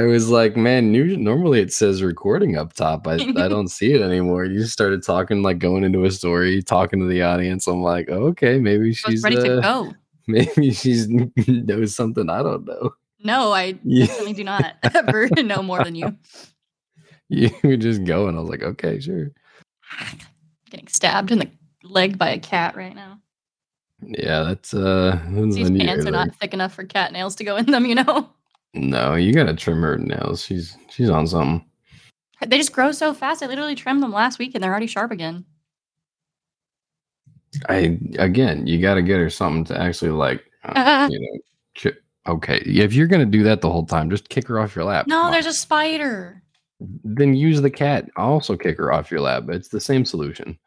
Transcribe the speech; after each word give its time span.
I 0.00 0.06
was 0.06 0.30
like, 0.30 0.56
man, 0.56 0.90
new, 0.90 1.14
normally 1.18 1.60
it 1.60 1.74
says 1.74 2.02
recording 2.02 2.56
up 2.56 2.72
top. 2.72 3.06
I, 3.06 3.16
I 3.36 3.48
don't 3.48 3.68
see 3.68 3.92
it 3.92 4.00
anymore. 4.00 4.46
You 4.46 4.60
just 4.60 4.72
started 4.72 5.02
talking, 5.02 5.42
like 5.42 5.58
going 5.58 5.84
into 5.84 6.04
a 6.06 6.10
story, 6.10 6.62
talking 6.62 7.00
to 7.00 7.06
the 7.06 7.20
audience. 7.22 7.66
I'm 7.66 7.82
like, 7.82 8.08
okay, 8.08 8.58
maybe 8.58 8.94
she's 8.94 9.22
ready 9.22 9.36
to 9.36 9.58
uh, 9.58 9.60
go. 9.60 9.94
maybe 10.26 10.72
she's 10.72 11.06
knows 11.46 11.94
something 11.94 12.30
I 12.30 12.42
don't 12.42 12.64
know. 12.64 12.94
No, 13.22 13.52
I 13.52 13.78
Yeah. 13.84 14.06
definitely 14.06 14.32
do 14.32 14.44
not 14.44 14.74
ever 14.94 15.28
know 15.42 15.62
more 15.62 15.84
than 15.84 15.94
you. 15.94 16.16
You 17.28 17.50
were 17.62 17.76
just 17.76 18.04
going. 18.04 18.36
I 18.36 18.40
was 18.40 18.48
like, 18.48 18.62
okay, 18.62 19.00
sure. 19.00 19.32
Getting 20.70 20.88
stabbed 20.88 21.30
in 21.30 21.40
the 21.40 21.50
leg 21.82 22.16
by 22.16 22.30
a 22.30 22.38
cat 22.38 22.74
right 22.74 22.94
now. 22.94 23.20
Yeah, 24.00 24.44
that's 24.44 24.72
uh 24.72 25.20
that's 25.28 25.54
These 25.56 25.70
pants 25.72 26.06
are 26.06 26.10
not 26.10 26.34
thick 26.36 26.54
enough 26.54 26.72
for 26.72 26.84
cat 26.84 27.12
nails 27.12 27.34
to 27.36 27.44
go 27.44 27.56
in 27.56 27.66
them, 27.66 27.84
you 27.84 27.96
know? 27.96 28.30
No, 28.74 29.14
you 29.14 29.32
gotta 29.32 29.54
trim 29.54 29.82
her 29.82 29.98
nails. 29.98 30.44
She's 30.44 30.76
she's 30.90 31.10
on 31.10 31.26
something. 31.26 31.64
They 32.46 32.56
just 32.56 32.72
grow 32.72 32.92
so 32.92 33.12
fast. 33.12 33.42
I 33.42 33.46
literally 33.46 33.74
trimmed 33.74 34.02
them 34.02 34.12
last 34.12 34.38
week 34.38 34.54
and 34.54 34.62
they're 34.62 34.70
already 34.70 34.86
sharp 34.86 35.10
again. 35.10 35.44
I 37.68 37.98
again, 38.18 38.66
you 38.66 38.80
gotta 38.80 39.02
get 39.02 39.18
her 39.18 39.28
something 39.30 39.64
to 39.66 39.80
actually 39.80 40.12
like, 40.12 40.44
uh, 40.64 40.72
Uh, 40.76 41.08
you 41.10 41.20
know. 41.20 41.38
ki- 41.74 41.98
Okay, 42.28 42.58
if 42.58 42.92
you're 42.92 43.06
gonna 43.08 43.26
do 43.26 43.42
that 43.42 43.60
the 43.60 43.70
whole 43.70 43.84
time, 43.86 44.08
just 44.10 44.28
kick 44.28 44.46
her 44.48 44.60
off 44.60 44.76
your 44.76 44.84
lap. 44.84 45.06
no, 45.08 45.16
Come 45.16 45.26
on. 45.26 45.32
there's 45.32 45.46
a 45.46 45.52
spider. 45.52 46.42
then 47.04 47.34
use 47.34 47.60
the 47.60 47.70
cat. 47.70 48.08
Also 48.16 48.56
kick 48.56 48.76
her 48.78 48.92
off 48.92 49.10
your 49.10 49.20
lap. 49.20 49.44
It's 49.48 49.68
the 49.68 49.80
same 49.80 50.04
solution. 50.04 50.58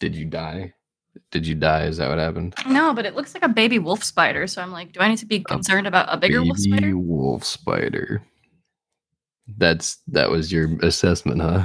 Did 0.00 0.14
you 0.14 0.24
die? 0.24 0.74
Did 1.32 1.46
you 1.46 1.54
die? 1.54 1.84
Is 1.86 1.96
that 1.96 2.08
what 2.10 2.18
happened? 2.18 2.54
No, 2.68 2.92
but 2.94 3.06
it 3.06 3.16
looks 3.16 3.34
like 3.34 3.42
a 3.42 3.48
baby 3.48 3.78
wolf 3.78 4.04
spider. 4.04 4.46
So 4.46 4.62
I'm 4.62 4.70
like, 4.70 4.92
do 4.92 5.00
I 5.00 5.08
need 5.08 5.18
to 5.18 5.26
be 5.26 5.40
concerned 5.40 5.86
about 5.86 6.06
a 6.08 6.16
bigger 6.18 6.42
wolf 6.44 6.58
spider? 6.58 6.96
wolf 6.96 7.42
spider. 7.44 8.22
That's 9.56 9.96
that 10.08 10.30
was 10.30 10.52
your 10.52 10.68
assessment, 10.82 11.40
huh? 11.40 11.64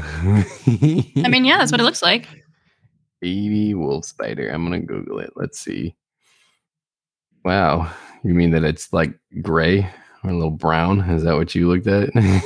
I 0.66 1.28
mean, 1.30 1.46
yeah, 1.46 1.58
that's 1.60 1.72
what 1.72 1.80
it 1.82 1.84
looks 1.84 2.02
like. 2.02 2.28
baby 3.22 3.74
wolf 3.74 4.06
spider. 4.06 4.50
I'm 4.50 4.64
gonna 4.64 4.80
Google 4.80 5.20
it. 5.20 5.32
Let's 5.36 5.60
see. 5.60 5.96
Wow, 7.46 7.92
you 8.24 8.34
mean 8.34 8.52
that 8.52 8.64
it's 8.64 8.92
like 8.94 9.14
gray 9.42 9.90
or 10.24 10.30
a 10.30 10.34
little 10.34 10.50
brown? 10.52 11.02
Is 11.10 11.24
that 11.24 11.36
what 11.36 11.54
you 11.56 11.68
looked 11.68 11.88
at? 11.88 12.10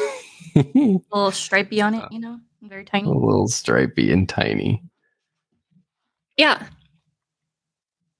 A 0.56 0.66
little 1.14 1.32
stripey 1.32 1.82
on 1.82 1.96
Uh, 1.96 2.00
it, 2.06 2.12
you 2.12 2.20
know, 2.20 2.38
very 2.64 2.84
tiny. 2.84 3.08
a 3.08 3.12
little 3.12 3.48
stripy 3.48 4.12
and 4.12 4.28
tiny. 4.28 4.84
Yeah, 6.36 6.62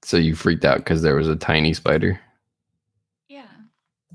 So 0.02 0.16
you 0.16 0.34
freaked 0.34 0.64
out 0.64 0.78
because 0.78 1.02
there 1.02 1.14
was 1.14 1.28
a 1.28 1.36
tiny 1.36 1.74
spider. 1.74 2.20
yeah. 3.28 3.46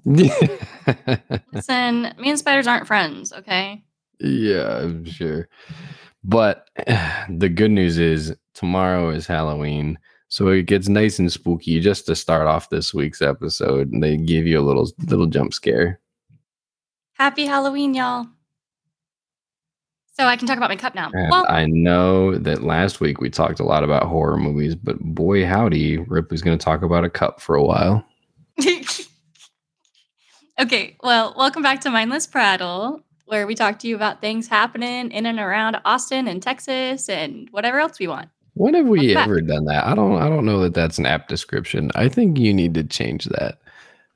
Listen, 1.53 2.13
me 2.17 2.29
and 2.29 2.39
spiders 2.39 2.67
aren't 2.67 2.87
friends, 2.87 3.33
okay? 3.33 3.83
Yeah, 4.19 4.79
I'm 4.79 5.05
sure. 5.05 5.49
But 6.23 6.67
the 7.29 7.49
good 7.49 7.71
news 7.71 7.97
is 7.97 8.35
tomorrow 8.53 9.09
is 9.09 9.27
Halloween. 9.27 9.97
So 10.29 10.49
it 10.49 10.63
gets 10.63 10.89
nice 10.89 11.19
and 11.19 11.31
spooky 11.31 11.79
just 11.79 12.05
to 12.07 12.15
start 12.15 12.47
off 12.47 12.69
this 12.69 12.93
week's 12.93 13.21
episode. 13.21 13.91
And 13.91 14.03
they 14.03 14.17
give 14.17 14.45
you 14.45 14.59
a 14.59 14.65
little 14.65 14.89
little 15.07 15.27
jump 15.27 15.53
scare. 15.53 16.01
Happy 17.13 17.45
Halloween, 17.45 17.93
y'all. 17.93 18.27
So 20.19 20.25
I 20.25 20.35
can 20.35 20.47
talk 20.47 20.57
about 20.57 20.71
my 20.71 20.75
cup 20.75 20.95
now. 20.95 21.11
And 21.13 21.29
Well, 21.29 21.45
I 21.47 21.67
know 21.67 22.35
that 22.39 22.63
last 22.63 22.99
week 22.99 23.21
we 23.21 23.29
talked 23.29 23.59
a 23.59 23.63
lot 23.63 23.83
about 23.83 24.03
horror 24.03 24.37
movies, 24.37 24.73
but 24.73 24.99
boy 24.99 25.45
howdy, 25.45 25.99
Ripley's 25.99 26.41
gonna 26.41 26.57
talk 26.57 26.81
about 26.81 27.03
a 27.03 27.09
cup 27.09 27.39
for 27.39 27.55
a 27.55 27.63
while. 27.63 28.03
okay, 30.59 30.97
well, 31.03 31.35
welcome 31.37 31.61
back 31.61 31.81
to 31.81 31.91
Mindless 31.91 32.25
Prattle, 32.25 33.03
where 33.25 33.45
we 33.45 33.53
talk 33.53 33.77
to 33.79 33.87
you 33.87 33.95
about 33.95 34.19
things 34.19 34.47
happening 34.47 35.11
in 35.11 35.27
and 35.27 35.37
around 35.39 35.79
Austin 35.85 36.27
and 36.27 36.41
Texas 36.41 37.09
and 37.09 37.47
whatever 37.51 37.79
else 37.79 37.99
we 37.99 38.07
want. 38.07 38.29
When 38.55 38.73
have 38.73 38.87
we 38.87 38.97
Welcome 38.97 39.13
back. 39.13 39.27
ever 39.27 39.41
done 39.41 39.65
that? 39.65 39.85
I 39.85 39.93
don't 39.93 40.19
I 40.19 40.29
don't 40.29 40.45
know 40.45 40.61
that 40.61 40.73
that's 40.73 40.97
an 40.97 41.05
app 41.05 41.27
description. 41.27 41.91
I 41.93 42.09
think 42.09 42.39
you 42.39 42.55
need 42.55 42.73
to 42.73 42.83
change 42.83 43.25
that. 43.25 43.59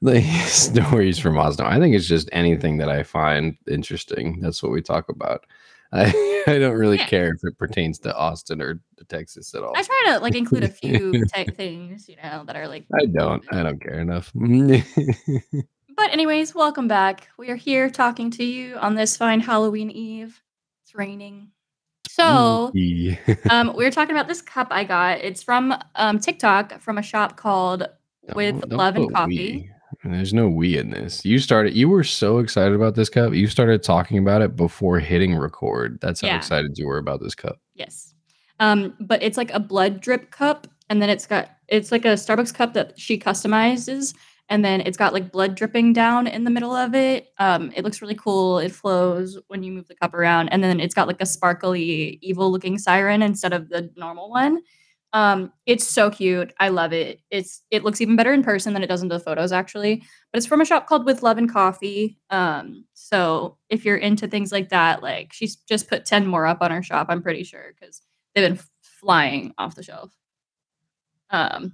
The 0.04 0.20
stories 0.48 1.20
from 1.20 1.38
Austin. 1.38 1.68
I 1.68 1.78
think 1.78 1.96
it's 1.96 2.08
just 2.08 2.28
anything 2.32 2.78
that 2.78 2.90
I 2.90 3.04
find 3.04 3.56
interesting. 3.70 4.40
That's 4.42 4.64
what 4.64 4.72
we 4.72 4.82
talk 4.82 5.10
about. 5.10 5.46
I, 5.94 6.44
I 6.48 6.58
don't 6.60 6.78
really 6.78 6.98
Yeah. 6.98 7.08
care 7.08 7.34
if 7.34 7.44
it 7.44 7.58
pertains 7.58 8.00
to 8.00 8.16
Austin 8.16 8.62
or 8.62 8.76
to 8.98 9.04
Texas 9.06 9.54
at 9.54 9.64
all. 9.64 9.74
I 9.76 9.84
try 9.84 10.04
to 10.08 10.20
like 10.20 10.36
include 10.36 10.64
a 10.64 10.70
few 10.70 11.26
type 11.36 11.56
things, 11.56 12.08
you 12.10 12.16
know, 12.24 12.44
that 12.46 12.56
are 12.56 12.68
like. 12.68 12.86
I 13.00 13.06
don't. 13.06 13.44
I 13.54 13.64
don't 13.64 13.82
care 13.82 14.00
enough. 14.00 14.32
But 15.98 16.14
anyways, 16.14 16.56
welcome 16.56 16.88
back. 16.88 17.28
We 17.38 17.50
are 17.50 17.56
here 17.56 17.90
talking 17.90 18.32
to 18.32 18.44
you 18.44 18.76
on 18.78 18.96
this 18.96 19.18
fine 19.18 19.40
Halloween 19.42 19.92
Eve. 19.92 20.42
It's 20.84 20.96
raining. 20.96 21.50
So, 22.08 22.72
um, 23.50 23.76
we 23.76 23.84
were 23.84 23.92
talking 23.92 24.16
about 24.16 24.28
this 24.28 24.42
cup 24.42 24.70
I 24.72 24.84
got. 24.86 25.20
It's 25.20 25.44
from 25.44 25.76
um, 25.96 26.18
TikTok 26.20 26.80
from 26.82 26.98
a 26.98 27.02
shop 27.04 27.36
called 27.38 27.88
With 28.34 28.62
Don't- 28.62 28.70
don't 28.70 28.78
Love 28.80 28.96
and 28.96 29.14
Coffee. 29.14 29.36
we. 29.36 29.72
There's 30.04 30.34
no 30.34 30.50
we 30.50 30.78
in 30.78 30.90
this. 30.90 31.24
You 31.26 31.38
started. 31.38 31.76
You 31.76 31.88
were 31.88 32.04
so 32.04 32.40
excited 32.40 32.74
about 32.74 32.96
this 32.96 33.10
cup. 33.10 33.34
You 33.34 33.48
started 33.48 33.84
talking 33.84 34.18
about 34.18 34.42
it 34.42 34.56
before 34.56 35.00
hitting 35.00 35.36
record. 35.36 36.00
That's 36.02 36.22
how 36.22 36.28
Yeah. 36.30 36.38
excited 36.38 36.78
you 36.78 36.88
were 36.88 36.98
about 36.98 37.22
this 37.22 37.36
cup. 37.36 37.60
Yes. 37.76 38.14
Um, 38.60 38.96
but 39.00 39.22
it's 39.22 39.38
like 39.38 39.52
a 39.54 39.60
blood 39.60 40.02
drip 40.02 40.32
cup, 40.32 40.68
and 40.90 41.02
then 41.02 41.10
it's 41.10 41.28
got 41.28 41.50
it's 41.68 41.92
like 41.92 42.04
a 42.06 42.10
Starbucks 42.16 42.54
cup 42.54 42.74
that 42.74 43.00
she 43.00 43.18
customizes, 43.18 44.16
and 44.50 44.66
then 44.66 44.82
it's 44.82 44.98
got 44.98 45.14
like 45.14 45.32
blood 45.32 45.56
dripping 45.56 45.94
down 45.94 46.26
in 46.28 46.44
the 46.46 46.52
middle 46.52 46.76
of 46.76 46.94
it. 46.96 47.28
Um, 47.38 47.72
it 47.76 47.84
looks 47.84 48.02
really 48.02 48.16
cool. 48.16 48.58
It 48.60 48.72
flows 48.72 49.38
when 49.48 49.62
you 49.64 49.72
move 49.72 49.88
the 49.88 49.96
cup 49.96 50.14
around, 50.16 50.50
and 50.50 50.64
then 50.64 50.80
it's 50.80 50.96
got 50.96 51.08
like 51.08 51.22
a 51.22 51.26
sparkly, 51.28 52.18
evil 52.24 52.52
looking 52.52 52.78
siren 52.80 53.22
instead 53.22 53.54
of 53.54 53.70
the 53.70 53.92
normal 53.96 54.30
one. 54.32 54.62
Um, 55.14 55.52
it's 55.66 55.86
so 55.86 56.10
cute. 56.10 56.54
I 56.60 56.70
love 56.70 56.94
it. 56.94 57.20
It's 57.30 57.64
it 57.70 57.84
looks 57.84 58.00
even 58.00 58.16
better 58.16 58.32
in 58.34 58.44
person 58.44 58.74
than 58.74 58.84
it 58.84 58.88
does 58.88 59.02
in 59.02 59.10
the 59.10 59.20
photos 59.20 59.52
actually. 59.52 59.98
But 60.32 60.38
it's 60.38 60.46
from 60.46 60.62
a 60.62 60.66
shop 60.66 60.88
called 60.88 61.06
With 61.06 61.22
Love 61.22 61.38
and 61.38 61.52
Coffee. 61.52 62.18
Um, 62.30 62.86
so 62.94 63.58
if 63.70 63.84
you're 63.84 63.98
into 63.98 64.28
things 64.28 64.52
like 64.52 64.70
that, 64.70 65.04
like 65.04 65.34
she's 65.34 65.58
just 65.58 65.90
put 65.90 66.06
10 66.06 66.26
more 66.28 66.46
up 66.46 66.60
on 66.62 66.72
her 66.72 66.82
shop, 66.82 67.08
I'm 67.10 67.22
pretty 67.22 67.44
sure, 67.44 67.74
because 67.78 68.02
they've 68.34 68.48
been 68.48 68.64
flying 68.82 69.54
off 69.58 69.76
the 69.76 69.84
shelf. 69.84 70.16
Um, 71.30 71.74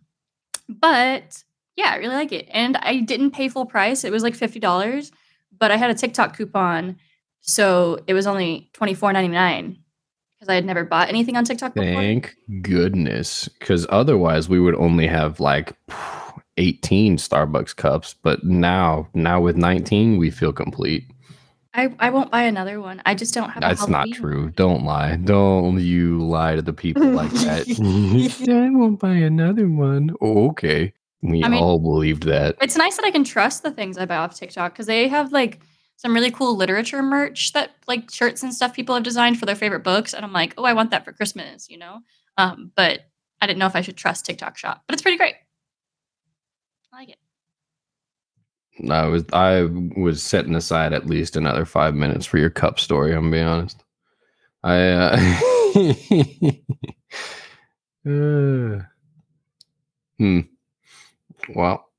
but 0.67 1.43
yeah, 1.75 1.91
I 1.91 1.97
really 1.97 2.15
like 2.15 2.31
it. 2.31 2.47
And 2.51 2.75
I 2.77 3.01
didn't 3.01 3.31
pay 3.31 3.49
full 3.49 3.65
price. 3.65 4.03
It 4.03 4.11
was 4.11 4.23
like 4.23 4.33
$50, 4.33 5.11
but 5.57 5.69
I 5.71 5.77
had 5.77 5.91
a 5.91 5.95
TikTok 5.95 6.35
coupon. 6.35 6.97
So 7.41 7.99
it 8.07 8.13
was 8.15 8.25
only 8.25 8.71
$24.99 8.73 9.77
because 10.37 10.49
I 10.51 10.55
had 10.55 10.65
never 10.65 10.83
bought 10.83 11.09
anything 11.09 11.35
on 11.35 11.45
TikTok 11.45 11.73
before. 11.73 11.93
Thank 11.93 12.35
goodness, 12.61 13.47
because 13.59 13.87
otherwise 13.89 14.47
we 14.47 14.59
would 14.59 14.75
only 14.75 15.07
have 15.07 15.39
like 15.39 15.73
18 16.57 17.17
Starbucks 17.17 17.75
cups. 17.75 18.15
But 18.21 18.43
now, 18.43 19.07
now 19.13 19.41
with 19.41 19.57
19, 19.57 20.17
we 20.17 20.29
feel 20.29 20.53
complete. 20.53 21.05
I, 21.73 21.93
I 21.99 22.09
won't 22.09 22.31
buy 22.31 22.43
another 22.43 22.81
one. 22.81 23.01
I 23.05 23.13
just 23.13 23.33
don't 23.33 23.49
have 23.49 23.57
a 23.63 23.67
That's 23.67 23.87
not 23.87 24.07
true. 24.11 24.49
Don't 24.51 24.83
lie. 24.83 25.15
Don't 25.17 25.79
you 25.79 26.19
lie 26.19 26.55
to 26.55 26.61
the 26.61 26.73
people 26.73 27.05
like 27.05 27.31
that. 27.31 27.67
I 28.49 28.69
won't 28.71 28.99
buy 28.99 29.13
another 29.13 29.67
one. 29.67 30.11
Oh, 30.21 30.49
okay. 30.49 30.93
We 31.21 31.43
I 31.43 31.47
mean- 31.47 31.61
all 31.61 31.79
believed 31.79 32.23
that. 32.23 32.55
it's 32.61 32.77
nice 32.77 32.95
that 32.97 33.05
I 33.05 33.11
can 33.11 33.23
trust 33.23 33.63
the 33.63 33.71
things 33.71 33.97
I 33.97 34.05
buy 34.05 34.17
off 34.17 34.35
TikTok 34.35 34.73
because 34.73 34.85
they 34.85 35.07
have 35.07 35.31
like 35.31 35.59
some 35.97 36.13
really 36.13 36.31
cool 36.31 36.55
literature 36.55 37.01
merch 37.01 37.51
that 37.53 37.71
like 37.87 38.09
shirts 38.11 38.43
and 38.43 38.53
stuff 38.53 38.73
people 38.73 38.95
have 38.95 39.03
designed 39.03 39.39
for 39.39 39.45
their 39.47 39.55
favorite 39.55 39.83
books. 39.83 40.13
And 40.13 40.23
I'm 40.23 40.31
like, 40.31 40.53
oh, 40.57 40.63
I 40.63 40.73
want 40.73 40.91
that 40.91 41.03
for 41.03 41.11
Christmas, 41.11 41.69
you 41.69 41.77
know? 41.77 41.99
Um, 42.37 42.71
but 42.75 43.01
I 43.41 43.47
didn't 43.47 43.59
know 43.59 43.65
if 43.65 43.75
I 43.75 43.81
should 43.81 43.97
trust 43.97 44.25
TikTok 44.25 44.57
shop, 44.57 44.83
but 44.87 44.93
it's 44.93 45.01
pretty 45.01 45.17
great. 45.17 45.35
I 46.93 46.97
like 46.97 47.09
it. 47.09 47.17
I 48.91 49.07
was 49.07 49.25
I 49.33 49.63
was 49.99 50.21
setting 50.21 50.53
aside 50.53 50.93
at 50.93 51.07
least 51.07 51.35
another 51.35 51.65
five 51.65 51.95
minutes 51.95 52.27
for 52.27 52.37
your 52.37 52.51
cup 52.51 52.79
story. 52.79 53.11
I'm 53.11 53.31
gonna 53.31 53.35
be 53.35 53.41
honest. 53.41 53.83
I 54.63 54.89
uh, 54.91 55.17
uh, 58.05 58.81
hmm. 60.19 60.41
Well, 61.55 61.89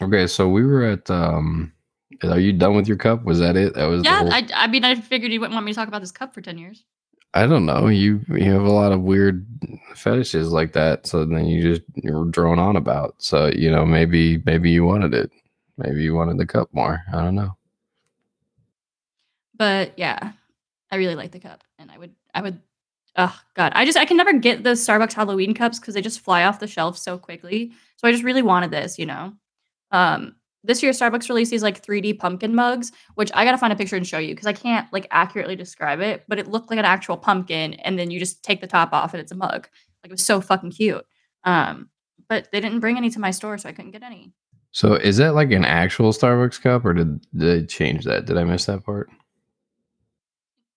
okay. 0.00 0.28
So 0.28 0.48
we 0.48 0.64
were 0.64 0.84
at. 0.84 1.10
um 1.10 1.72
Are 2.24 2.38
you 2.40 2.52
done 2.52 2.74
with 2.74 2.88
your 2.88 2.96
cup? 2.96 3.24
Was 3.24 3.38
that 3.40 3.56
it? 3.56 3.74
That 3.74 3.86
was. 3.86 4.04
Yeah, 4.04 4.18
whole- 4.20 4.32
I, 4.32 4.46
I 4.54 4.66
mean, 4.66 4.84
I 4.84 4.94
figured 4.94 5.32
you 5.32 5.40
wouldn't 5.40 5.54
want 5.54 5.66
me 5.66 5.72
to 5.72 5.76
talk 5.76 5.88
about 5.88 6.00
this 6.00 6.12
cup 6.12 6.34
for 6.34 6.40
10 6.40 6.58
years. 6.58 6.84
I 7.34 7.46
don't 7.46 7.66
know. 7.66 7.88
You 7.88 8.24
you 8.28 8.50
have 8.52 8.62
a 8.62 8.70
lot 8.70 8.92
of 8.92 9.02
weird 9.02 9.46
fetishes 9.94 10.50
like 10.50 10.72
that. 10.72 11.06
So 11.06 11.24
then 11.26 11.44
you 11.46 11.60
just 11.62 11.82
you're 11.96 12.24
drone 12.24 12.58
on 12.58 12.76
about. 12.76 13.16
So 13.18 13.48
you 13.54 13.70
know 13.70 13.84
maybe 13.84 14.42
maybe 14.46 14.70
you 14.70 14.84
wanted 14.84 15.12
it. 15.12 15.30
Maybe 15.76 16.02
you 16.02 16.14
wanted 16.14 16.38
the 16.38 16.46
cup 16.46 16.70
more. 16.72 17.02
I 17.12 17.22
don't 17.22 17.34
know. 17.34 17.54
But 19.54 19.92
yeah, 19.98 20.32
I 20.90 20.96
really 20.96 21.14
like 21.14 21.32
the 21.32 21.40
cup 21.40 21.62
and 21.78 21.90
I 21.90 21.98
would, 21.98 22.14
I 22.34 22.42
would 22.42 22.60
Oh 23.18 23.34
god, 23.54 23.72
I 23.74 23.86
just 23.86 23.96
I 23.96 24.04
can 24.04 24.18
never 24.18 24.34
get 24.34 24.62
the 24.62 24.70
Starbucks 24.70 25.14
Halloween 25.14 25.54
cups 25.54 25.78
because 25.78 25.94
they 25.94 26.02
just 26.02 26.20
fly 26.20 26.44
off 26.44 26.60
the 26.60 26.66
shelf 26.66 26.98
so 26.98 27.16
quickly. 27.16 27.72
So 27.96 28.06
I 28.06 28.12
just 28.12 28.24
really 28.24 28.42
wanted 28.42 28.70
this, 28.70 28.98
you 28.98 29.06
know. 29.06 29.32
Um, 29.90 30.35
this 30.66 30.82
year 30.82 30.92
Starbucks 30.92 31.28
released 31.28 31.50
these 31.50 31.62
like 31.62 31.84
3D 31.84 32.18
pumpkin 32.18 32.54
mugs, 32.54 32.92
which 33.14 33.30
I 33.34 33.44
gotta 33.44 33.58
find 33.58 33.72
a 33.72 33.76
picture 33.76 33.96
and 33.96 34.06
show 34.06 34.18
you 34.18 34.34
because 34.34 34.46
I 34.46 34.52
can't 34.52 34.90
like 34.92 35.06
accurately 35.10 35.56
describe 35.56 36.00
it, 36.00 36.24
but 36.28 36.38
it 36.38 36.48
looked 36.48 36.70
like 36.70 36.78
an 36.78 36.84
actual 36.84 37.16
pumpkin, 37.16 37.74
and 37.74 37.98
then 37.98 38.10
you 38.10 38.18
just 38.18 38.42
take 38.42 38.60
the 38.60 38.66
top 38.66 38.92
off 38.92 39.14
and 39.14 39.20
it's 39.20 39.32
a 39.32 39.36
mug. 39.36 39.68
Like 40.02 40.10
it 40.10 40.12
was 40.12 40.24
so 40.24 40.40
fucking 40.40 40.72
cute. 40.72 41.04
Um, 41.44 41.88
but 42.28 42.48
they 42.52 42.60
didn't 42.60 42.80
bring 42.80 42.96
any 42.96 43.10
to 43.10 43.20
my 43.20 43.30
store, 43.30 43.56
so 43.58 43.68
I 43.68 43.72
couldn't 43.72 43.92
get 43.92 44.02
any. 44.02 44.32
So 44.72 44.94
is 44.94 45.16
that 45.18 45.34
like 45.34 45.52
an 45.52 45.64
actual 45.64 46.12
Starbucks 46.12 46.60
cup, 46.60 46.84
or 46.84 46.92
did 46.92 47.24
they 47.32 47.64
change 47.64 48.04
that? 48.04 48.26
Did 48.26 48.36
I 48.36 48.44
miss 48.44 48.66
that 48.66 48.84
part? 48.84 49.08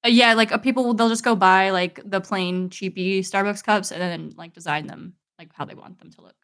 Uh, 0.06 0.10
yeah, 0.10 0.34
like 0.34 0.52
uh, 0.52 0.58
people 0.58 0.94
they'll 0.94 1.10
just 1.10 1.24
go 1.24 1.36
buy 1.36 1.72
like 1.72 2.00
the 2.06 2.22
plain 2.22 2.70
cheapy 2.70 3.22
Starbucks 3.22 3.64
cups 3.64 3.92
and 3.92 4.02
then 4.02 4.34
like 4.38 4.54
design 4.54 4.88
them 4.88 5.14
like 5.38 5.50
how 5.54 5.66
they 5.66 5.74
want 5.74 6.00
them 6.00 6.12
to 6.12 6.22
look. 6.22 6.36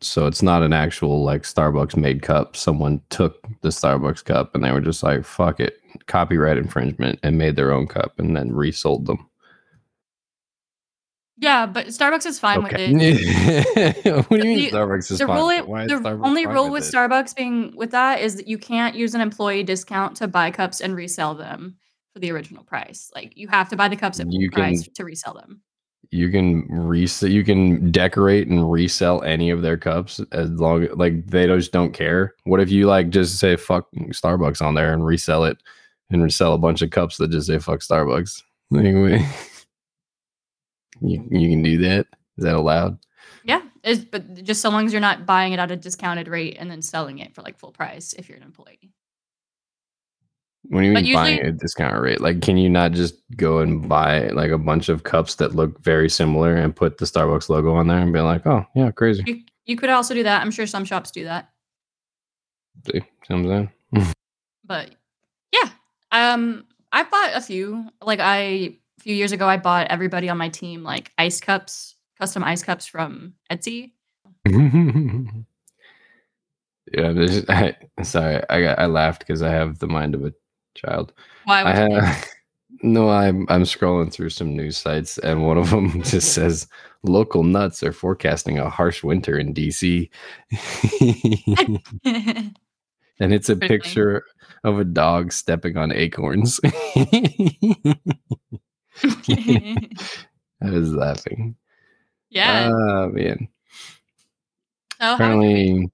So 0.00 0.26
it's 0.26 0.42
not 0.42 0.62
an 0.62 0.72
actual 0.72 1.24
like 1.24 1.42
Starbucks 1.42 1.96
made 1.96 2.22
cup. 2.22 2.54
Someone 2.56 3.00
took 3.10 3.42
the 3.62 3.70
Starbucks 3.70 4.24
cup 4.24 4.54
and 4.54 4.62
they 4.62 4.70
were 4.70 4.80
just 4.80 5.02
like, 5.02 5.24
fuck 5.24 5.58
it, 5.58 5.78
copyright 6.06 6.58
infringement, 6.58 7.18
and 7.22 7.38
made 7.38 7.56
their 7.56 7.72
own 7.72 7.86
cup 7.86 8.18
and 8.18 8.36
then 8.36 8.52
resold 8.52 9.06
them. 9.06 9.26
Yeah, 11.38 11.66
but 11.66 11.88
Starbucks 11.88 12.24
is 12.24 12.38
fine 12.38 12.64
Okay. 12.64 12.92
with 12.92 13.02
it. 13.02 14.06
what 14.30 14.40
do 14.40 14.48
you 14.48 14.56
mean 14.56 14.70
The- 14.70 14.76
Starbucks 14.76 15.10
is 15.10 15.18
the 15.18 15.26
fine? 15.26 15.36
rule, 15.36 15.46
with 15.48 15.58
it? 15.58 15.88
The 15.88 15.94
Starbucks 15.96 16.26
only 16.26 16.46
rule 16.46 16.70
with 16.70 16.88
it? 16.88 16.94
Starbucks 16.94 17.36
being 17.36 17.76
with 17.76 17.90
that 17.90 18.20
is 18.20 18.36
that 18.36 18.48
you 18.48 18.56
can't 18.56 18.94
use 18.94 19.14
an 19.14 19.20
employee 19.20 19.62
discount 19.62 20.16
to 20.18 20.28
buy 20.28 20.50
cups 20.50 20.80
and 20.80 20.96
resell 20.96 21.34
them 21.34 21.76
for 22.14 22.20
the 22.20 22.30
original 22.32 22.64
price. 22.64 23.10
Like 23.14 23.36
you 23.36 23.48
have 23.48 23.68
to 23.68 23.76
buy 23.76 23.88
the 23.88 23.96
cups 23.96 24.18
at 24.18 24.26
full 24.28 24.48
price 24.52 24.88
to 24.94 25.04
resell 25.04 25.34
them. 25.34 25.60
You 26.10 26.30
can 26.30 26.66
resell 26.68 27.28
you 27.28 27.44
can 27.44 27.90
decorate 27.90 28.48
and 28.48 28.70
resell 28.70 29.22
any 29.22 29.50
of 29.50 29.62
their 29.62 29.76
cups 29.76 30.20
as 30.32 30.50
long 30.50 30.88
like 30.94 31.26
they 31.26 31.46
just 31.46 31.72
don't 31.72 31.92
care. 31.92 32.34
What 32.44 32.60
if 32.60 32.70
you 32.70 32.86
like 32.86 33.10
just 33.10 33.38
say 33.38 33.56
fuck 33.56 33.86
starbucks 33.94 34.62
on 34.62 34.74
there 34.74 34.92
and 34.92 35.04
resell 35.04 35.44
it 35.44 35.58
and 36.10 36.22
resell 36.22 36.54
a 36.54 36.58
bunch 36.58 36.82
of 36.82 36.90
cups 36.90 37.16
that 37.18 37.30
just 37.30 37.46
say 37.46 37.58
fuck 37.58 37.80
starbucks? 37.80 38.42
Anyway 38.74 39.24
you, 41.00 41.26
you 41.30 41.48
can 41.50 41.62
do 41.62 41.78
that? 41.78 42.06
Is 42.38 42.44
that 42.44 42.54
allowed? 42.54 42.98
Yeah, 43.44 43.62
but 44.10 44.42
just 44.42 44.60
so 44.60 44.70
long 44.70 44.86
as 44.86 44.92
you're 44.92 45.00
not 45.00 45.26
buying 45.26 45.52
it 45.52 45.58
at 45.58 45.70
a 45.70 45.76
discounted 45.76 46.28
rate 46.28 46.56
and 46.58 46.70
then 46.70 46.82
selling 46.82 47.18
it 47.18 47.34
for 47.34 47.42
like 47.42 47.58
full 47.58 47.72
price 47.72 48.12
if 48.14 48.28
you're 48.28 48.38
an 48.38 48.42
employee. 48.44 48.90
When 50.68 50.84
you 50.84 50.92
mean 50.92 51.12
buying 51.14 51.34
usually- 51.36 51.40
at 51.40 51.46
a 51.46 51.52
discount 51.52 52.00
rate 52.00 52.20
like 52.20 52.42
can 52.42 52.56
you 52.56 52.68
not 52.68 52.92
just 52.92 53.14
go 53.36 53.58
and 53.58 53.88
buy 53.88 54.28
like 54.28 54.50
a 54.50 54.58
bunch 54.58 54.88
of 54.88 55.02
cups 55.04 55.36
that 55.36 55.54
look 55.54 55.82
very 55.82 56.08
similar 56.08 56.54
and 56.56 56.74
put 56.74 56.98
the 56.98 57.04
starbucks 57.04 57.48
logo 57.48 57.74
on 57.74 57.86
there 57.86 57.98
and 57.98 58.12
be 58.12 58.20
like 58.20 58.46
oh 58.46 58.64
yeah 58.74 58.90
crazy 58.90 59.22
You, 59.26 59.42
you 59.66 59.76
could 59.76 59.90
also 59.90 60.14
do 60.14 60.22
that. 60.22 60.42
I'm 60.42 60.50
sure 60.52 60.66
some 60.66 60.84
shops 60.84 61.10
do 61.10 61.24
that. 61.24 61.50
see, 62.86 63.00
see 63.00 63.34
what 63.34 63.50
i'm 63.50 63.68
But 64.64 64.90
yeah, 65.52 65.70
um, 66.12 66.64
I 66.92 67.02
bought 67.04 67.30
a 67.34 67.40
few. 67.40 67.88
Like 68.02 68.20
I, 68.20 68.38
a 68.38 68.78
few 69.00 69.14
years 69.14 69.32
ago, 69.32 69.48
I 69.48 69.56
bought 69.58 69.88
everybody 69.88 70.28
on 70.28 70.38
my 70.38 70.48
team 70.48 70.82
like 70.82 71.12
ice 71.18 71.40
cups, 71.40 71.94
custom 72.18 72.42
ice 72.42 72.62
cups 72.64 72.86
from 72.86 73.34
Etsy. 73.50 73.92
yeah, 76.92 77.12
I, 77.48 77.76
sorry, 78.02 78.42
I 78.48 78.62
got 78.62 78.78
I 78.78 78.86
laughed 78.86 79.20
because 79.20 79.42
I 79.42 79.50
have 79.50 79.78
the 79.78 79.86
mind 79.88 80.14
of 80.14 80.24
a 80.24 80.32
child. 80.76 81.12
Why? 81.44 81.64
I 81.64 81.74
have 81.74 82.28
no, 82.82 83.08
I'm 83.08 83.46
I'm 83.48 83.62
scrolling 83.62 84.12
through 84.12 84.30
some 84.30 84.56
news 84.56 84.76
sites, 84.76 85.18
and 85.18 85.46
one 85.46 85.58
of 85.58 85.70
them 85.70 86.02
just 86.04 86.32
says 86.34 86.66
local 87.02 87.42
nuts 87.42 87.82
are 87.82 87.92
forecasting 87.92 88.58
a 88.58 88.70
harsh 88.70 89.02
winter 89.02 89.38
in 89.38 89.54
DC, 89.54 90.08
and 92.04 93.32
it's 93.32 93.48
a 93.48 93.56
picture 93.56 94.24
of 94.64 94.78
a 94.78 94.84
dog 94.84 95.32
stepping 95.32 95.76
on 95.76 95.92
acorns. 95.92 96.60
I 96.64 97.94
was 100.62 100.92
laughing. 100.92 101.56
yeah. 102.30 102.70
Oh 102.72 103.08
man. 103.08 103.48
oh, 105.00 105.16
how 105.16 105.38
would? 105.38 105.44
Apparently, 105.44 105.90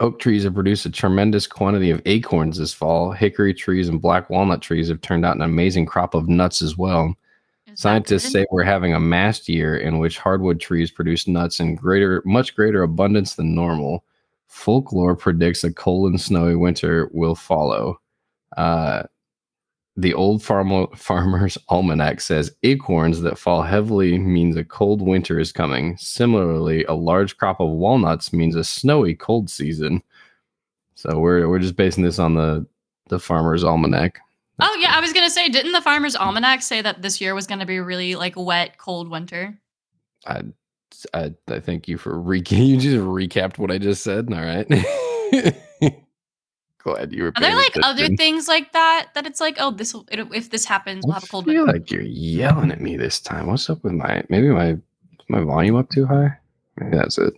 oak 0.00 0.18
trees 0.18 0.44
have 0.44 0.54
produced 0.54 0.86
a 0.86 0.90
tremendous 0.90 1.46
quantity 1.46 1.90
of 1.90 2.02
acorns 2.06 2.58
this 2.58 2.72
fall. 2.72 3.12
Hickory 3.12 3.54
trees 3.54 3.88
and 3.88 4.00
black 4.00 4.30
walnut 4.30 4.62
trees 4.62 4.88
have 4.88 5.00
turned 5.00 5.24
out 5.24 5.36
an 5.36 5.42
amazing 5.42 5.86
crop 5.86 6.14
of 6.14 6.28
nuts 6.28 6.62
as 6.62 6.76
well. 6.76 7.14
Is 7.66 7.80
Scientists 7.80 8.30
say 8.30 8.46
we're 8.50 8.62
having 8.62 8.94
a 8.94 9.00
mast 9.00 9.48
year 9.48 9.76
in 9.76 9.98
which 9.98 10.18
hardwood 10.18 10.60
trees 10.60 10.90
produce 10.90 11.26
nuts 11.26 11.60
in 11.60 11.74
greater, 11.74 12.22
much 12.24 12.54
greater 12.54 12.82
abundance 12.82 13.34
than 13.34 13.54
normal. 13.54 14.04
Folklore 14.48 15.16
predicts 15.16 15.62
a 15.64 15.72
cold 15.72 16.10
and 16.10 16.20
snowy 16.20 16.56
winter 16.56 17.08
will 17.12 17.34
follow. 17.34 18.00
Uh, 18.56 19.04
the 20.00 20.14
old 20.14 20.42
farm- 20.42 20.88
farmer's 20.94 21.58
almanac 21.68 22.20
says 22.20 22.52
acorns 22.62 23.20
that 23.20 23.38
fall 23.38 23.62
heavily 23.62 24.18
means 24.18 24.56
a 24.56 24.64
cold 24.64 25.02
winter 25.02 25.38
is 25.38 25.52
coming. 25.52 25.96
Similarly, 25.98 26.84
a 26.84 26.94
large 26.94 27.36
crop 27.36 27.60
of 27.60 27.70
walnuts 27.70 28.32
means 28.32 28.56
a 28.56 28.64
snowy 28.64 29.14
cold 29.14 29.50
season. 29.50 30.02
So 30.94 31.18
we're 31.18 31.48
we're 31.48 31.58
just 31.58 31.76
basing 31.76 32.04
this 32.04 32.18
on 32.18 32.34
the 32.34 32.66
the 33.08 33.18
farmer's 33.18 33.64
almanac. 33.64 34.20
Oh 34.60 34.78
yeah, 34.80 34.94
I 34.94 35.00
was 35.00 35.12
gonna 35.12 35.30
say, 35.30 35.48
didn't 35.48 35.72
the 35.72 35.80
Farmer's 35.80 36.14
Almanac 36.14 36.60
say 36.60 36.82
that 36.82 37.00
this 37.00 37.20
year 37.20 37.34
was 37.34 37.46
gonna 37.46 37.64
be 37.64 37.80
really 37.80 38.14
like 38.14 38.34
wet, 38.36 38.76
cold 38.76 39.08
winter? 39.08 39.58
I 40.26 40.42
I, 41.14 41.32
I 41.48 41.60
thank 41.60 41.88
you 41.88 41.96
for 41.96 42.18
re- 42.18 42.38
you 42.48 42.76
just 42.76 42.98
recapped 42.98 43.58
what 43.58 43.70
I 43.70 43.78
just 43.78 44.02
said. 44.02 44.32
All 44.32 44.40
right. 44.40 44.66
Glad 46.82 47.12
you 47.12 47.24
were. 47.24 47.32
Are 47.36 47.40
there 47.40 47.54
like 47.56 47.74
other 47.82 48.08
things 48.16 48.48
like 48.48 48.72
that 48.72 49.08
that 49.14 49.26
it's 49.26 49.40
like, 49.40 49.56
oh, 49.58 49.70
this 49.70 49.92
will 49.92 50.06
if 50.10 50.50
this 50.50 50.64
happens, 50.64 51.04
we'll 51.04 51.12
have 51.14 51.24
a 51.24 51.26
cold 51.26 51.44
I 51.48 51.52
feel 51.52 51.66
winter. 51.66 51.78
like 51.78 51.90
you're 51.90 52.02
yelling 52.02 52.70
at 52.72 52.80
me 52.80 52.96
this 52.96 53.20
time. 53.20 53.46
What's 53.48 53.68
up 53.68 53.84
with 53.84 53.92
my 53.92 54.24
maybe 54.28 54.48
my 54.48 54.78
my 55.28 55.40
volume 55.40 55.76
up 55.76 55.90
too 55.90 56.06
high? 56.06 56.38
Maybe 56.78 56.96
that's 56.96 57.18
it. 57.18 57.34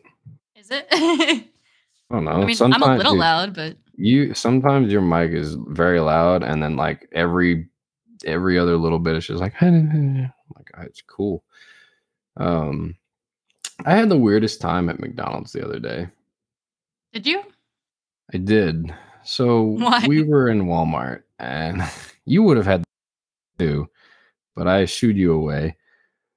Is 0.55 0.71
it? 0.71 0.87
I 0.93 1.44
I 2.11 2.15
don't 2.15 2.25
know. 2.25 2.44
mean, 2.44 2.56
I'm 2.61 2.83
a 2.83 2.97
little 2.97 3.12
dude, 3.15 3.21
loud, 3.21 3.55
but 3.55 3.77
You 3.97 4.33
sometimes 4.35 4.93
your 4.93 5.00
mic 5.03 5.33
is 5.33 5.56
very 5.69 5.99
loud, 5.99 6.43
and 6.44 6.62
then 6.62 6.77
like 6.77 7.09
every 7.12 7.69
every 8.25 8.58
other 8.58 8.77
little 8.77 8.99
bit, 9.01 9.17
it's 9.17 9.27
just 9.27 9.41
like 9.41 9.55
like 9.63 10.70
"Ah, 10.77 10.82
it's 10.82 11.03
cool. 11.03 11.43
Um, 12.37 12.94
I 13.84 13.96
had 13.96 14.08
the 14.08 14.17
weirdest 14.19 14.61
time 14.61 14.89
at 14.89 15.01
McDonald's 15.01 15.53
the 15.53 15.65
other 15.65 15.81
day. 15.81 16.08
did 17.13 17.27
you? 17.27 17.43
I 18.32 18.39
did. 18.39 18.94
So 19.24 19.62
Why? 19.62 20.05
we 20.06 20.22
were 20.22 20.48
in 20.48 20.67
Walmart, 20.67 21.22
and 21.38 21.82
you 22.24 22.43
would 22.43 22.56
have 22.56 22.67
had 22.67 22.84
to, 23.58 23.88
but 24.55 24.67
I 24.67 24.84
shooed 24.84 25.17
you 25.17 25.32
away. 25.32 25.76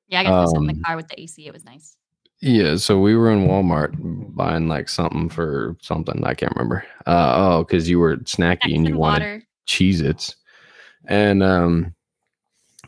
Yeah, 0.07 0.21
I 0.21 0.23
got 0.23 0.41
to 0.41 0.47
sit 0.49 0.57
in 0.57 0.67
the 0.67 0.73
Um, 0.73 0.83
car 0.83 0.95
with 0.95 1.07
the 1.07 1.19
AC. 1.19 1.45
It 1.47 1.53
was 1.53 1.65
nice. 1.65 1.97
Yeah, 2.41 2.75
so 2.75 2.99
we 2.99 3.15
were 3.15 3.31
in 3.31 3.47
Walmart 3.47 3.95
buying 4.35 4.67
like 4.67 4.89
something 4.89 5.29
for 5.29 5.75
something 5.81 6.23
I 6.23 6.33
can't 6.33 6.51
remember. 6.55 6.85
Uh, 7.07 7.33
oh, 7.35 7.63
because 7.63 7.89
you 7.89 7.97
were 7.97 8.17
snacky 8.17 8.75
and 8.75 8.87
you 8.87 8.97
wanted. 8.97 9.43
Cheez 9.67 10.01
Its. 10.01 10.35
And 11.05 11.41
um, 11.41 11.95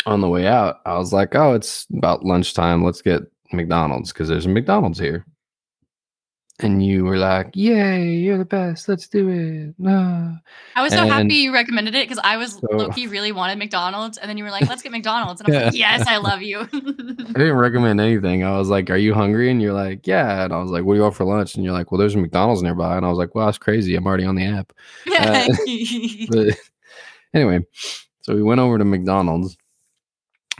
on 0.06 0.22
the 0.22 0.30
way 0.30 0.48
out, 0.48 0.82
I 0.86 0.98
was 0.98 1.13
like, 1.13 1.34
oh, 1.34 1.54
it's 1.54 1.88
about 1.96 2.25
lunchtime. 2.25 2.84
Let's 2.84 3.01
get 3.01 3.24
McDonald's 3.51 4.12
because 4.12 4.27
there's 4.27 4.46
a 4.46 4.50
McDonald's 4.50 5.00
here. 5.00 5.25
And 6.60 6.84
you 6.84 7.06
were 7.06 7.18
like, 7.18 7.52
yay, 7.54 8.16
you're 8.16 8.40
the 8.40 8.44
best. 8.46 8.90
Let's 8.90 9.08
do 9.08 9.30
it. 9.30 9.76
Ah. 9.88 10.40
I 10.76 10.82
was 10.82 10.92
so 10.92 11.02
and- 11.04 11.12
happy 11.12 11.36
you 11.36 11.54
recommended 11.54 11.94
it 11.94 12.10
because 12.10 12.20
I 12.24 12.38
was 12.38 12.54
So- 12.54 12.62
low 12.72 12.90
key 12.90 13.06
really 13.06 13.32
wanted 13.32 13.60
McDonald's, 13.60 14.18
and 14.18 14.28
then 14.28 14.40
you 14.40 14.44
were 14.44 14.50
like, 14.50 14.68
"Let's 14.68 14.82
get 14.82 14.92
McDonald's," 14.92 15.40
and 15.40 15.54
I 15.54 15.58
was 15.58 15.66
like, 15.66 15.74
"Yes, 15.80 16.08
I 16.08 16.18
love 16.18 16.42
you." 16.42 16.62
I 16.74 16.74
didn't 16.74 17.58
recommend 17.58 18.02
anything. 18.02 18.44
I 18.44 18.58
was 18.58 18.70
like, 18.70 18.90
are 18.90 18.98
you 18.98 19.14
hungry? 19.14 19.52
And 19.52 19.62
you're 19.62 19.74
like, 19.74 20.08
yeah. 20.08 20.46
And 20.46 20.52
I 20.54 20.58
was 20.58 20.72
like, 20.72 20.84
what 20.84 20.94
do 20.94 20.98
you 20.98 21.04
want 21.04 21.14
for 21.16 21.26
lunch? 21.26 21.54
And 21.54 21.64
you're 21.64 21.74
like, 21.74 21.92
well, 21.92 22.00
there's 22.00 22.16
a 22.16 22.18
McDonald's 22.18 22.64
nearby. 22.64 22.98
And 22.98 23.06
I 23.06 23.10
was 23.10 23.20
like, 23.20 23.36
well, 23.36 23.46
that's 23.46 23.60
crazy. 23.60 23.96
I'm 23.96 24.08
already 24.08 24.26
on 24.26 24.34
the 24.36 24.46
app. 24.46 24.74
yeah. 25.06 25.48
But 26.32 26.58
anyway, 27.36 27.60
so 28.22 28.34
we 28.34 28.42
went 28.42 28.62
over 28.62 28.80
to 28.80 28.86
McDonald's 28.86 29.58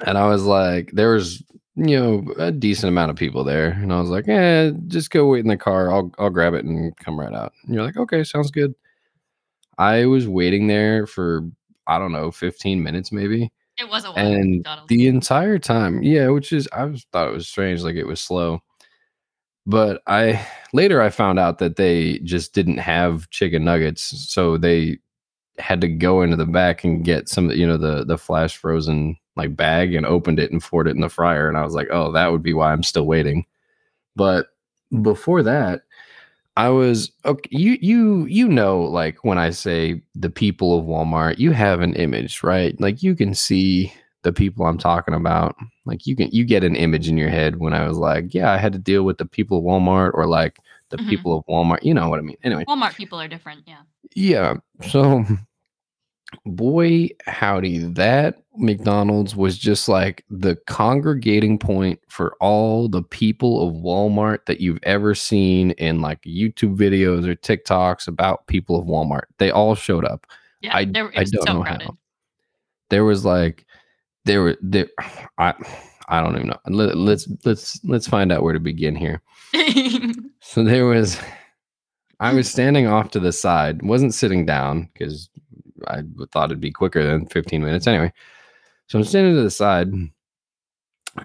and 0.06 0.16
I 0.16 0.28
was 0.28 0.44
like, 0.44 0.92
there 0.94 1.14
was, 1.14 1.42
you 1.78 2.00
know, 2.00 2.34
a 2.40 2.52
decent 2.52 2.90
amount 2.90 3.12
of 3.12 3.18
people 3.18 3.44
there. 3.44 3.70
And 3.70 3.94
I 3.94 4.00
was 4.00 4.10
like, 4.10 4.28
eh, 4.28 4.72
just 4.88 5.12
go 5.12 5.28
wait 5.28 5.42
in 5.42 5.48
the 5.48 5.58
car. 5.58 5.92
I'll 5.92 6.12
I'll 6.18 6.32
grab 6.32 6.56
it 6.56 6.66
and 6.66 6.98
come 6.98 7.20
right 7.20 7.34
out. 7.34 7.54
And 7.66 7.76
you're 7.76 7.84
like, 7.84 7.98
okay, 7.98 8.24
sounds 8.24 8.52
good. 8.52 8.74
I 9.78 10.06
was 10.08 10.28
waiting 10.28 10.68
there 10.68 11.06
for 11.08 11.44
I 11.88 12.00
don't 12.00 12.12
know, 12.12 12.32
15 12.32 12.84
minutes 12.84 13.12
maybe. 13.12 13.52
it 13.78 13.90
was 13.90 14.06
a 14.06 14.12
while. 14.12 14.18
And 14.28 14.68
the 14.88 15.08
entire 15.08 15.60
time, 15.60 16.02
yeah, 16.04 16.30
which 16.30 16.52
is 16.52 16.68
I 16.74 16.86
was 16.86 17.06
thought 17.14 17.30
it 17.30 17.34
was 17.34 17.48
strange, 17.48 17.84
like 17.84 17.96
it 17.96 18.08
was 18.08 18.20
slow. 18.22 18.62
But 19.66 20.02
I 20.08 20.46
later 20.74 21.02
I 21.02 21.10
found 21.10 21.40
out 21.40 21.60
that 21.60 21.76
they 21.76 22.20
just 22.20 22.54
didn't 22.54 22.78
have 22.80 23.30
chicken 23.30 23.66
nuggets, 23.66 24.02
so 24.04 24.58
they 24.58 25.00
had 25.60 25.82
to 25.82 25.88
go 25.90 26.22
into 26.22 26.36
the 26.38 26.46
back 26.46 26.84
and 26.84 27.04
get 27.04 27.30
some, 27.30 27.52
you 27.52 27.68
know, 27.68 27.78
the 27.78 28.06
the 28.06 28.18
flash 28.18 28.58
frozen 28.58 29.18
like 29.38 29.56
bag 29.56 29.94
and 29.94 30.06
opened 30.06 30.40
it 30.40 30.52
and 30.52 30.62
poured 30.62 30.88
it 30.88 30.96
in 30.96 31.02
the 31.02 31.10
fryer. 31.10 31.48
And 31.48 31.58
I 31.58 31.64
was 31.64 31.74
like, 31.74 31.88
oh, 31.92 32.12
that 32.12 32.32
would 32.32 32.44
be 32.44 32.54
why 32.54 32.72
I'm 32.74 32.84
still 32.84 33.06
waiting. 33.06 33.46
But 34.16 34.48
before 35.02 35.44
that, 35.44 35.82
I 36.58 36.70
was 36.70 37.12
okay. 37.24 37.48
You 37.52 37.78
you 37.82 38.26
you 38.26 38.48
know, 38.48 38.82
like 38.82 39.24
when 39.24 39.38
I 39.38 39.52
say 39.52 40.02
the 40.16 40.30
people 40.32 40.78
of 40.78 40.86
Walmart, 40.86 41.38
you 41.38 41.52
have 41.52 41.82
an 41.82 41.94
image, 41.96 42.42
right? 42.44 42.80
Like 42.82 43.04
you 43.04 43.16
can 43.16 43.36
see 43.36 43.94
the 44.24 44.34
people 44.34 44.66
I'm 44.66 44.80
talking 44.80 45.14
about. 45.14 45.56
Like 45.86 46.08
you 46.08 46.16
can 46.16 46.30
you 46.32 46.44
get 46.46 46.64
an 46.64 46.76
image 46.76 47.08
in 47.08 47.16
your 47.18 47.30
head 47.30 47.58
when 47.58 47.74
I 47.74 47.88
was 47.88 47.98
like, 47.98 48.34
yeah, 48.34 48.52
I 48.52 48.58
had 48.58 48.74
to 48.74 48.80
deal 48.80 49.04
with 49.04 49.20
the 49.20 49.26
people 49.26 49.60
of 49.60 49.64
Walmart 49.66 50.12
or 50.16 50.26
like 50.26 50.58
the 50.90 50.98
Mhm. 50.98 51.10
people 51.10 51.38
of 51.38 51.46
Walmart. 51.48 51.84
You 51.84 51.94
know 51.94 52.10
what 52.10 52.18
I 52.18 52.24
mean? 52.24 52.38
Anyway, 52.44 52.66
Walmart 52.68 52.96
people 52.96 53.22
are 53.22 53.28
different. 53.28 53.62
Yeah. 53.68 53.82
yeah. 54.16 54.56
So, 54.90 55.26
boy, 56.46 57.10
howdy, 57.26 57.80
that 57.94 58.44
McDonald's 58.56 59.36
was 59.36 59.58
just 59.58 59.88
like 59.90 60.24
the 60.30 60.56
congregating 60.68 61.58
point 61.60 62.00
for 62.10 62.36
all 62.40 62.88
the 62.90 63.04
people 63.04 63.68
of 63.68 63.76
Walmart 63.76 64.46
that 64.46 64.60
you've 64.62 64.80
ever 64.84 65.14
seen 65.16 65.72
in 65.72 66.02
like 66.02 66.22
YouTube 66.24 66.76
videos 66.78 67.28
or 67.28 67.36
TikToks 67.36 68.08
about 68.08 68.48
people 68.48 68.80
of 68.80 68.86
Walmart. 68.88 69.26
They 69.38 69.52
all 69.52 69.76
showed 69.76 70.06
up. 70.06 70.26
Yeah. 70.62 70.76
I- 70.76 70.86
there, 70.86 71.12
I 71.16 71.24
don't 71.24 71.48
so 71.48 71.54
know 71.54 71.64
how. 71.64 71.78
crowded. 71.78 71.90
There 72.90 73.06
was 73.06 73.26
like, 73.26 73.66
there 74.26 74.42
were 74.42 74.58
there. 74.62 74.88
I 75.38 75.54
I 76.10 76.22
don't 76.22 76.36
even 76.36 76.48
know. 76.48 76.58
Let, 76.68 76.98
let's 76.98 77.28
let's 77.44 77.80
let's 77.84 78.08
find 78.08 78.32
out 78.32 78.42
where 78.44 78.54
to 78.54 78.60
begin 78.60 78.96
here. 78.96 79.22
So 80.40 80.64
there 80.64 80.86
was, 80.86 81.20
I 82.22 82.34
was 82.34 82.50
standing 82.52 82.88
off 82.88 83.12
to 83.12 83.20
the 83.20 83.34
side, 83.34 83.82
wasn't 83.82 84.14
sitting 84.14 84.46
down 84.46 84.90
because 84.94 85.30
I 85.88 86.02
thought 86.32 86.50
it'd 86.50 86.62
be 86.62 86.72
quicker 86.72 87.04
than 87.04 87.28
15 87.28 87.64
minutes 87.64 87.88
anyway. 87.88 88.12
So 88.88 89.00
I'm 89.00 89.06
standing 89.06 89.36
to 89.36 89.44
the 89.44 89.52
side. 89.52 89.92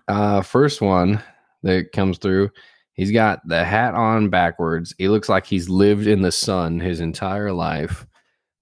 Uh, 0.08 0.42
first 0.42 0.80
one 0.80 1.22
that 1.62 1.92
comes 1.92 2.18
through, 2.18 2.50
he's 2.94 3.12
got 3.12 3.46
the 3.46 3.64
hat 3.64 3.94
on 3.94 4.30
backwards. 4.30 4.94
He 4.98 5.08
looks 5.08 5.28
like 5.28 5.46
he's 5.46 5.68
lived 5.68 6.06
in 6.06 6.22
the 6.22 6.32
sun 6.32 6.80
his 6.80 7.00
entire 7.00 7.52
life, 7.52 8.06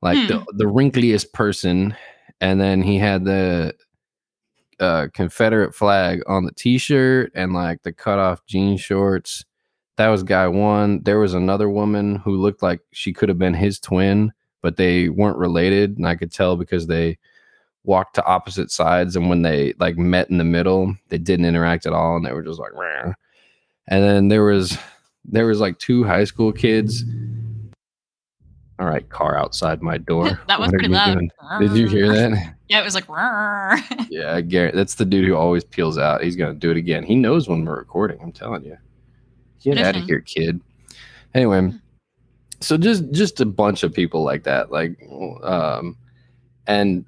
like 0.03 0.29
the, 0.29 0.45
the 0.57 0.67
wrinkliest 0.67 1.33
person. 1.33 1.95
And 2.41 2.61
then 2.61 2.83
he 2.83 2.99
had 2.99 3.25
the 3.25 3.75
uh, 4.81 5.09
Confederate 5.13 5.75
flag 5.75 6.23
on 6.27 6.45
the 6.45 6.53
t-shirt 6.53 7.31
and 7.35 7.53
like 7.53 7.83
the 7.83 7.93
cut 7.93 8.19
off 8.19 8.45
jean 8.47 8.77
shorts. 8.77 9.45
That 9.97 10.09
was 10.09 10.23
guy 10.23 10.49
one. 10.49 11.03
There 11.03 11.19
was 11.19 11.35
another 11.35 11.69
woman 11.69 12.17
who 12.17 12.37
looked 12.37 12.63
like 12.63 12.81
she 12.93 13.13
could 13.13 13.29
have 13.29 13.39
been 13.39 13.55
his 13.55 13.79
twin, 13.79 14.33
but 14.63 14.77
they 14.77 15.09
weren't 15.09 15.39
related, 15.39 15.97
and 15.97 16.07
I 16.07 16.17
could 16.17 16.33
tell 16.33 16.57
because 16.57 16.87
they 16.87 17.19
walked 17.85 18.15
to 18.17 18.25
opposite 18.25 18.71
sides, 18.71 19.17
and 19.17 19.29
when 19.29 19.43
they 19.43 19.75
like 19.79 19.97
met 19.97 20.31
in 20.31 20.39
the 20.39 20.45
middle, 20.45 20.95
they 21.09 21.19
didn't 21.19 21.47
interact 21.47 21.87
at 21.87 21.93
all, 21.93 22.17
and 22.17 22.25
they 22.25 22.33
were 22.33 22.43
just 22.43 22.61
like, 22.61 22.73
"Rah." 22.75 23.15
and 23.91 24.05
then 24.05 24.29
there 24.29 24.45
was 24.45 24.79
there 25.25 25.47
was 25.47 25.61
like 25.61 25.79
two 25.79 26.05
high 26.05 26.25
school 26.25 26.53
kids. 26.53 27.05
All 28.79 28.87
right, 28.87 29.07
car 29.11 29.37
outside 29.37 29.83
my 29.83 29.99
door. 29.99 30.41
that 30.49 30.59
was 30.59 30.69
What 30.69 30.79
pretty 30.79 30.89
loud. 30.89 31.19
Did 31.59 31.73
you 31.73 31.87
hear 31.87 32.09
that? 32.09 32.55
Yeah, 32.71 32.83
it 32.83 32.85
was 32.85 32.95
like. 32.95 33.09
Yeah, 34.11 34.41
guarantee 34.43 34.77
that's 34.77 34.95
the 34.95 35.05
dude 35.05 35.27
who 35.27 35.35
always 35.35 35.65
peels 35.65 35.99
out. 35.99 36.23
He's 36.23 36.37
gonna 36.37 36.55
do 36.55 36.71
it 36.71 36.77
again. 36.77 37.03
He 37.03 37.17
knows 37.17 37.49
when 37.49 37.65
we're 37.65 37.77
recording. 37.77 38.21
I'm 38.23 38.31
telling 38.31 38.65
you. 38.65 38.77
Get 39.61 39.77
out 39.79 39.97
of 39.97 40.05
here, 40.05 40.21
kid. 40.21 40.61
Anyway, 41.35 41.63
hmm. 41.63 41.77
So 42.61 42.77
just 42.77 43.11
just 43.13 43.41
a 43.41 43.47
bunch 43.47 43.83
of 43.83 43.95
people 43.95 44.23
like 44.23 44.45
that, 44.45 44.71
like, 44.71 44.99
um, 45.43 45.97
and 46.67 47.05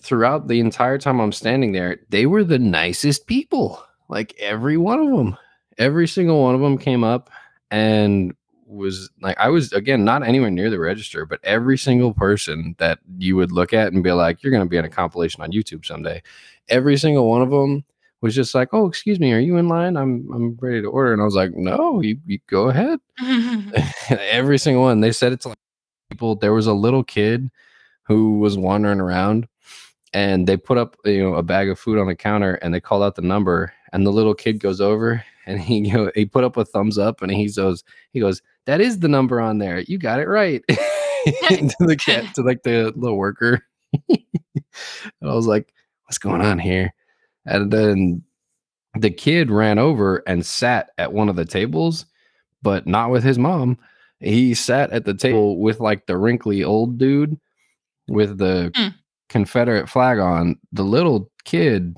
throughout 0.00 0.48
the 0.48 0.60
entire 0.60 0.98
time 0.98 1.20
I'm 1.20 1.32
standing 1.32 1.72
there, 1.72 1.98
they 2.10 2.26
were 2.26 2.44
the 2.44 2.58
nicest 2.58 3.26
people. 3.26 3.82
Like 4.08 4.34
every 4.38 4.76
one 4.76 5.00
of 5.00 5.10
them, 5.10 5.36
every 5.78 6.06
single 6.06 6.42
one 6.42 6.54
of 6.54 6.60
them 6.60 6.78
came 6.78 7.02
up 7.02 7.30
and 7.70 8.34
was 8.66 9.10
like, 9.20 9.38
I 9.38 9.48
was 9.48 9.72
again 9.72 10.04
not 10.04 10.22
anywhere 10.22 10.50
near 10.50 10.70
the 10.70 10.78
register, 10.78 11.26
but 11.26 11.40
every 11.42 11.78
single 11.78 12.12
person 12.12 12.76
that 12.78 12.98
you 13.18 13.34
would 13.36 13.50
look 13.50 13.72
at 13.72 13.92
and 13.92 14.04
be 14.04 14.12
like, 14.12 14.42
you're 14.42 14.52
going 14.52 14.62
to 14.62 14.68
be 14.68 14.76
in 14.76 14.84
a 14.84 14.90
compilation 14.90 15.42
on 15.42 15.52
YouTube 15.52 15.84
someday. 15.84 16.22
Every 16.68 16.96
single 16.96 17.28
one 17.28 17.42
of 17.42 17.50
them 17.50 17.84
was 18.24 18.34
just 18.34 18.54
like, 18.54 18.70
oh, 18.72 18.86
excuse 18.86 19.20
me, 19.20 19.34
are 19.34 19.38
you 19.38 19.58
in 19.58 19.68
line? 19.68 19.98
I'm 19.98 20.26
I'm 20.34 20.56
ready 20.58 20.80
to 20.80 20.88
order, 20.88 21.12
and 21.12 21.20
I 21.20 21.26
was 21.26 21.34
like, 21.34 21.54
no, 21.54 22.00
you, 22.00 22.16
you 22.24 22.38
go 22.48 22.70
ahead. 22.70 22.98
every 24.08 24.58
single 24.58 24.82
one. 24.82 25.00
They 25.00 25.12
said 25.12 25.32
it 25.32 25.42
to 25.42 25.48
like 25.48 25.58
people. 26.10 26.34
There 26.34 26.54
was 26.54 26.66
a 26.66 26.72
little 26.72 27.04
kid 27.04 27.50
who 28.04 28.38
was 28.38 28.56
wandering 28.56 29.00
around 29.00 29.46
and 30.14 30.46
they 30.46 30.56
put 30.56 30.78
up 30.78 30.96
you 31.04 31.22
know 31.22 31.34
a 31.34 31.42
bag 31.42 31.68
of 31.68 31.78
food 31.78 31.98
on 31.98 32.06
the 32.06 32.14
counter 32.14 32.54
and 32.54 32.72
they 32.72 32.80
called 32.80 33.02
out 33.02 33.14
the 33.14 33.22
number 33.22 33.74
and 33.92 34.06
the 34.06 34.12
little 34.12 34.34
kid 34.34 34.58
goes 34.58 34.80
over 34.80 35.22
and 35.46 35.60
he 35.60 35.90
go, 35.90 36.10
he 36.14 36.24
put 36.24 36.44
up 36.44 36.56
a 36.56 36.64
thumbs 36.64 36.96
up 36.96 37.20
and 37.20 37.30
he 37.30 37.50
goes 37.50 37.84
he 38.12 38.20
goes 38.20 38.40
that 38.64 38.80
is 38.80 39.00
the 39.00 39.08
number 39.08 39.40
on 39.40 39.58
there 39.58 39.80
you 39.80 39.98
got 39.98 40.20
it 40.20 40.28
right 40.28 40.62
to 40.68 41.74
the 41.80 41.96
cat 41.96 42.34
to 42.34 42.42
like 42.42 42.62
the 42.62 42.92
little 42.96 43.18
worker 43.18 43.62
and 44.08 44.20
I 45.22 45.34
was 45.34 45.46
like 45.46 45.72
what's 46.04 46.18
going 46.18 46.42
on 46.42 46.58
here 46.58 46.94
and 47.46 47.70
then 47.70 48.22
the 48.98 49.10
kid 49.10 49.50
ran 49.50 49.78
over 49.78 50.22
and 50.26 50.46
sat 50.46 50.90
at 50.98 51.12
one 51.12 51.28
of 51.28 51.36
the 51.36 51.44
tables 51.44 52.06
but 52.62 52.86
not 52.86 53.10
with 53.10 53.24
his 53.24 53.38
mom 53.38 53.76
he 54.20 54.54
sat 54.54 54.90
at 54.90 55.04
the 55.04 55.14
table 55.14 55.58
with 55.58 55.80
like 55.80 56.06
the 56.06 56.16
wrinkly 56.16 56.62
old 56.64 56.98
dude 56.98 57.38
with 58.08 58.38
the 58.38 58.70
Hmm. 58.74 58.88
Confederate 59.30 59.88
flag 59.88 60.18
on. 60.18 60.56
The 60.72 60.84
little 60.84 61.30
kid 61.44 61.96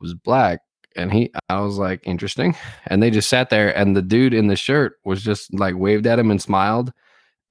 was 0.00 0.14
black, 0.14 0.60
and 0.96 1.12
he, 1.12 1.30
I 1.48 1.60
was 1.60 1.78
like, 1.78 2.00
interesting. 2.04 2.56
And 2.88 3.00
they 3.02 3.10
just 3.10 3.28
sat 3.28 3.50
there, 3.50 3.76
and 3.76 3.94
the 3.96 4.02
dude 4.02 4.34
in 4.34 4.48
the 4.48 4.56
shirt 4.56 4.94
was 5.04 5.22
just 5.22 5.52
like 5.54 5.76
waved 5.76 6.06
at 6.06 6.18
him 6.18 6.30
and 6.30 6.42
smiled. 6.42 6.92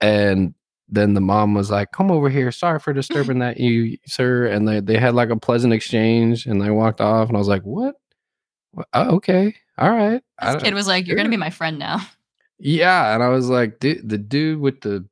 And 0.01 0.53
then 0.87 1.13
the 1.13 1.21
mom 1.21 1.53
was 1.53 1.71
like, 1.71 1.91
"Come 1.91 2.11
over 2.11 2.29
here. 2.29 2.51
Sorry 2.51 2.79
for 2.79 2.93
disturbing 3.01 3.39
that 3.39 3.59
you, 3.59 3.97
sir." 4.05 4.45
And 4.47 4.67
they 4.67 4.79
they 4.79 4.97
had 4.97 5.15
like 5.15 5.29
a 5.29 5.37
pleasant 5.37 5.73
exchange, 5.73 6.45
and 6.45 6.61
they 6.61 6.69
walked 6.69 7.01
off. 7.01 7.27
And 7.27 7.37
I 7.37 7.39
was 7.39 7.47
like, 7.47 7.63
"What? 7.63 7.95
Oh, 8.93 9.15
okay, 9.15 9.55
all 9.77 9.91
right." 9.91 10.21
This 10.41 10.63
kid 10.63 10.73
was 10.73 10.87
like, 10.87 11.07
"You're 11.07 11.17
gonna 11.17 11.29
be 11.29 11.37
my 11.37 11.49
friend 11.51 11.79
now." 11.79 12.01
yeah, 12.59 13.13
and 13.13 13.23
I 13.23 13.29
was 13.29 13.49
like, 13.49 13.79
dude, 13.79 14.07
the 14.07 14.17
dude 14.17 14.59
with 14.59 14.81
the 14.81 15.05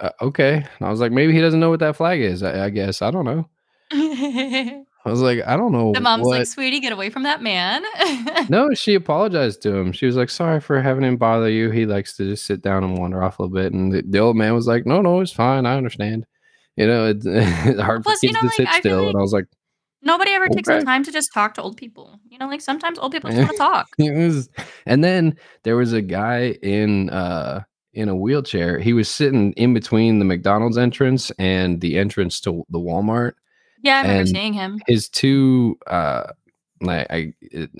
uh, 0.00 0.10
okay. 0.22 0.54
And 0.54 0.86
I 0.86 0.90
was 0.90 1.00
like, 1.00 1.12
maybe 1.12 1.32
he 1.32 1.40
doesn't 1.40 1.60
know 1.60 1.70
what 1.70 1.80
that 1.80 1.96
flag 1.96 2.20
is. 2.20 2.42
I, 2.42 2.66
I 2.66 2.70
guess 2.70 3.02
I 3.02 3.10
don't 3.10 3.24
know. 3.24 3.48
I 5.04 5.10
was 5.10 5.20
like, 5.20 5.40
I 5.46 5.56
don't 5.56 5.72
know. 5.72 5.92
The 5.92 6.00
mom's 6.00 6.26
what. 6.26 6.38
like, 6.40 6.46
"Sweetie, 6.46 6.80
get 6.80 6.92
away 6.92 7.08
from 7.08 7.22
that 7.22 7.42
man." 7.42 7.82
no, 8.50 8.68
she 8.74 8.94
apologized 8.94 9.62
to 9.62 9.74
him. 9.74 9.92
She 9.92 10.04
was 10.06 10.16
like, 10.16 10.28
sorry 10.28 10.60
for 10.60 10.80
having 10.82 11.04
him 11.04 11.16
bother 11.16 11.48
you. 11.48 11.70
He 11.70 11.86
likes 11.86 12.16
to 12.18 12.24
just 12.24 12.44
sit 12.44 12.60
down 12.60 12.84
and 12.84 12.98
wander 12.98 13.22
off 13.22 13.38
a 13.38 13.42
little 13.42 13.54
bit. 13.54 13.72
And 13.72 13.92
the, 13.92 14.02
the 14.06 14.18
old 14.18 14.36
man 14.36 14.54
was 14.54 14.66
like, 14.66 14.84
no, 14.84 15.00
no, 15.00 15.20
it's 15.20 15.32
fine. 15.32 15.64
I 15.64 15.76
understand. 15.76 16.26
You 16.76 16.86
know, 16.86 17.06
it's, 17.06 17.24
it's 17.26 17.80
hard 17.80 18.02
Plus, 18.02 18.20
for 18.20 18.26
you 18.26 18.32
know, 18.32 18.40
to 18.40 18.46
like, 18.46 18.56
sit 18.56 18.68
I 18.68 18.80
still. 18.80 18.98
like- 18.98 19.08
and 19.08 19.16
I 19.18 19.22
was 19.22 19.32
like, 19.32 19.46
Nobody 20.02 20.30
ever 20.30 20.48
takes 20.48 20.66
the 20.66 20.80
time 20.80 21.04
to 21.04 21.12
just 21.12 21.28
talk 21.34 21.52
to 21.54 21.62
old 21.62 21.76
people. 21.76 22.18
You 22.26 22.38
know, 22.38 22.46
like 22.48 22.62
sometimes 22.62 22.98
old 22.98 23.12
people 23.12 23.28
just 23.30 23.38
want 23.42 23.50
to 23.50 23.56
talk. 23.58 23.88
it 23.98 24.12
was 24.16 24.48
and 24.86 25.04
then 25.04 25.36
there 25.62 25.76
was 25.76 25.92
a 25.92 26.00
guy 26.00 26.52
in 26.62 27.10
uh 27.10 27.62
in 27.92 28.08
a 28.08 28.14
wheelchair 28.16 28.78
he 28.78 28.92
was 28.92 29.08
sitting 29.10 29.52
in 29.54 29.74
between 29.74 30.20
the 30.20 30.24
mcdonald's 30.24 30.78
entrance 30.78 31.32
and 31.40 31.80
the 31.80 31.98
entrance 31.98 32.40
to 32.40 32.64
the 32.70 32.78
walmart 32.78 33.32
Yeah, 33.82 33.98
I 33.98 34.02
remember 34.02 34.20
And- 34.20 34.28
seeing 34.28 34.52
him. 34.52 34.80
his 34.86 35.08
two 35.08 35.78
uh 35.86 36.24
like 36.82 37.06
i 37.10 37.32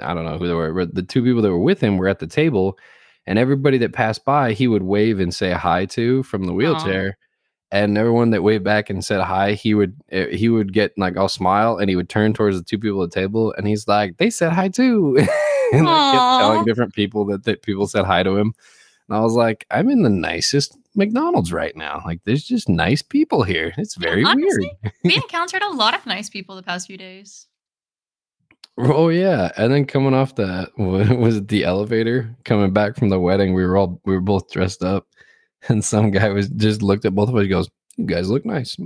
i 0.03 0.13
don't 0.15 0.25
know 0.27 0.37
who 0.39 0.47
they 0.47 0.53
were 0.55 0.73
but 0.75 0.95
the 0.95 1.03
two 1.03 1.23
people 1.23 1.41
that 1.43 1.51
were 1.51 1.59
with 1.59 1.81
him 1.81 1.97
were 1.97 2.09
at 2.09 2.19
the 2.19 2.27
table 2.27 2.79
and 3.27 3.39
everybody 3.39 3.79
that 3.79 3.93
passed 3.95 4.25
by 4.27 4.53
he 4.53 4.67
would 4.69 4.83
wave 4.83 5.21
and 5.21 5.35
say 5.35 5.53
hi 5.53 5.87
to 5.87 6.23
from 6.25 6.45
the 6.45 6.53
wheelchair 6.53 7.17
and 7.73 7.97
everyone 7.97 8.29
that 8.31 8.43
waved 8.43 8.65
back 8.65 8.91
and 8.91 9.03
said 9.03 9.23
hi 9.23 9.53
he 9.53 9.73
would 9.73 9.95
eh, 10.11 10.27
he 10.37 10.51
would 10.51 10.73
get 10.75 10.93
like 10.99 11.17
all 11.17 11.29
smile 11.31 11.79
and 11.79 11.89
he 11.89 11.97
would 11.97 12.11
turn 12.11 12.35
towards 12.35 12.59
the 12.59 12.65
two 12.65 12.79
people 12.79 13.03
at 13.03 13.11
the 13.11 13.21
table 13.21 13.55
and 13.57 13.67
he's 13.67 13.89
like 13.89 14.17
they 14.19 14.29
said 14.31 14.53
hi 14.53 14.69
too. 14.69 15.17
And 15.73 15.87
like 15.87 16.13
kept 16.13 16.41
telling 16.41 16.65
different 16.65 16.95
people 16.95 17.25
that, 17.27 17.45
that 17.45 17.63
people 17.63 17.87
said 17.87 18.05
hi 18.05 18.23
to 18.25 18.37
him 18.37 18.53
and 19.09 19.17
i 19.17 19.21
was 19.21 19.35
like 19.35 19.65
i'm 19.71 19.89
in 19.89 20.03
the 20.03 20.11
nicest 20.11 20.77
mcdonald's 20.95 21.53
right 21.53 21.77
now 21.77 22.03
like 22.05 22.21
there's 22.25 22.45
just 22.45 22.69
nice 22.69 23.01
people 23.03 23.43
here 23.43 23.73
it's 23.79 23.97
Yeah, 23.97 24.11
very 24.11 24.25
weird 24.25 24.65
we 25.05 25.15
encountered 25.17 25.63
a 25.63 25.71
lot 25.71 25.95
of 25.95 26.05
nice 26.07 26.29
people 26.29 26.57
the 26.57 26.63
past 26.63 26.87
few 26.87 26.97
days. 26.97 27.47
Oh 28.79 29.09
yeah, 29.11 29.51
and 29.59 29.73
then 29.73 29.85
coming 29.85 30.15
off 30.15 30.37
the 30.37 30.69
was 30.79 31.37
it 31.37 31.49
the 31.49 31.65
elevator 31.65 32.35
coming 32.45 32.73
back 32.73 32.97
from 32.97 33.11
the 33.11 33.21
wedding? 33.21 33.53
We 33.53 33.65
were 33.65 33.77
all 33.77 34.01
we 34.07 34.15
were 34.15 34.21
both 34.23 34.51
dressed 34.51 34.83
up, 34.83 35.07
and 35.69 35.85
some 35.85 36.11
guy 36.11 36.29
was 36.31 36.49
just 36.49 36.83
looked 36.83 37.05
at 37.05 37.15
both 37.15 37.29
of 37.29 37.35
us. 37.37 37.43
and 37.43 37.51
Goes, 37.51 37.69
"You 37.97 38.07
guys 38.07 38.31
look 38.31 38.47
nice." 38.47 38.77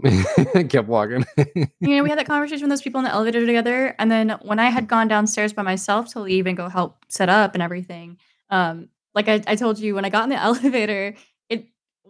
and 0.55 0.69
kept 0.69 0.89
walking. 0.89 1.25
You 1.57 1.69
know, 1.97 2.03
we 2.03 2.09
had 2.09 2.19
that 2.19 2.27
conversation 2.27 2.63
with 2.65 2.71
those 2.71 2.83
people 2.83 2.99
in 2.99 3.05
the 3.05 3.13
elevator 3.13 3.47
together. 3.47 3.95
And 4.01 4.11
then 4.11 4.31
when 4.43 4.59
I 4.59 4.71
had 4.71 4.89
gone 4.89 5.07
downstairs 5.07 5.53
by 5.53 5.63
myself 5.63 6.13
to 6.15 6.21
leave 6.21 6.47
and 6.47 6.57
go 6.57 6.69
help 6.69 7.05
set 7.09 7.29
up 7.29 7.55
and 7.55 7.63
everything, 7.63 8.19
um, 8.51 8.89
like 9.15 9.29
I, 9.29 9.43
I 9.47 9.55
told 9.55 9.79
you, 9.79 9.95
when 9.95 10.05
I 10.05 10.09
got 10.11 10.25
in 10.25 10.31
the 10.31 10.41
elevator, 10.43 11.15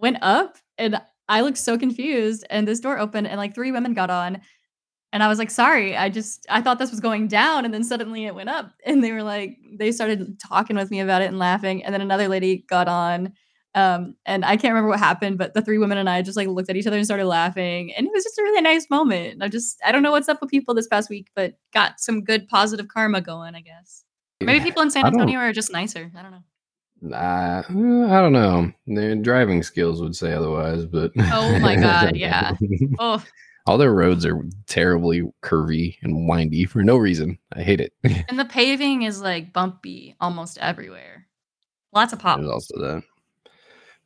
went 0.05 0.19
up 0.21 0.59
and 0.77 1.01
I 1.31 1.41
looked 1.41 1.57
so 1.57 1.79
confused. 1.79 2.45
And 2.51 2.69
this 2.69 2.79
door 2.79 2.99
opened 2.99 3.27
and 3.27 3.39
like 3.39 3.55
three 3.55 3.73
women 3.73 3.95
got 3.95 4.11
on. 4.11 4.43
And 5.15 5.23
I 5.23 5.29
was 5.29 5.39
like, 5.39 5.51
sorry, 5.51 5.97
I 5.97 6.11
just 6.11 6.45
I 6.51 6.61
thought 6.61 6.79
this 6.79 6.91
was 6.91 7.01
going 7.01 7.27
down. 7.27 7.65
And 7.65 7.73
then 7.73 7.83
suddenly 7.85 8.27
it 8.27 8.35
went 8.35 8.51
up. 8.51 8.71
And 8.85 9.03
they 9.03 9.13
were 9.13 9.23
like, 9.23 9.57
they 9.79 9.93
started 9.93 10.39
talking 10.39 10.77
with 10.77 10.91
me 10.91 11.01
about 11.01 11.23
it 11.23 11.29
and 11.29 11.39
laughing. 11.39 11.83
And 11.83 11.95
then 11.95 12.03
another 12.03 12.29
lady 12.29 12.67
got 12.69 12.87
on. 12.87 13.33
Um, 13.75 14.15
and 14.27 14.45
I 14.45 14.57
can't 14.57 14.73
remember 14.73 14.91
what 14.91 14.99
happened, 14.99 15.39
but 15.39 15.55
the 15.55 15.63
three 15.63 15.79
women 15.79 15.99
and 15.99 16.09
I 16.09 16.21
just 16.23 16.37
like 16.37 16.47
looked 16.47 16.71
at 16.71 16.77
each 16.77 16.87
other 16.87 16.97
and 16.97 17.07
started 17.07 17.27
laughing. 17.27 17.93
And 17.95 18.07
it 18.07 18.13
was 18.13 18.25
just 18.25 18.39
a 18.39 18.43
really 18.43 18.61
nice 18.61 18.91
moment. 18.91 19.43
I 19.43 19.49
just 19.49 19.81
I 19.85 19.91
don't 19.91 20.03
know 20.03 20.13
what's 20.13 20.29
up 20.29 20.43
with 20.43 20.51
people 20.51 20.75
this 20.75 20.87
past 20.87 21.09
week, 21.09 21.29
but 21.35 21.55
got 21.73 21.99
some 21.99 22.23
good 22.23 22.47
positive 22.47 22.89
karma 22.89 23.23
going, 23.23 23.55
I 23.55 23.63
guess. 23.63 24.05
Maybe 24.41 24.63
people 24.63 24.83
in 24.83 24.91
San 24.91 25.07
Antonio 25.07 25.39
are 25.39 25.53
just 25.53 25.73
nicer. 25.73 26.13
I 26.15 26.23
don't 26.23 26.33
know. 26.33 26.45
Nah, 27.07 27.59
I 27.59 28.21
don't 28.23 28.33
know. 28.33 28.73
Their 28.87 29.15
driving 29.17 29.63
skills 29.63 30.01
would 30.01 30.17
say 30.17 30.33
otherwise, 30.33 30.87
but 30.87 31.13
oh 31.19 31.59
my 31.59 31.77
god, 31.77 32.17
yeah. 32.17 32.57
Oh, 32.99 33.23
all 33.67 33.77
their 33.77 33.93
roads 33.93 34.25
are 34.25 34.43
terribly 34.67 35.23
curvy 35.43 35.99
and 36.03 36.27
windy 36.27 36.65
for 36.65 36.83
no 36.83 36.97
reason. 36.97 37.39
I 37.53 37.63
hate 37.63 37.83
it. 37.83 37.93
and 38.29 38.39
the 38.39 38.47
paving 38.47 39.03
is 39.03 39.21
like 39.21 39.53
bumpy 39.53 40.17
almost 40.19 40.57
everywhere. 40.59 41.27
Lots 41.93 42.15
of 42.15 42.21
pop. 42.21 42.39
There's 42.39 42.51
also 42.51 42.79
that. 42.79 43.03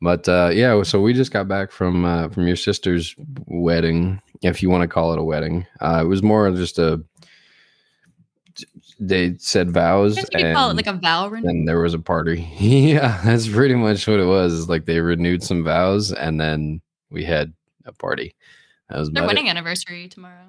But 0.00 0.28
uh, 0.28 0.50
yeah, 0.52 0.82
so 0.82 1.00
we 1.00 1.12
just 1.12 1.32
got 1.32 1.46
back 1.46 1.70
from 1.70 2.04
uh, 2.04 2.30
from 2.30 2.48
your 2.48 2.56
sister's 2.56 3.14
wedding, 3.46 4.20
if 4.42 4.60
you 4.60 4.70
want 4.70 4.82
to 4.82 4.88
call 4.88 5.12
it 5.12 5.20
a 5.20 5.24
wedding. 5.24 5.68
Uh, 5.80 6.00
it 6.02 6.08
was 6.08 6.20
more 6.20 6.50
just 6.50 6.80
a. 6.80 7.00
They 9.00 9.36
said 9.38 9.70
vows. 9.70 10.16
could 10.16 10.54
call 10.54 10.70
it 10.70 10.76
like 10.76 10.86
a 10.86 10.92
vow 10.92 11.28
renewal. 11.28 11.50
And 11.50 11.68
there 11.68 11.80
was 11.80 11.94
a 11.94 11.98
party. 11.98 12.48
yeah, 12.58 13.20
that's 13.24 13.48
pretty 13.48 13.74
much 13.74 14.06
what 14.06 14.20
it 14.20 14.26
was. 14.26 14.58
It's 14.58 14.68
like 14.68 14.84
they 14.84 15.00
renewed 15.00 15.42
some 15.42 15.64
vows, 15.64 16.12
and 16.12 16.40
then 16.40 16.80
we 17.10 17.24
had 17.24 17.52
a 17.84 17.92
party. 17.92 18.34
That 18.88 18.98
was 18.98 19.10
their 19.10 19.26
wedding 19.26 19.46
it. 19.46 19.50
anniversary 19.50 20.08
tomorrow. 20.08 20.46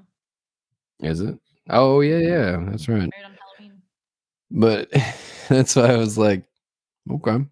Is 1.01 1.21
it? 1.21 1.37
Oh 1.69 2.01
yeah, 2.01 2.17
yeah, 2.17 2.65
that's 2.69 2.87
right. 2.87 3.09
But 4.51 4.89
that's 5.49 5.75
why 5.75 5.87
I 5.93 5.97
was 5.97 6.17
like, 6.17 6.43
okay. 7.11 7.45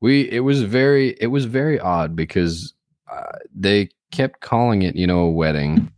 We 0.00 0.30
it 0.30 0.40
was 0.40 0.62
very 0.62 1.16
it 1.20 1.28
was 1.28 1.44
very 1.46 1.80
odd 1.80 2.14
because 2.16 2.74
uh, 3.10 3.38
they 3.54 3.88
kept 4.10 4.40
calling 4.40 4.82
it, 4.82 4.96
you 4.96 5.06
know, 5.06 5.20
a 5.20 5.30
wedding. 5.30 5.90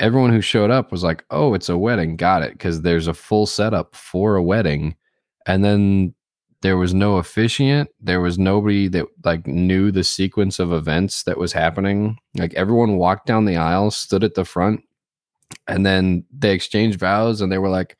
Everyone 0.00 0.32
who 0.32 0.40
showed 0.40 0.70
up 0.70 0.90
was 0.92 1.04
like, 1.04 1.24
"Oh, 1.30 1.54
it's 1.54 1.68
a 1.68 1.78
wedding." 1.78 2.16
Got 2.16 2.42
it 2.42 2.52
because 2.52 2.82
there's 2.82 3.06
a 3.08 3.14
full 3.14 3.46
setup 3.46 3.94
for 3.94 4.36
a 4.36 4.42
wedding. 4.42 4.96
And 5.46 5.64
then 5.64 6.14
there 6.64 6.78
was 6.78 6.94
no 6.94 7.18
officiant 7.18 7.90
there 8.00 8.22
was 8.22 8.38
nobody 8.38 8.88
that 8.88 9.04
like 9.22 9.46
knew 9.46 9.90
the 9.92 10.02
sequence 10.02 10.58
of 10.58 10.72
events 10.72 11.24
that 11.24 11.36
was 11.36 11.52
happening 11.52 12.16
like 12.36 12.54
everyone 12.54 12.96
walked 12.96 13.26
down 13.26 13.44
the 13.44 13.58
aisle 13.58 13.90
stood 13.90 14.24
at 14.24 14.34
the 14.34 14.46
front 14.46 14.80
and 15.68 15.84
then 15.84 16.24
they 16.34 16.54
exchanged 16.54 16.98
vows 16.98 17.42
and 17.42 17.52
they 17.52 17.58
were 17.58 17.68
like 17.68 17.98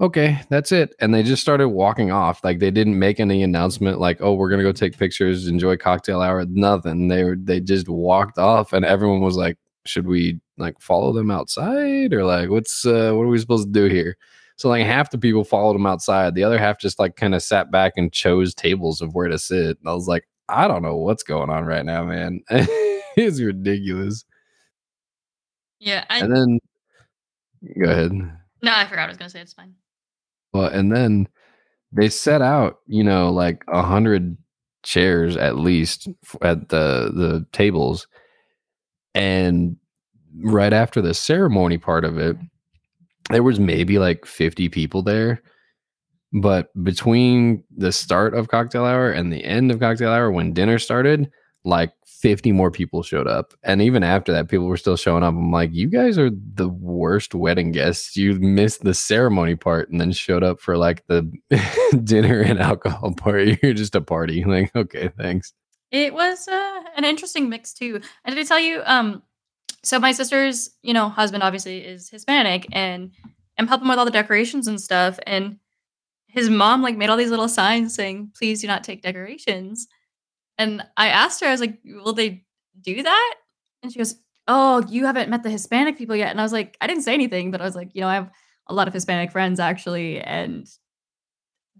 okay 0.00 0.40
that's 0.50 0.72
it 0.72 0.92
and 0.98 1.14
they 1.14 1.22
just 1.22 1.40
started 1.40 1.68
walking 1.68 2.10
off 2.10 2.42
like 2.42 2.58
they 2.58 2.72
didn't 2.72 2.98
make 2.98 3.20
any 3.20 3.44
announcement 3.44 4.00
like 4.00 4.20
oh 4.20 4.34
we're 4.34 4.50
gonna 4.50 4.64
go 4.64 4.72
take 4.72 4.98
pictures 4.98 5.46
enjoy 5.46 5.76
cocktail 5.76 6.20
hour 6.20 6.44
nothing 6.46 7.06
they 7.06 7.22
were 7.22 7.36
they 7.36 7.60
just 7.60 7.88
walked 7.88 8.38
off 8.38 8.72
and 8.72 8.84
everyone 8.84 9.20
was 9.20 9.36
like 9.36 9.56
should 9.84 10.06
we 10.06 10.40
like 10.58 10.80
follow 10.80 11.12
them 11.12 11.30
outside 11.30 12.12
or 12.12 12.24
like 12.24 12.48
what's 12.48 12.84
uh 12.86 13.12
what 13.12 13.22
are 13.22 13.28
we 13.28 13.38
supposed 13.38 13.66
to 13.66 13.72
do 13.72 13.92
here 13.92 14.16
so 14.62 14.68
like 14.68 14.86
half 14.86 15.10
the 15.10 15.18
people 15.18 15.42
followed 15.42 15.74
them 15.74 15.86
outside. 15.86 16.36
The 16.36 16.44
other 16.44 16.56
half 16.58 16.78
just 16.78 17.00
like 17.00 17.16
kind 17.16 17.34
of 17.34 17.42
sat 17.42 17.72
back 17.72 17.94
and 17.96 18.12
chose 18.12 18.54
tables 18.54 19.00
of 19.00 19.12
where 19.12 19.26
to 19.26 19.36
sit. 19.36 19.76
And 19.78 19.88
I 19.88 19.92
was 19.92 20.06
like, 20.06 20.28
I 20.48 20.68
don't 20.68 20.82
know 20.82 20.96
what's 20.96 21.24
going 21.24 21.50
on 21.50 21.64
right 21.64 21.84
now, 21.84 22.04
man. 22.04 22.42
it's 22.50 23.40
ridiculous. 23.40 24.24
Yeah. 25.80 26.04
I, 26.08 26.20
and 26.20 26.36
then 26.36 26.60
go 27.82 27.90
ahead. 27.90 28.12
No, 28.62 28.72
I 28.72 28.86
forgot 28.86 29.06
I 29.06 29.08
was 29.08 29.16
gonna 29.16 29.30
say 29.30 29.40
it's 29.40 29.52
fine. 29.52 29.74
Well, 30.52 30.66
and 30.66 30.94
then 30.94 31.28
they 31.90 32.08
set 32.08 32.40
out, 32.40 32.78
you 32.86 33.02
know, 33.02 33.30
like 33.30 33.64
a 33.66 33.82
hundred 33.82 34.36
chairs 34.84 35.36
at 35.36 35.56
least 35.56 36.08
at 36.40 36.68
the 36.68 37.10
the 37.14 37.46
tables. 37.50 38.06
And 39.14 39.76
right 40.42 40.72
after 40.72 41.02
the 41.02 41.14
ceremony 41.14 41.78
part 41.78 42.04
of 42.04 42.18
it, 42.18 42.36
there 43.30 43.42
was 43.42 43.60
maybe 43.60 43.98
like 43.98 44.26
50 44.26 44.68
people 44.68 45.02
there 45.02 45.42
but 46.32 46.70
between 46.82 47.62
the 47.76 47.92
start 47.92 48.34
of 48.34 48.48
cocktail 48.48 48.84
hour 48.84 49.10
and 49.10 49.32
the 49.32 49.44
end 49.44 49.70
of 49.70 49.80
cocktail 49.80 50.10
hour 50.10 50.30
when 50.30 50.52
dinner 50.52 50.78
started 50.78 51.30
like 51.64 51.92
50 52.06 52.52
more 52.52 52.70
people 52.70 53.02
showed 53.02 53.26
up 53.26 53.52
and 53.62 53.82
even 53.82 54.02
after 54.02 54.32
that 54.32 54.48
people 54.48 54.66
were 54.66 54.76
still 54.76 54.96
showing 54.96 55.22
up. 55.22 55.34
I'm 55.34 55.52
like 55.52 55.70
you 55.72 55.88
guys 55.88 56.18
are 56.18 56.30
the 56.54 56.68
worst 56.68 57.34
wedding 57.34 57.70
guests. 57.72 58.16
You 58.16 58.34
missed 58.34 58.82
the 58.82 58.94
ceremony 58.94 59.56
part 59.56 59.90
and 59.90 60.00
then 60.00 60.12
showed 60.12 60.42
up 60.42 60.60
for 60.60 60.76
like 60.76 61.04
the 61.08 61.30
dinner 62.04 62.40
and 62.40 62.58
alcohol 62.58 63.12
part. 63.14 63.58
You're 63.62 63.74
just 63.74 63.94
a 63.94 64.00
party. 64.00 64.44
Like 64.52 64.74
okay 64.74 65.10
thanks 65.18 65.52
it 65.92 66.12
was 66.12 66.48
uh, 66.48 66.82
an 66.96 67.04
interesting 67.04 67.48
mix 67.48 67.72
too 67.72 68.00
and 68.24 68.34
did 68.34 68.44
i 68.44 68.48
tell 68.48 68.60
you 68.60 68.82
um 68.86 69.22
so 69.84 69.98
my 69.98 70.12
sister's, 70.12 70.70
you 70.82 70.94
know, 70.94 71.08
husband 71.08 71.42
obviously 71.42 71.78
is 71.78 72.08
Hispanic 72.08 72.66
and 72.72 73.10
I'm 73.58 73.66
helping 73.66 73.88
with 73.88 73.98
all 73.98 74.04
the 74.04 74.10
decorations 74.10 74.68
and 74.68 74.80
stuff. 74.80 75.18
And 75.26 75.58
his 76.28 76.48
mom 76.48 76.82
like 76.82 76.96
made 76.96 77.10
all 77.10 77.16
these 77.16 77.30
little 77.30 77.48
signs 77.48 77.94
saying, 77.94 78.32
please 78.36 78.60
do 78.60 78.68
not 78.68 78.84
take 78.84 79.02
decorations. 79.02 79.88
And 80.56 80.82
I 80.96 81.08
asked 81.08 81.40
her, 81.40 81.48
I 81.48 81.50
was 81.50 81.60
like, 81.60 81.78
will 81.84 82.12
they 82.12 82.44
do 82.80 83.02
that? 83.02 83.34
And 83.82 83.92
she 83.92 83.98
goes, 83.98 84.16
Oh, 84.48 84.84
you 84.88 85.06
haven't 85.06 85.30
met 85.30 85.44
the 85.44 85.50
Hispanic 85.50 85.96
people 85.96 86.16
yet. 86.16 86.30
And 86.30 86.40
I 86.40 86.42
was 86.42 86.52
like, 86.52 86.76
I 86.80 86.88
didn't 86.88 87.04
say 87.04 87.14
anything, 87.14 87.52
but 87.52 87.60
I 87.60 87.64
was 87.64 87.76
like, 87.76 87.90
you 87.94 88.00
know, 88.00 88.08
I 88.08 88.14
have 88.14 88.30
a 88.66 88.74
lot 88.74 88.88
of 88.88 88.94
Hispanic 88.94 89.30
friends 89.30 89.60
actually, 89.60 90.20
and 90.20 90.68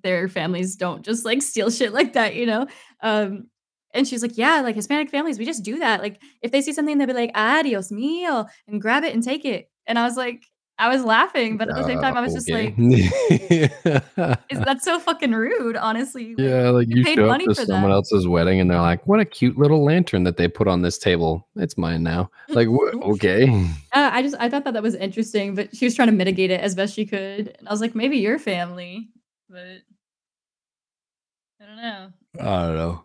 their 0.05 0.29
families 0.29 0.77
don't 0.77 1.05
just 1.05 1.25
like 1.25 1.43
steal 1.43 1.71
shit 1.71 1.93
like 1.93 2.13
that, 2.13 2.37
you 2.37 2.47
know? 2.47 2.69
Um, 3.03 3.49
and 3.95 4.07
she's 4.07 4.23
like, 4.23 4.37
yeah, 4.39 4.61
like 4.61 4.75
Hispanic 4.75 5.11
families, 5.11 5.39
we 5.39 5.45
just 5.45 5.63
do 5.63 5.79
that. 5.79 6.01
Like 6.01 6.21
if 6.41 6.51
they 6.51 6.63
see 6.63 6.73
something, 6.73 6.99
they'll 6.99 7.07
be 7.07 7.13
like, 7.13 7.33
ah, 7.35 7.63
Dios 7.63 7.91
mío, 7.91 8.49
and 8.67 8.81
grab 8.81 9.05
it 9.05 9.15
and 9.15 9.23
take 9.23 9.45
it. 9.45 9.71
And 9.87 9.99
I 9.99 10.05
was 10.05 10.17
like, 10.17 10.45
I 10.79 10.89
was 10.89 11.05
laughing, 11.05 11.59
but 11.59 11.69
at 11.69 11.77
the 11.77 11.85
same 11.85 12.01
time, 12.01 12.17
I 12.17 12.23
was 12.23 12.35
just 12.35 12.51
like, 12.51 12.75
is 12.77 13.71
that 13.85 14.79
so 14.81 14.99
fucking 14.99 15.31
rude, 15.31 15.77
honestly? 15.77 16.35
Yeah, 16.39 16.71
like 16.71 16.89
you, 16.89 17.03
you 17.03 17.15
show 17.15 17.31
up 17.31 17.41
to 17.41 17.55
someone 17.55 17.91
that. 17.91 17.97
else's 17.97 18.27
wedding 18.27 18.59
and 18.59 18.71
they're 18.71 18.81
like, 18.81 19.07
what 19.07 19.21
a 19.21 19.25
cute 19.25 19.57
little 19.57 19.85
lantern 19.85 20.25
that 20.25 20.39
they 20.39 20.49
put 20.49 20.67
on 20.67 20.83
this 20.83 20.99
table. 20.99 21.47
It's 21.57 21.77
mine 21.77 22.03
now. 22.03 22.31
Like, 22.49 22.69
wh- 22.69 22.95
okay. 23.11 23.49
Uh, 23.93 24.11
I 24.13 24.23
just, 24.23 24.35
I 24.39 24.49
thought 24.51 24.65
that 24.65 24.75
that 24.75 24.83
was 24.83 24.95
interesting, 24.95 25.55
but 25.55 25.75
she 25.75 25.87
was 25.87 25.95
trying 25.95 26.09
to 26.09 26.13
mitigate 26.13 26.51
it 26.51 26.61
as 26.61 26.75
best 26.75 26.95
she 26.95 27.07
could. 27.07 27.55
And 27.59 27.67
I 27.67 27.71
was 27.71 27.81
like, 27.81 27.95
maybe 27.95 28.19
your 28.19 28.39
family, 28.39 29.09
but 29.49 29.79
I 31.61 31.67
don't 31.67 31.77
know. 31.77 32.13
I 32.41 32.67
don't 32.67 32.77
know 32.77 33.05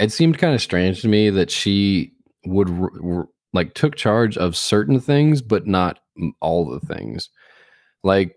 it 0.00 0.12
seemed 0.12 0.38
kind 0.38 0.54
of 0.54 0.60
strange 0.62 1.02
to 1.02 1.08
me 1.08 1.30
that 1.30 1.50
she 1.50 2.12
would 2.46 2.70
r- 2.70 2.90
r- 3.04 3.28
like 3.52 3.74
took 3.74 3.96
charge 3.96 4.36
of 4.36 4.56
certain 4.56 5.00
things 5.00 5.42
but 5.42 5.66
not 5.66 6.00
all 6.40 6.68
the 6.68 6.80
things. 6.80 7.30
Like 8.04 8.36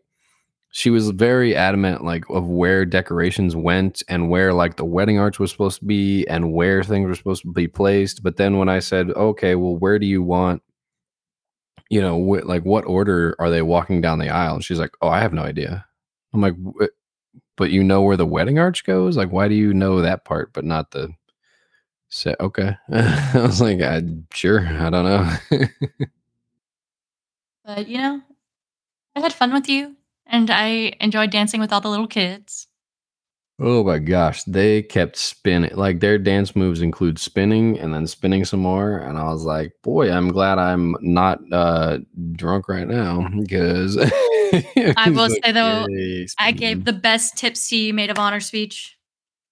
she 0.71 0.89
was 0.89 1.09
very 1.09 1.55
adamant 1.55 2.03
like 2.03 2.23
of 2.29 2.47
where 2.47 2.85
decorations 2.85 3.55
went 3.55 4.01
and 4.07 4.29
where 4.29 4.53
like 4.53 4.77
the 4.77 4.85
wedding 4.85 5.19
arch 5.19 5.37
was 5.37 5.51
supposed 5.51 5.79
to 5.79 5.85
be 5.85 6.25
and 6.27 6.53
where 6.53 6.83
things 6.83 7.07
were 7.07 7.15
supposed 7.15 7.41
to 7.43 7.51
be 7.51 7.67
placed 7.67 8.23
but 8.23 8.37
then 8.37 8.57
when 8.57 8.69
i 8.69 8.79
said 8.79 9.09
okay 9.11 9.55
well 9.55 9.75
where 9.75 9.99
do 9.99 10.05
you 10.05 10.23
want 10.23 10.61
you 11.89 12.01
know 12.01 12.17
wh- 12.17 12.45
like 12.45 12.63
what 12.63 12.85
order 12.85 13.35
are 13.39 13.49
they 13.49 13.61
walking 13.61 14.01
down 14.01 14.19
the 14.19 14.29
aisle? 14.29 14.55
And 14.55 14.63
she's 14.63 14.79
like 14.79 14.93
oh 15.01 15.09
i 15.09 15.19
have 15.19 15.33
no 15.33 15.43
idea. 15.43 15.85
I'm 16.33 16.41
like 16.41 16.55
but 17.57 17.71
you 17.71 17.83
know 17.83 18.01
where 18.01 18.17
the 18.17 18.25
wedding 18.25 18.57
arch 18.59 18.85
goes? 18.85 19.17
Like 19.17 19.31
why 19.31 19.47
do 19.47 19.55
you 19.55 19.73
know 19.73 20.01
that 20.01 20.25
part 20.25 20.53
but 20.53 20.63
not 20.65 20.91
the 20.91 21.09
so 22.11 22.35
okay, 22.41 22.75
I 22.91 23.31
was 23.35 23.61
like, 23.61 23.81
I 23.81 24.03
sure, 24.33 24.67
I 24.67 24.89
don't 24.89 25.05
know. 25.05 25.33
but 27.65 27.87
you 27.87 27.97
know, 27.97 28.21
I 29.15 29.21
had 29.21 29.33
fun 29.33 29.53
with 29.53 29.69
you, 29.69 29.95
and 30.27 30.51
I 30.51 30.93
enjoyed 30.99 31.31
dancing 31.31 31.61
with 31.61 31.71
all 31.71 31.81
the 31.81 31.89
little 31.89 32.07
kids. 32.07 32.67
Oh 33.63 33.83
my 33.83 33.99
gosh, 33.99 34.43
they 34.43 34.81
kept 34.81 35.15
spinning. 35.15 35.71
Like 35.73 36.01
their 36.01 36.17
dance 36.17 36.53
moves 36.55 36.81
include 36.81 37.17
spinning 37.17 37.79
and 37.79 37.93
then 37.93 38.07
spinning 38.07 38.43
some 38.43 38.59
more. 38.59 38.97
And 38.97 39.17
I 39.17 39.25
was 39.25 39.43
like, 39.43 39.73
boy, 39.83 40.11
I'm 40.11 40.29
glad 40.29 40.57
I'm 40.57 40.95
not 40.99 41.39
uh, 41.51 41.99
drunk 42.33 42.67
right 42.67 42.87
now 42.87 43.29
because 43.39 43.97
I 44.01 45.11
will 45.15 45.29
say 45.29 45.51
though, 45.51 45.85
I 46.39 46.51
gave 46.51 46.85
the 46.85 46.93
best 46.93 47.37
tipsy 47.37 47.91
maid 47.91 48.09
of 48.09 48.17
honor 48.17 48.39
speech 48.39 48.97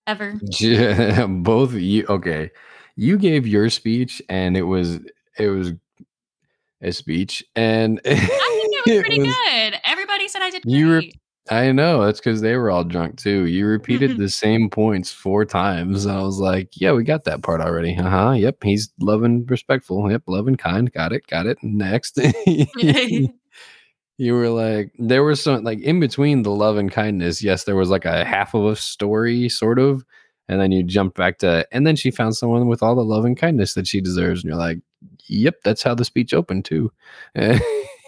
ever. 0.10 1.28
Both 1.28 1.74
you 1.74 2.06
okay. 2.10 2.52
You 2.96 3.18
gave 3.18 3.48
your 3.48 3.70
speech 3.70 4.22
and 4.28 4.58
it 4.58 4.64
was 4.64 5.00
it 5.38 5.50
was 5.50 5.74
a 6.82 6.92
speech 6.92 7.44
and 7.56 8.02
I 8.06 8.16
think 8.16 8.28
it 8.28 8.86
was 8.86 9.02
pretty 9.02 9.22
it 9.22 9.28
was, 9.28 9.36
good. 9.36 9.80
Everybody 9.86 10.28
said 10.28 10.42
I 10.42 10.50
did 10.50 10.64
great. 10.64 10.76
You 10.76 10.96
re- 10.96 11.14
I 11.52 11.72
know 11.72 12.06
that's 12.06 12.20
because 12.20 12.42
they 12.42 12.56
were 12.58 12.70
all 12.70 12.84
drunk 12.84 13.18
too. 13.18 13.46
You 13.46 13.66
repeated 13.66 14.18
the 14.20 14.30
same 14.30 14.70
points 14.70 15.12
four 15.12 15.46
times. 15.46 16.06
I 16.06 16.22
was 16.22 16.38
like, 16.40 16.70
"Yeah, 16.74 16.92
we 16.92 17.04
got 17.04 17.24
that 17.24 17.42
part 17.42 17.62
already." 17.62 17.98
Uh 17.98 18.10
huh. 18.10 18.32
Yep, 18.32 18.58
he's 18.64 18.92
loving, 19.00 19.46
respectful. 19.48 20.12
Yep, 20.12 20.24
loving, 20.28 20.58
kind. 20.58 20.92
Got 20.92 21.14
it. 21.14 21.26
Got 21.28 21.48
it. 21.48 21.58
Next. 21.64 22.20
You 24.20 24.34
were 24.34 24.50
like 24.50 24.92
there 25.00 25.24
was 25.24 25.42
some 25.42 25.64
like 25.64 25.80
in 25.80 26.00
between 26.00 26.44
the 26.44 26.52
love 26.52 26.76
and 26.76 26.92
kindness 26.92 27.42
yes 27.42 27.64
there 27.64 27.78
was 27.78 27.90
like 27.90 28.04
a 28.04 28.26
half 28.26 28.54
of 28.54 28.66
a 28.66 28.76
story 28.76 29.48
sort 29.48 29.80
of 29.80 30.04
and 30.50 30.60
then 30.60 30.74
you 30.74 30.84
jump 30.84 31.16
back 31.16 31.38
to 31.38 31.66
and 31.72 31.88
then 31.88 31.96
she 31.96 32.12
found 32.12 32.36
someone 32.36 32.68
with 32.68 32.84
all 32.84 32.96
the 32.96 33.04
love 33.04 33.24
and 33.24 33.38
kindness 33.38 33.76
that 33.76 33.88
she 33.88 34.02
deserves 34.02 34.44
and 34.44 34.50
you're 34.50 34.60
like 34.60 34.78
yep 35.28 35.56
that's 35.64 35.82
how 35.82 35.96
the 35.96 36.04
speech 36.04 36.34
opened 36.34 36.66
too. 36.66 36.92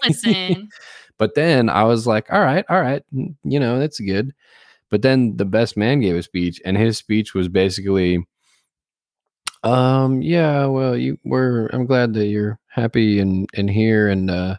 Listen, 0.06 0.68
but 1.18 1.34
then 1.34 1.70
i 1.70 1.82
was 1.84 2.06
like 2.06 2.30
all 2.30 2.42
right 2.42 2.66
all 2.68 2.80
right 2.80 3.02
you 3.12 3.58
know 3.58 3.78
that's 3.78 3.98
good. 3.98 4.32
But 4.90 5.00
then 5.00 5.38
the 5.38 5.46
best 5.46 5.78
man 5.78 6.00
gave 6.00 6.16
a 6.16 6.22
speech 6.22 6.60
and 6.66 6.76
his 6.76 6.98
speech 6.98 7.32
was 7.32 7.48
basically 7.48 8.26
um 9.64 10.20
yeah 10.20 10.66
well 10.66 10.94
you 10.94 11.18
were 11.24 11.70
i'm 11.72 11.86
glad 11.86 12.12
that 12.12 12.26
you're 12.26 12.58
happy 12.66 13.18
and 13.18 13.48
and 13.54 13.70
here 13.70 14.08
and 14.08 14.30
uh 14.30 14.56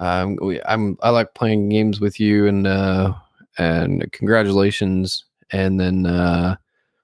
um, 0.00 0.36
we, 0.40 0.60
I'm 0.62 0.96
I 1.02 1.10
like 1.10 1.34
playing 1.34 1.68
games 1.68 2.00
with 2.00 2.18
you 2.18 2.46
and 2.46 2.66
uh 2.66 3.14
and 3.58 4.10
congratulations. 4.12 5.24
And 5.50 5.78
then 5.78 6.06
uh 6.06 6.56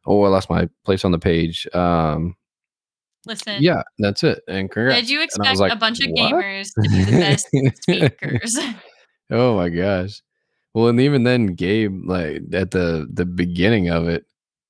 oh 0.06 0.22
I 0.22 0.28
lost 0.28 0.50
my 0.50 0.68
place 0.84 1.04
on 1.04 1.12
the 1.12 1.18
page. 1.18 1.68
Um 1.74 2.36
listen. 3.26 3.62
yeah, 3.62 3.82
that's 3.98 4.24
it. 4.24 4.42
And 4.48 4.70
congrats. 4.70 5.02
Did 5.02 5.10
you 5.10 5.22
expect 5.22 5.58
like, 5.58 5.72
a 5.72 5.76
bunch 5.76 6.00
of 6.00 6.10
"What?" 6.10 6.32
gamers 6.32 6.74
to 6.74 6.88
be 6.88 7.04
the 7.04 7.12
best 7.12 7.46
speakers? 7.82 8.58
oh 9.30 9.56
my 9.56 9.68
gosh. 9.68 10.22
Well, 10.74 10.88
and 10.88 11.00
even 11.00 11.24
then 11.24 11.46
Gabe, 11.46 12.02
like 12.06 12.42
at 12.52 12.70
the 12.72 13.08
the 13.12 13.24
beginning 13.24 13.88
of 13.88 14.08
it, 14.08 14.24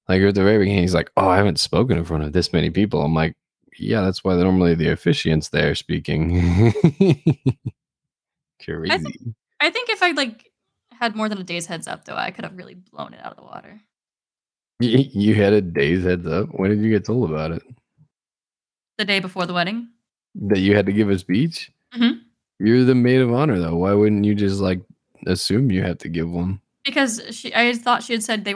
like 0.09 0.23
at 0.23 0.35
the 0.35 0.45
very 0.45 0.59
beginning, 0.59 0.83
he's 0.83 0.95
like, 0.95 1.11
Oh, 1.17 1.29
I 1.29 1.37
haven't 1.37 1.61
spoken 1.61 1.99
in 1.99 2.05
front 2.05 2.25
of 2.25 2.33
this 2.33 2.53
many 2.53 2.71
people. 2.71 3.03
I'm 3.03 3.15
like, 3.15 3.37
Yeah, 3.79 4.03
that's 4.03 4.25
why 4.25 4.35
normally 4.35 4.75
the 4.75 4.91
officiant's 4.91 5.49
there 5.51 5.75
speaking. 5.75 6.75
Crazy. 8.65 9.35
I 9.61 9.71
think 9.71 9.89
if 9.89 10.03
I 10.03 10.13
like 10.13 10.51
had 10.93 11.17
more 11.17 11.29
than 11.29 11.39
a 11.39 11.45
day's 11.45 11.67
heads 11.67 11.89
up, 11.89 12.05
though, 12.05 12.17
I 12.17 12.31
could 12.31 12.45
have 12.45 12.57
really 12.57 12.75
blown 12.75 13.15
it 13.15 13.21
out 13.25 13.33
of 13.33 13.37
the 13.37 13.43
water. 13.43 13.81
You, 14.81 14.99
you 15.13 15.35
had 15.35 15.53
a 15.53 15.61
day's 15.61 16.05
heads 16.05 16.27
up. 16.27 16.49
When 16.53 16.71
did 16.71 16.81
you 16.81 16.91
get 16.91 17.05
told 17.05 17.31
about 17.31 17.53
it? 17.53 17.63
The 18.99 19.05
day 19.05 19.21
before 19.21 19.47
the 19.47 19.55
wedding. 19.55 19.89
That 20.35 20.61
you 20.61 20.77
had 20.77 20.87
to 20.87 20.93
give 20.93 21.11
a 21.11 21.19
speech? 21.19 21.71
Mhm. 21.95 22.21
You're 22.59 22.85
the 22.85 22.95
maid 22.95 23.21
of 23.21 23.33
honor, 23.33 23.59
though. 23.59 23.77
Why 23.77 23.95
wouldn't 23.95 24.25
you 24.25 24.35
just 24.35 24.61
like 24.61 24.81
assume 25.27 25.71
you 25.71 25.83
have 25.83 25.99
to 25.99 26.09
give 26.09 26.31
one? 26.31 26.61
Because 26.85 27.23
she, 27.31 27.55
I 27.55 27.73
thought 27.75 28.03
she 28.03 28.13
had 28.13 28.23
said 28.23 28.45
they 28.45 28.55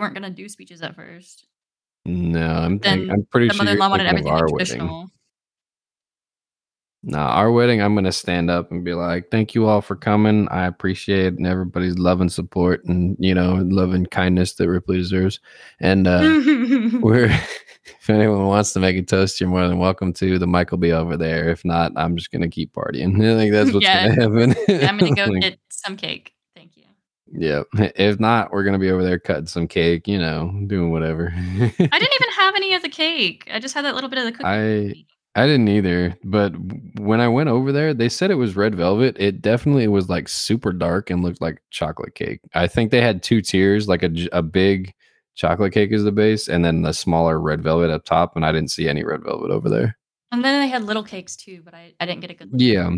Nah, 7.07 7.29
our 7.35 7.53
wedding, 7.53 7.83
I'm 7.83 7.95
gonna 7.95 8.13
stand 8.13 8.51
up 8.51 8.71
and 8.71 8.83
be 8.83 8.95
like, 8.95 9.31
"Thank 9.31 9.55
you 9.55 9.67
all 9.67 9.83
for 9.83 9.95
coming. 9.95 10.49
I 10.51 10.65
appreciate 10.67 11.35
and 11.35 11.47
everybody's 11.47 11.99
love 11.99 12.23
and 12.23 12.33
support, 12.33 12.83
and 12.87 13.15
you 13.21 13.35
know, 13.35 13.57
love 13.69 13.93
and 13.93 14.11
kindness 14.11 14.55
that 14.55 14.69
Ripley 14.71 14.97
deserves." 14.97 15.39
And 15.81 16.07
uh, 16.07 16.21
we're 17.01 17.27
if 18.01 18.09
anyone 18.09 18.47
wants 18.47 18.73
to 18.73 18.81
make 18.81 18.97
a 18.97 19.03
toast, 19.03 19.39
you're 19.39 19.51
more 19.51 19.69
than 19.69 19.79
welcome 19.79 20.15
to. 20.15 20.39
The 20.39 20.47
mic 20.47 20.71
will 20.71 20.79
be 20.79 20.93
over 20.93 21.17
there. 21.19 21.51
If 21.51 21.63
not, 21.63 21.93
I'm 21.95 22.17
just 22.17 22.31
gonna 22.33 22.49
keep 22.49 22.73
partying. 22.73 23.17
I 23.17 23.37
think 23.39 23.53
that's 23.53 23.73
what's 23.73 23.85
Yeah. 23.85 24.09
gonna 24.09 24.23
happen. 24.23 24.55
I'm 24.89 24.97
going 24.97 25.15
to 25.15 25.27
go 25.27 25.31
Like, 25.31 25.43
get 25.43 25.59
some 25.69 25.99
cake. 25.99 26.33
Thank 26.57 26.75
you. 26.79 26.85
Yeah. 27.31 27.65
If 27.97 28.19
not, 28.19 28.51
we're 28.51 28.65
gonna 28.65 28.79
be 28.79 28.91
over 28.91 29.03
there 29.03 29.19
cutting 29.19 29.47
some 29.47 29.69
cake. 29.69 30.09
You 30.09 30.19
know, 30.19 30.51
doing 30.69 30.91
whatever. 30.91 31.35
I 31.37 31.69
didn't 31.69 31.91
even 31.91 32.31
have 32.37 32.55
any 32.55 32.73
of 32.75 32.81
the 32.81 32.89
cake. 32.89 33.47
I 33.53 33.59
just 33.61 33.75
had 33.75 33.85
that 33.85 33.95
little 33.95 34.09
bit 34.09 34.21
of 34.21 34.25
the 34.25 34.33
cookie. 34.33 34.45
I 34.47 35.05
I 35.37 35.47
didn't 35.47 35.69
either, 35.69 36.17
but 36.23 36.53
when 37.01 37.21
I 37.21 37.27
went 37.29 37.49
over 37.49 37.73
there, 37.73 37.93
they 37.93 38.09
said 38.09 38.31
it 38.31 38.37
was 38.37 38.55
red 38.55 38.75
velvet. 38.77 39.17
It 39.19 39.43
definitely 39.43 39.89
was 39.89 40.09
like 40.09 40.29
super 40.29 40.73
dark 40.73 41.11
and 41.11 41.23
looked 41.25 41.41
like 41.41 41.61
chocolate 41.71 42.15
cake. 42.15 42.41
I 42.55 42.69
think 42.69 42.91
they 42.91 43.01
had 43.01 43.23
two 43.23 43.41
tiers, 43.41 43.89
like 43.89 44.03
a, 44.05 44.11
a 44.33 44.43
big 44.43 44.95
chocolate 45.35 45.73
cake 45.73 45.91
is 45.91 46.05
the 46.05 46.13
base, 46.13 46.49
and 46.49 46.65
then 46.65 46.83
the 46.83 46.93
smaller 46.93 47.41
red 47.41 47.63
velvet 47.63 47.91
up 47.91 48.05
top. 48.05 48.37
And 48.37 48.47
I 48.47 48.53
didn't 48.53 48.71
see 48.71 48.89
any 48.89 49.03
red 49.05 49.25
velvet 49.25 49.51
over 49.51 49.69
there. 49.69 49.97
and 50.31 50.45
then 50.45 50.61
they 50.61 50.69
had 50.69 50.85
little 50.85 51.03
cakes 51.03 51.35
too, 51.37 51.63
but 51.65 51.75
I, 51.75 51.95
I 51.99 52.07
didn't 52.07 52.21
get 52.21 52.31
a 52.31 52.35
good 52.35 52.53
look. 52.53 52.61
Yeah, 52.61 52.91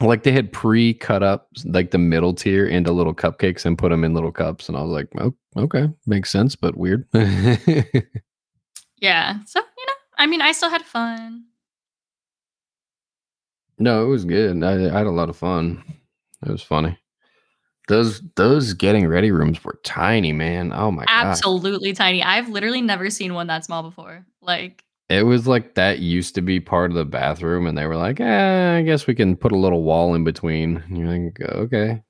like 0.00 0.24
they 0.24 0.32
had 0.32 0.52
pre 0.52 0.92
cut 0.94 1.22
up 1.22 1.48
like 1.64 1.92
the 1.92 1.98
middle 1.98 2.34
tier 2.34 2.66
into 2.66 2.90
little 2.90 3.14
cupcakes 3.14 3.64
and 3.64 3.78
put 3.78 3.90
them 3.90 4.02
in 4.02 4.12
little 4.14 4.32
cups, 4.32 4.68
and 4.68 4.76
I 4.76 4.82
was 4.82 4.90
like, 4.90 5.06
oh, 5.20 5.34
okay, 5.56 5.88
makes 6.06 6.30
sense, 6.30 6.56
but 6.56 6.76
weird. 6.76 7.06
Yeah. 9.00 9.38
So, 9.46 9.60
you 9.60 9.86
know, 9.86 9.92
I 10.18 10.26
mean, 10.26 10.42
I 10.42 10.52
still 10.52 10.68
had 10.68 10.82
fun. 10.82 11.44
No, 13.80 14.04
it 14.04 14.08
was 14.08 14.24
good. 14.24 14.62
I, 14.62 14.72
I 14.94 14.98
had 14.98 15.06
a 15.06 15.10
lot 15.10 15.28
of 15.30 15.36
fun. 15.36 15.82
It 16.46 16.50
was 16.52 16.62
funny. 16.62 16.96
Those 17.88 18.22
those 18.36 18.72
getting 18.74 19.08
ready 19.08 19.32
rooms 19.32 19.64
were 19.64 19.80
tiny, 19.84 20.32
man. 20.32 20.72
Oh 20.72 20.90
my 20.92 21.04
god. 21.06 21.26
Absolutely 21.26 21.92
tiny. 21.92 22.22
I've 22.22 22.48
literally 22.48 22.82
never 22.82 23.10
seen 23.10 23.34
one 23.34 23.48
that 23.48 23.64
small 23.64 23.82
before. 23.82 24.24
Like, 24.42 24.84
It 25.08 25.24
was 25.26 25.48
like 25.48 25.74
that 25.74 25.98
used 25.98 26.36
to 26.36 26.40
be 26.42 26.60
part 26.60 26.90
of 26.92 26.96
the 26.96 27.04
bathroom, 27.04 27.66
and 27.66 27.76
they 27.76 27.86
were 27.86 27.96
like, 27.96 28.20
eh, 28.20 28.76
I 28.76 28.82
guess 28.82 29.06
we 29.08 29.14
can 29.14 29.34
put 29.34 29.50
a 29.50 29.56
little 29.58 29.82
wall 29.82 30.14
in 30.14 30.22
between. 30.22 30.76
And 30.76 30.96
you're 30.98 31.08
like, 31.08 31.40
okay. 31.40 32.02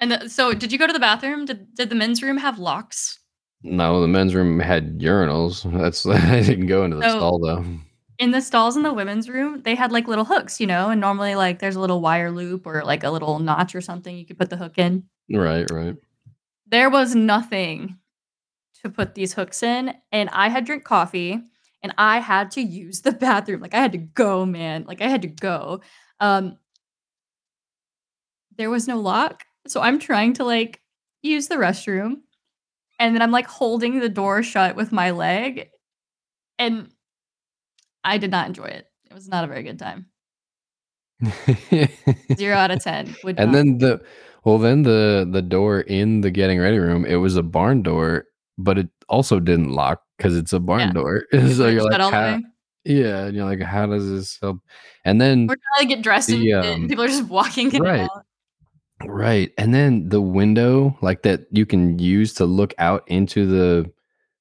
and 0.00 0.12
the, 0.12 0.28
so 0.30 0.54
did 0.54 0.72
you 0.72 0.78
go 0.78 0.86
to 0.86 0.92
the 0.94 0.98
bathroom? 1.00 1.44
Did, 1.44 1.74
did 1.74 1.90
the 1.90 1.94
men's 1.96 2.22
room 2.22 2.38
have 2.38 2.58
locks? 2.58 3.18
No, 3.62 4.00
the 4.00 4.08
men's 4.08 4.34
room 4.34 4.60
had 4.60 5.00
urinals. 5.00 5.70
That's 5.78 6.06
I 6.06 6.40
didn't 6.42 6.68
go 6.68 6.84
into 6.84 6.96
the 6.96 7.02
So- 7.10 7.18
stall 7.18 7.38
though. 7.40 7.64
In 8.18 8.30
the 8.30 8.40
stalls 8.40 8.76
in 8.76 8.82
the 8.82 8.94
women's 8.94 9.28
room, 9.28 9.62
they 9.62 9.74
had 9.74 9.92
like 9.92 10.08
little 10.08 10.24
hooks, 10.24 10.58
you 10.60 10.66
know, 10.66 10.88
and 10.88 11.00
normally 11.00 11.34
like 11.34 11.58
there's 11.58 11.76
a 11.76 11.80
little 11.80 12.00
wire 12.00 12.30
loop 12.30 12.66
or 12.66 12.82
like 12.82 13.04
a 13.04 13.10
little 13.10 13.38
notch 13.38 13.74
or 13.74 13.80
something 13.80 14.16
you 14.16 14.24
could 14.24 14.38
put 14.38 14.50
the 14.50 14.56
hook 14.56 14.78
in. 14.78 15.04
Right, 15.30 15.70
right. 15.70 15.96
There 16.66 16.88
was 16.88 17.14
nothing 17.14 17.98
to 18.82 18.90
put 18.90 19.14
these 19.14 19.34
hooks 19.34 19.62
in, 19.62 19.94
and 20.12 20.30
I 20.30 20.48
had 20.48 20.64
drink 20.64 20.84
coffee 20.84 21.42
and 21.82 21.94
I 21.98 22.18
had 22.18 22.50
to 22.52 22.60
use 22.60 23.02
the 23.02 23.12
bathroom. 23.26 23.60
Like 23.60 23.74
I 23.74 23.80
had 23.80 23.92
to 23.92 23.98
go, 23.98 24.44
man. 24.44 24.84
Like 24.88 25.00
I 25.00 25.08
had 25.08 25.22
to 25.22 25.28
go. 25.28 25.82
Um 26.20 26.56
there 28.56 28.70
was 28.70 28.88
no 28.88 28.98
lock. 28.98 29.44
So 29.68 29.80
I'm 29.80 29.98
trying 29.98 30.32
to 30.34 30.44
like 30.44 30.80
use 31.22 31.48
the 31.48 31.56
restroom 31.56 32.22
and 32.98 33.14
then 33.14 33.22
I'm 33.22 33.30
like 33.30 33.46
holding 33.46 34.00
the 34.00 34.08
door 34.08 34.42
shut 34.42 34.74
with 34.76 34.92
my 34.92 35.10
leg 35.10 35.68
and 36.58 36.88
I 38.06 38.18
did 38.18 38.30
not 38.30 38.46
enjoy 38.46 38.66
it. 38.66 38.86
It 39.10 39.14
was 39.14 39.28
not 39.28 39.44
a 39.44 39.46
very 39.48 39.62
good 39.62 39.78
time. 39.78 40.06
0 42.36 42.56
out 42.56 42.70
of 42.70 42.82
10. 42.82 43.16
Would 43.24 43.38
and 43.38 43.52
not- 43.52 43.56
then 43.56 43.78
the 43.78 44.00
well 44.44 44.58
then 44.58 44.82
the 44.82 45.28
the 45.30 45.42
door 45.42 45.80
in 45.80 46.20
the 46.20 46.30
getting 46.30 46.60
ready 46.60 46.78
room 46.78 47.04
it 47.04 47.16
was 47.16 47.36
a 47.36 47.42
barn 47.42 47.82
door 47.82 48.24
but 48.58 48.78
it 48.78 48.88
also 49.08 49.40
didn't 49.40 49.70
lock 49.72 50.02
because 50.16 50.36
it's 50.36 50.52
a 50.52 50.60
barn 50.60 50.80
Yeah. 50.80 50.92
door 50.92 51.24
so 51.32 51.68
you're 51.68 51.82
like 51.82 52.00
how, 52.00 52.38
yeah 52.84 53.26
and 53.26 53.36
you're 53.36 53.46
like 53.46 53.60
how 53.62 53.86
does 53.86 54.08
this 54.08 54.38
help 54.40 54.58
and 55.04 55.20
then 55.20 55.46
We're 55.46 55.56
trying 55.74 55.88
to 55.88 55.94
get 55.94 56.02
dressed 56.02 56.28
and 56.28 56.42
the, 56.42 56.46
shit, 56.50 56.64
um, 56.64 56.88
people 56.88 57.04
are 57.04 57.08
just 57.08 57.24
walking 57.28 57.74
in 57.74 57.82
right. 57.82 58.08
and 59.00 59.10
right 59.10 59.52
and 59.58 59.74
then 59.74 60.08
the 60.10 60.20
window 60.20 60.96
like 61.00 61.22
that 61.22 61.46
you 61.50 61.64
can 61.66 61.98
use 61.98 62.34
to 62.34 62.44
look 62.44 62.74
out 62.78 63.04
into 63.08 63.46
the 63.46 63.90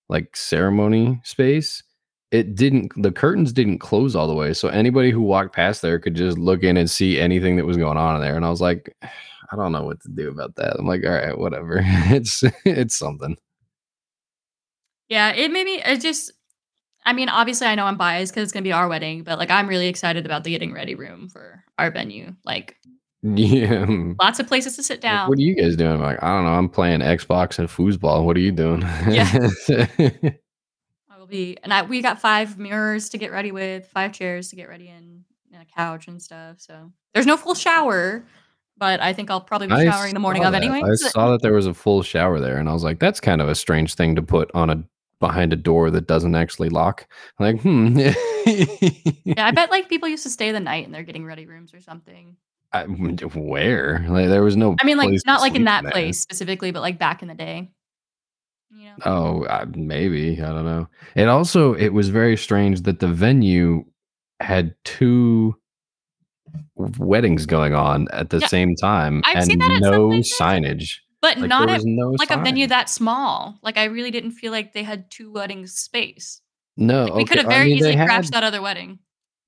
like 0.10 0.36
ceremony 0.36 1.19
space 1.23 1.82
it 2.36 2.56
didn't 2.56 2.91
the 3.02 3.12
curtains 3.12 3.52
didn't 3.54 3.80
close 3.80 4.15
all 4.15 4.28
the 4.28 4.34
way 4.34 4.54
so 4.54 4.67
anybody 4.67 5.10
who 5.12 5.21
walked 5.21 5.56
past 5.56 5.82
there 5.82 6.00
could 6.00 6.15
just 6.15 6.38
look 6.38 6.63
in 6.63 6.78
and 6.78 6.89
see 6.89 7.19
anything 7.19 7.56
that 7.56 7.65
was 7.65 7.78
going 7.78 7.98
on 7.98 8.15
in 8.15 8.21
there 8.21 8.36
and 8.36 8.45
i 8.45 8.50
was 8.50 8.62
like 8.62 8.95
i 9.52 9.56
don't 9.56 9.71
know 9.71 9.84
what 9.84 10.02
to 10.02 10.10
do 10.10 10.30
about 10.30 10.56
that 10.56 10.76
i'm 10.78 10.86
like 10.88 11.04
all 11.06 11.12
right 11.12 11.38
whatever 11.38 11.80
it's 11.84 12.43
it's 12.65 12.95
something 12.95 13.36
Yeah, 15.08 15.34
it 15.34 15.52
made 15.52 15.65
me. 15.65 15.82
It 15.86 16.02
just. 16.02 16.32
I 17.06 17.13
mean, 17.13 17.30
obviously, 17.30 17.67
I 17.67 17.76
know 17.76 17.86
I'm 17.86 17.98
biased 17.98 18.34
because 18.34 18.43
it's 18.45 18.52
gonna 18.52 18.63
be 18.63 18.71
our 18.74 18.88
wedding, 18.89 19.21
but 19.24 19.38
like, 19.38 19.52
I'm 19.52 19.67
really 19.67 19.88
excited 19.88 20.26
about 20.26 20.43
the 20.43 20.50
getting 20.50 20.74
ready 20.74 20.95
room 20.95 21.30
for 21.30 21.63
our 21.78 21.91
venue. 21.91 22.34
Like, 22.43 22.76
yeah 23.21 23.86
lots 24.19 24.39
of 24.39 24.48
places 24.48 24.76
to 24.76 24.84
sit 24.84 25.02
down. 25.02 25.28
what 25.30 25.38
are 25.39 25.41
you 25.41 25.56
guys 25.56 25.76
doing 25.76 25.93
I'm 25.93 26.02
like 26.02 26.21
i 26.21 26.28
don't 26.28 26.43
know 26.45 26.52
i'm 26.54 26.69
playing 26.69 27.00
xbox 27.00 27.58
and 27.58 27.67
foosball 27.67 28.24
what 28.24 28.38
are 28.38 28.39
you 28.39 28.52
doing 28.52 28.82
Yeah. 29.10 29.50
I 31.26 31.28
will 31.28 31.32
be, 31.32 31.58
and 31.64 31.74
I 31.74 31.82
we 31.82 32.02
got 32.02 32.22
five 32.22 32.60
mirrors 32.60 33.10
to 33.10 33.18
get 33.18 33.32
ready 33.32 33.52
with, 33.52 33.88
five 33.88 34.14
chairs 34.14 34.50
to 34.50 34.56
get 34.56 34.70
ready 34.70 34.90
in, 34.90 35.24
and 35.52 35.62
a 35.62 35.66
couch 35.66 36.08
and 36.08 36.22
stuff. 36.22 36.60
So 36.60 36.92
there's 37.14 37.26
no 37.26 37.36
full 37.36 37.56
shower, 37.56 38.26
but 38.78 39.00
I 39.00 39.14
think 39.14 39.32
I'll 39.32 39.42
probably 39.42 39.68
be 39.68 39.74
I 39.74 39.90
showering 39.90 40.14
the 40.14 40.20
morning 40.20 40.46
of 40.46 40.52
that. 40.52 40.62
anyway. 40.62 40.82
I 40.84 40.96
saw 41.10 41.32
that 41.32 41.42
there 41.42 41.54
was 41.54 41.66
a 41.66 41.74
full 41.74 42.04
shower 42.04 42.40
there, 42.40 42.58
and 42.58 42.70
I 42.70 42.74
was 42.74 42.84
like, 42.84 43.00
"That's 43.00 43.20
kind 43.20 43.42
of 43.42 43.50
a 43.50 43.56
strange 43.56 43.96
thing 43.96 44.16
to 44.16 44.22
put 44.22 44.52
on 44.54 44.70
a 44.70 44.84
behind 45.20 45.54
a 45.54 45.56
door 45.56 45.90
that 45.90 46.06
doesn't 46.06 46.36
actually 46.36 46.70
lock." 46.70 47.08
Like, 47.40 47.60
hmm. 47.62 47.98
yeah, 47.98 49.48
I 49.48 49.52
bet 49.52 49.72
like 49.72 49.90
people 49.90 50.08
used 50.08 50.24
to 50.24 50.30
stay 50.30 50.52
the 50.52 50.60
night 50.60 50.86
in 50.86 50.92
their 50.92 51.04
getting 51.04 51.26
ready 51.26 51.48
rooms 51.48 51.74
or 51.74 51.82
something. 51.82 52.38
I, 52.72 52.84
where? 52.84 54.06
Like, 54.10 54.28
there 54.28 54.44
was 54.44 54.58
no. 54.58 54.76
I 54.80 54.86
mean, 54.86 54.98
like 54.98 55.18
not 55.26 55.42
like 55.42 55.56
in 55.56 55.64
that 55.64 55.84
there. 55.84 55.92
place 55.92 56.20
specifically, 56.20 56.72
but 56.72 56.82
like 56.82 57.00
back 57.00 57.22
in 57.24 57.28
the 57.28 57.34
day. 57.34 57.72
You 58.69 58.86
know? 58.86 58.95
Oh, 59.06 59.65
maybe 59.75 60.41
I 60.41 60.45
don't 60.47 60.65
know. 60.65 60.88
It 61.15 61.28
also 61.28 61.73
it 61.75 61.89
was 61.89 62.10
very 62.10 62.36
strange 62.38 62.82
that 62.82 62.99
the 62.99 63.08
venue 63.08 63.86
had 64.41 64.75
two 64.84 65.56
weddings 66.75 67.45
going 67.45 67.73
on 67.73 68.08
at 68.12 68.30
the 68.30 68.39
Yeah, 68.39 68.47
same 68.47 68.75
time 68.75 69.21
I've 69.25 69.38
and 69.38 69.45
seen 69.45 69.60
that 69.60 69.71
at 69.71 69.84
some 69.84 69.91
no 69.91 70.08
places. 70.10 70.38
signage. 70.39 70.97
but 71.21 71.38
Like 71.38 71.49
not 71.49 71.67
there 71.67 71.75
at 71.75 71.80
was 71.80 71.86
no 71.86 72.12
like 72.12 72.32
a 72.32 72.38
venue 72.38 72.63
sign. 72.63 72.69
that 72.69 72.89
small. 72.89 73.60
Like 73.62 73.78
I 73.78 73.86
really 73.86 74.12
didn't 74.12 74.32
feel 74.32 74.51
like 74.51 74.73
they 74.73 74.84
had 74.84 75.10
two 75.10 75.32
weddings 75.32 75.73
space. 75.73 76.41
No, 76.78 77.06
Like 77.06 77.13
we 77.15 77.25
could 77.25 77.38
okay. 77.38 77.43
have 77.43 77.51
I 77.51 77.56
very 77.56 77.65
mean, 77.65 77.84
they 77.84 77.89
easily 77.91 78.06
crashed 78.06 78.32
that 78.32 78.43
other 78.43 78.62
wedding. 78.62 78.99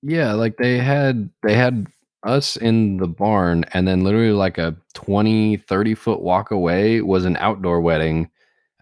yeah, 0.01 0.33
like 0.33 0.55
they 0.57 0.77
had 0.77 1.29
they 1.43 1.53
had 1.55 1.87
us 2.23 2.55
in 2.57 2.97
the 2.97 3.07
barn 3.07 3.63
and 3.73 3.87
then 3.87 4.03
literally 4.03 4.31
like 4.31 4.57
a 4.57 4.75
20 4.95 5.57
30 5.57 5.93
foot 5.95 6.21
walk 6.21 6.51
away 6.51 7.01
was 7.01 7.25
an 7.25 7.37
outdoor 7.37 7.79
wedding 7.81 8.29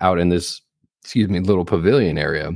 out 0.01 0.19
in 0.19 0.29
this 0.29 0.61
excuse 1.03 1.29
me 1.29 1.39
little 1.39 1.65
pavilion 1.65 2.17
area. 2.17 2.51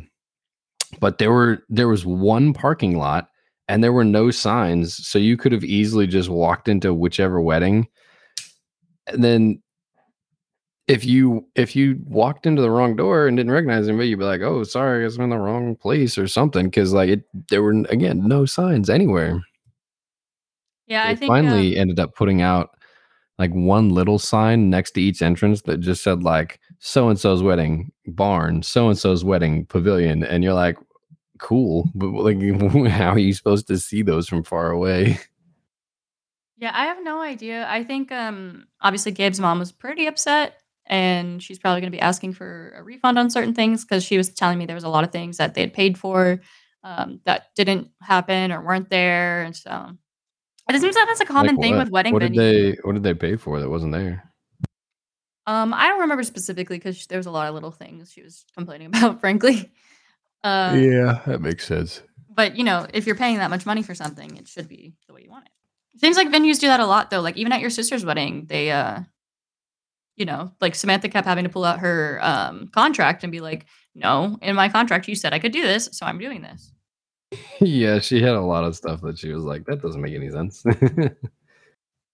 But 1.00 1.20
there 1.20 1.32
were 1.32 1.64
there 1.70 1.88
was 1.88 2.06
one 2.06 2.54
parking 2.54 2.98
lot 2.98 3.30
and 3.68 3.84
there 3.84 3.94
were 3.94 4.04
no 4.04 4.32
signs, 4.32 4.96
so 5.08 5.20
you 5.20 5.38
could 5.38 5.52
have 5.52 5.64
easily 5.64 6.08
just 6.08 6.30
walked 6.30 6.68
into 6.68 6.94
whichever 6.94 7.40
wedding. 7.40 7.88
And 9.06 9.24
then 9.24 9.62
if 10.88 11.06
you 11.06 11.46
if 11.54 11.76
you 11.76 12.00
walked 12.06 12.48
into 12.48 12.64
the 12.64 12.72
wrong 12.72 12.96
door 12.96 13.28
and 13.28 13.38
didn't 13.38 13.52
recognize 13.52 13.88
anybody, 13.88 14.10
you'd 14.10 14.18
be 14.18 14.26
like, 14.26 14.42
"Oh, 14.42 14.64
sorry, 14.64 15.00
I 15.00 15.08
guess 15.08 15.18
I'm 15.18 15.26
in 15.26 15.30
the 15.30 15.38
wrong 15.38 15.76
place 15.76 16.18
or 16.18 16.28
something." 16.28 16.66
Because 16.66 16.94
like 16.94 17.10
it, 17.10 17.24
there 17.50 17.62
were 17.62 17.84
again 17.90 18.28
no 18.28 18.46
signs 18.46 18.90
anywhere. 18.90 19.40
Yeah, 20.88 21.04
I 21.06 21.14
think 21.14 21.30
finally 21.30 21.76
um, 21.76 21.82
ended 21.82 22.00
up 22.00 22.16
putting 22.16 22.42
out 22.42 22.72
like 23.38 23.52
one 23.52 23.92
little 23.92 24.18
sign 24.18 24.72
next 24.72 24.92
to 24.92 25.02
each 25.02 25.22
entrance 25.22 25.62
that 25.62 25.80
just 25.80 26.02
said 26.02 26.24
like 26.24 26.60
"so 26.80 27.10
and 27.10 27.20
so's 27.20 27.44
wedding 27.44 27.92
barn," 28.08 28.64
"so 28.64 28.90
and 28.90 28.98
so's 28.98 29.24
wedding 29.26 29.66
pavilion," 29.68 30.24
and 30.24 30.44
you're 30.44 30.54
like, 30.54 30.78
"Cool," 31.40 31.90
but 31.96 32.10
like, 32.12 32.40
how 32.92 33.12
are 33.12 33.20
you 33.20 33.34
supposed 33.34 33.68
to 33.68 33.78
see 33.80 34.02
those 34.04 34.28
from 34.30 34.44
far 34.44 34.72
away? 34.72 35.20
Yeah, 36.58 36.72
I 36.74 36.86
have 36.86 37.02
no 37.04 37.22
idea. 37.22 37.66
I 37.70 37.84
think 37.84 38.12
um 38.12 38.66
obviously 38.82 39.12
Gabe's 39.12 39.40
mom 39.40 39.60
was 39.60 39.72
pretty 39.72 40.08
upset 40.08 40.58
and 40.86 41.42
she's 41.42 41.60
probably 41.60 41.82
going 41.82 41.92
to 41.92 41.96
be 41.96 42.02
asking 42.02 42.34
for 42.34 42.74
a 42.76 42.84
refund 42.84 43.18
on 43.20 43.30
certain 43.30 43.54
things 43.54 43.86
cuz 43.86 44.04
she 44.04 44.18
was 44.18 44.30
telling 44.30 44.58
me 44.58 44.66
there 44.66 44.76
was 44.76 44.84
a 44.84 44.90
lot 44.90 45.04
of 45.04 45.12
things 45.12 45.38
that 45.38 45.54
they 45.54 45.62
had 45.62 45.74
paid 45.74 45.98
for 45.98 46.42
um 46.84 47.22
that 47.26 47.48
didn't 47.56 47.90
happen 48.02 48.52
or 48.52 48.62
weren't 48.62 48.90
there 48.90 49.44
and 49.44 49.56
so 49.56 49.92
it 50.70 50.82
seems 50.82 50.96
that 50.96 51.06
that's 51.08 51.22
a 51.22 51.26
Like 51.26 51.30
common 51.30 51.58
thing 51.60 51.78
with 51.78 51.90
wedding 51.92 52.14
What 52.14 52.22
did 52.22 52.34
venues. 52.34 52.36
they 52.36 52.78
What 52.84 52.94
did 52.94 53.04
they 53.04 53.14
pay 53.14 53.36
for 53.38 53.60
that 53.60 53.70
wasn't 53.70 53.94
there? 53.94 54.29
Um 55.50 55.74
I 55.74 55.88
don't 55.88 56.02
remember 56.02 56.24
specifically 56.24 56.80
cuz 56.80 57.08
there 57.08 57.18
was 57.18 57.26
a 57.26 57.32
lot 57.32 57.48
of 57.48 57.54
little 57.56 57.72
things 57.72 58.12
she 58.12 58.22
was 58.22 58.46
complaining 58.56 58.88
about 58.92 59.20
frankly. 59.20 59.72
Uh 60.44 60.78
Yeah, 60.80 61.22
that 61.26 61.42
makes 61.42 61.66
sense. 61.66 62.02
but 62.30 62.56
you 62.58 62.64
know, 62.64 62.86
if 62.94 63.06
you're 63.08 63.16
paying 63.24 63.38
that 63.38 63.50
much 63.50 63.66
money 63.66 63.84
for 63.84 63.96
something, 63.96 64.38
it 64.38 64.48
should 64.48 64.68
be 64.68 64.94
the 65.08 65.14
way 65.14 65.22
you 65.24 65.30
want 65.30 65.46
it. 65.46 66.00
Seems 66.00 66.16
like 66.18 66.30
venues 66.30 66.60
do 66.60 66.68
that 66.68 66.80
a 66.80 66.86
lot 66.86 67.10
though. 67.10 67.22
Like 67.22 67.38
even 67.38 67.52
at 67.52 67.62
your 67.62 67.70
sister's 67.72 68.06
wedding, 68.06 68.46
they 68.46 68.72
uh 68.72 69.00
you 70.16 70.26
know, 70.26 70.52
like 70.60 70.76
Samantha 70.76 71.08
kept 71.08 71.26
having 71.26 71.46
to 71.46 71.50
pull 71.50 71.64
out 71.66 71.80
her 71.80 72.20
um 72.22 72.68
contract 72.68 73.24
and 73.24 73.32
be 73.32 73.40
like, 73.40 73.66
"No, 73.96 74.38
in 74.42 74.56
my 74.56 74.68
contract 74.70 75.08
you 75.08 75.16
said 75.16 75.34
I 75.34 75.40
could 75.40 75.54
do 75.54 75.62
this, 75.64 75.90
so 75.94 76.06
I'm 76.06 76.20
doing 76.20 76.42
this." 76.42 76.72
yeah, 77.62 78.00
she 78.00 78.22
had 78.22 78.36
a 78.36 78.42
lot 78.42 78.64
of 78.66 78.76
stuff 78.76 79.02
that 79.02 79.18
she 79.18 79.32
was 79.34 79.44
like, 79.44 79.66
"That 79.66 79.82
doesn't 79.82 80.02
make 80.02 80.14
any 80.16 80.30
sense." 80.30 80.64
I'm 80.66 81.16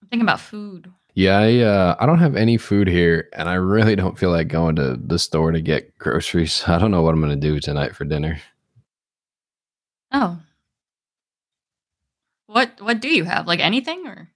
thinking 0.10 0.22
about 0.22 0.40
food. 0.40 0.92
Yeah, 1.16 1.40
I 1.40 1.60
uh, 1.60 1.96
I 1.98 2.06
don't 2.06 2.20
have 2.20 2.36
any 2.36 2.58
food 2.58 2.90
here, 2.90 3.30
and 3.34 3.48
I 3.48 3.54
really 3.54 3.96
don't 3.96 4.20
feel 4.20 4.32
like 4.32 4.50
going 4.50 4.76
to 4.76 4.98
the 4.98 5.18
store 5.18 5.54
to 5.54 5.62
get 5.62 5.98
groceries. 5.98 6.64
I 6.68 6.78
don't 6.78 6.92
know 6.92 7.02
what 7.02 7.14
I'm 7.14 7.22
gonna 7.22 7.38
do 7.38 7.60
tonight 7.62 7.96
for 7.96 8.04
dinner. 8.04 8.40
Oh. 10.12 10.38
What 12.48 12.80
what 12.82 13.00
do 13.00 13.10
you 13.10 13.24
have? 13.24 13.48
Like 13.48 13.62
anything 13.62 14.06
or 14.06 14.30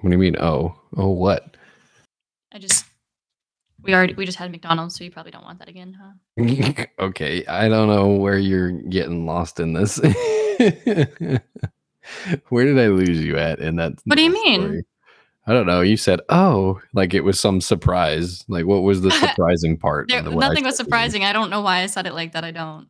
What 0.00 0.10
do 0.10 0.14
you 0.14 0.18
mean? 0.18 0.36
Oh, 0.40 0.80
oh, 0.96 1.10
what? 1.10 1.56
I 2.50 2.58
just 2.58 2.86
we 3.82 3.94
already 3.94 4.14
we 4.14 4.24
just 4.24 4.38
had 4.38 4.50
McDonald's, 4.50 4.96
so 4.96 5.04
you 5.04 5.10
probably 5.10 5.32
don't 5.32 5.44
want 5.44 5.58
that 5.58 5.68
again, 5.68 5.98
huh? 6.00 6.12
okay, 6.98 7.44
I 7.46 7.68
don't 7.68 7.88
know 7.88 8.08
where 8.08 8.38
you're 8.38 8.72
getting 8.72 9.26
lost 9.26 9.60
in 9.60 9.74
this. 9.74 9.98
where 12.48 12.64
did 12.64 12.78
I 12.78 12.88
lose 12.88 13.22
you 13.22 13.36
at 13.36 13.58
in 13.58 13.76
that? 13.76 13.92
What 14.04 14.16
do 14.16 14.22
you 14.22 14.32
mean? 14.32 14.60
story? 14.62 14.84
I 15.46 15.52
don't 15.52 15.66
know. 15.66 15.80
You 15.80 15.96
said, 15.96 16.20
"Oh," 16.28 16.80
like 16.92 17.14
it 17.14 17.20
was 17.20 17.38
some 17.38 17.60
surprise. 17.60 18.44
Like, 18.48 18.66
what 18.66 18.82
was 18.82 19.00
the 19.02 19.10
surprising 19.24 19.76
part 19.76 20.08
There, 20.08 20.20
the 20.22 20.30
I 20.32 20.34
nothing 20.34 20.64
was 20.64 20.76
said 20.76 20.84
to 20.84 20.88
you? 20.88 20.90
surprising. 20.90 21.24
I 21.24 21.32
don't 21.32 21.50
know 21.50 21.60
why 21.60 21.80
I 21.82 21.86
said 21.86 22.06
it 22.06 22.14
like 22.14 22.32
that. 22.32 22.42
I 22.44 22.50
don't. 22.50 22.88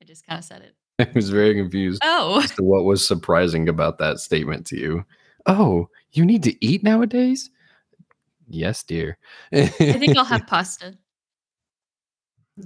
I 0.00 0.04
just 0.04 0.26
kind 0.26 0.38
of 0.38 0.44
said 0.44 0.62
it. 0.62 0.74
I 0.98 1.10
was 1.14 1.30
very 1.30 1.54
confused 1.54 2.00
Oh. 2.04 2.46
what 2.58 2.84
was 2.84 3.06
surprising 3.06 3.68
about 3.68 3.98
that 3.98 4.18
statement 4.20 4.66
to 4.68 4.78
you. 4.78 5.04
Oh, 5.46 5.88
you 6.12 6.24
need 6.24 6.42
to 6.44 6.64
eat 6.64 6.82
nowadays? 6.82 7.50
Yes, 8.48 8.82
dear. 8.84 9.18
I 9.52 9.66
think 9.66 10.16
I'll 10.16 10.24
have 10.24 10.46
pasta. 10.46 10.94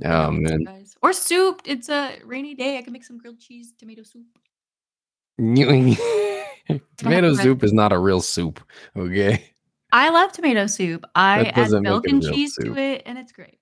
Oh 0.05 0.31
man. 0.31 0.67
Or 1.03 1.13
soup. 1.13 1.63
It's 1.65 1.89
a 1.89 2.19
rainy 2.25 2.55
day. 2.55 2.79
I 2.79 2.83
can 2.83 2.93
make 2.93 3.05
some 3.05 3.19
grilled 3.19 3.41
cheese 3.41 3.73
tomato 3.79 4.03
soup. 4.03 4.27
Tomato 6.97 7.35
soup 7.35 7.65
is 7.65 7.73
not 7.73 7.93
a 7.93 7.99
real 7.99 8.21
soup. 8.21 8.61
Okay, 8.97 9.45
I 9.93 10.11
love 10.11 10.33
tomato 10.33 10.67
soup. 10.67 11.05
I 11.15 11.45
add 11.45 11.71
milk 11.83 12.07
and 12.07 12.23
cheese 12.23 12.55
soup. 12.55 12.75
to 12.75 12.81
it, 12.81 13.03
and 13.07 13.19
it's 13.19 13.33
great. 13.33 13.59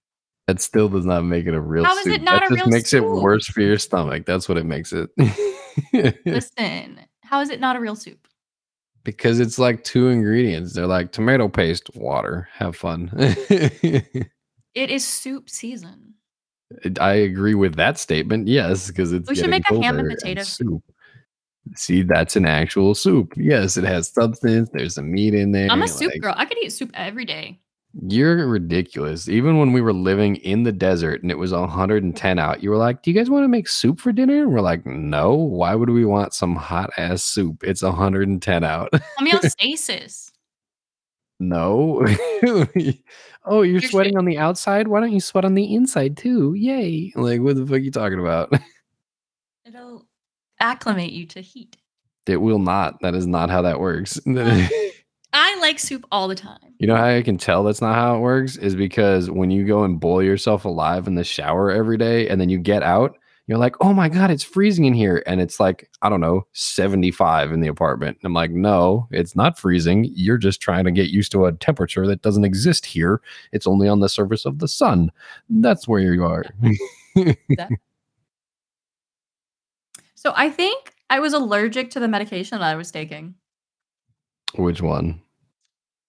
that 0.47 0.61
still 0.61 0.89
does 0.89 1.07
not 1.07 1.25
make 1.25 1.47
it 1.47 1.55
a 1.55 1.61
real 1.61 1.85
How 1.85 1.97
is 1.97 2.05
soup. 2.05 2.15
it 2.15 2.23
not 2.23 2.41
that 2.41 2.53
a 2.53 2.55
just 2.55 2.67
real 2.67 2.73
makes 2.77 2.93
it 2.93 3.05
worse 3.05 3.47
for 3.47 3.61
your 3.61 3.79
stomach. 3.79 4.27
That's 4.27 4.49
what 4.49 4.59
it 4.59 4.67
makes 4.67 4.93
it. 4.93 5.09
Listen, 6.27 7.01
how 7.23 7.41
is 7.41 7.51
it 7.51 7.61
not 7.61 7.77
a 7.77 7.81
real 7.81 7.97
soup? 7.97 8.29
because 9.05 9.41
it's 9.41 9.59
like 9.59 9.85
two 9.85 10.09
ingredients. 10.09 10.75
They're 10.75 10.87
like 10.87 11.13
tomato 11.13 11.49
paste, 11.49 11.89
water. 11.95 12.47
Have 12.53 12.77
fun. 12.77 13.11
It 14.75 14.91
is 14.91 15.05
soup 15.05 15.49
season. 15.51 16.15
I 17.01 17.15
agree 17.15 17.55
with 17.55 17.75
that 17.77 17.99
statement. 17.99 18.47
Yes, 18.47 18.89
because 18.89 19.13
it's 19.13 19.29
We 19.29 19.35
should 19.35 19.51
make 19.51 19.69
a 19.71 19.83
ham 19.83 19.99
and 19.99 20.09
potato 20.09 20.43
soup. 20.43 20.85
See, 21.75 22.03
that's 22.03 22.37
an 22.37 22.47
actual 22.47 22.95
soup. 22.95 23.33
Yes, 23.37 23.77
it 23.77 23.85
has 23.85 24.09
substance. 24.09 24.71
There's 24.73 24.95
some 24.95 25.11
meat 25.11 25.35
in 25.35 25.53
there. 25.53 25.69
I'm 25.71 25.83
a 25.83 25.89
soup 25.89 26.13
like, 26.13 26.21
girl. 26.21 26.35
I 26.37 26.45
could 26.45 26.59
eat 26.59 26.71
soup 26.71 26.91
every 26.95 27.25
day. 27.25 27.59
You're 28.07 28.47
ridiculous. 28.47 29.29
Even 29.29 29.59
when 29.59 29.73
we 29.73 29.81
were 29.81 29.95
living 29.95 30.37
in 30.37 30.63
the 30.63 30.73
desert 30.73 31.23
and 31.23 31.31
it 31.31 31.39
was 31.39 31.53
110 31.53 32.39
out, 32.39 32.63
you 32.63 32.71
were 32.71 32.77
like, 32.77 33.03
"Do 33.03 33.11
you 33.11 33.17
guys 33.17 33.31
want 33.31 33.45
to 33.45 33.49
make 33.49 33.67
soup 33.67 33.99
for 33.99 34.13
dinner?" 34.13 34.43
And 34.43 34.53
we're 34.53 34.61
like, 34.61 34.85
"No. 34.85 35.35
Why 35.35 35.75
would 35.75 35.91
we 35.91 36.05
want 36.05 36.35
some 36.35 36.55
hot 36.55 36.91
ass 36.99 37.23
soup? 37.23 37.65
It's 37.65 37.83
110 37.83 38.63
out." 38.63 38.93
Homeostasis. 39.19 40.31
no. 41.41 42.05
oh, 42.43 43.63
you're, 43.63 43.65
You're 43.65 43.81
sweating 43.81 44.17
on 44.17 44.27
the 44.27 44.39
outside. 44.39 44.89
Why 44.89 45.01
don't 45.01 45.13
you 45.13 45.21
sweat 45.21 45.45
on 45.45 45.55
the 45.55 45.75
inside 45.75 46.17
too? 46.17 46.55
Yay! 46.55 47.13
Like, 47.17 47.41
what 47.41 47.57
the 47.57 47.65
fuck 47.65 47.77
are 47.77 47.79
you 47.79 47.91
talking 47.91 48.21
about? 48.21 48.53
It'll 49.65 50.08
acclimate 50.61 51.13
you 51.13 51.27
to 51.27 51.41
heat. 51.41 51.77
It 52.27 52.39
will 52.39 52.59
not. 52.59 53.01
That 53.01 53.15
is 53.15 53.27
not 53.27 53.49
how 53.51 53.63
that 53.63 53.81
works. 53.81 54.21
I 55.33 55.59
like 55.61 55.79
soup 55.79 56.05
all 56.11 56.27
the 56.29 56.35
time. 56.35 56.59
you 56.79 56.87
know 56.87 56.97
how 56.97 57.05
I 57.07 57.23
can 57.23 57.37
tell 57.39 57.63
that's 57.63 57.81
not 57.83 57.95
how 57.95 58.17
it 58.17 58.21
works 58.21 58.57
is 58.57 58.75
because 58.75 59.31
when 59.31 59.51
you 59.51 59.67
go 59.67 59.85
and 59.85 60.01
boil 60.01 60.23
yourself 60.23 60.65
alive 60.65 61.07
in 61.07 61.15
the 61.15 61.25
shower 61.25 61.71
every 61.71 61.97
day 61.99 62.29
and 62.29 62.41
then 62.41 62.49
you 62.49 62.59
get 62.59 62.83
out, 62.83 63.17
you're 63.47 63.59
like, 63.59 63.77
"Oh 63.81 63.95
my 63.95 64.09
god, 64.11 64.31
it's 64.31 64.43
freezing 64.43 64.85
in 64.85 64.93
here." 64.95 65.23
And 65.27 65.41
it's 65.41 65.59
like, 65.59 65.89
I 66.03 66.09
don't 66.11 66.21
know, 66.21 66.47
75 66.53 67.51
in 67.53 67.61
the 67.61 67.69
apartment. 67.69 68.19
And 68.21 68.27
I'm 68.27 68.35
like, 68.35 68.51
"No, 68.51 69.09
it's 69.11 69.35
not 69.35 69.59
freezing. 69.59 70.11
You're 70.15 70.37
just 70.39 70.61
trying 70.61 70.85
to 70.85 70.91
get 70.91 71.09
used 71.09 71.33
to 71.33 71.47
a 71.47 71.53
temperature 71.53 72.07
that 72.07 72.21
doesn't 72.23 72.45
exist 72.45 72.85
here. 72.85 73.23
It's 73.53 73.67
only 73.67 73.89
on 73.89 74.01
the 74.01 74.09
surface 74.09 74.45
of 74.45 74.59
the 74.59 74.69
sun." 74.69 75.11
That's 75.49 75.89
where 75.89 76.01
you 76.01 76.25
are. 76.25 76.45
So 80.19 80.33
I 80.35 80.51
think 80.51 80.95
I 81.09 81.21
was 81.21 81.33
allergic 81.33 81.91
to 81.91 82.01
the 82.01 82.09
medication 82.09 82.59
that 82.59 82.67
I 82.67 82.75
was 82.75 82.91
taking. 82.91 83.37
Which 84.57 84.83
one? 84.83 85.23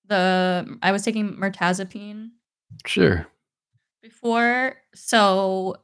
The 0.08 0.80
I 0.82 0.92
was 0.92 1.04
taking 1.04 1.36
mirtazapine 1.36 2.30
Sure. 2.88 3.28
before, 4.02 4.78
so 4.96 5.76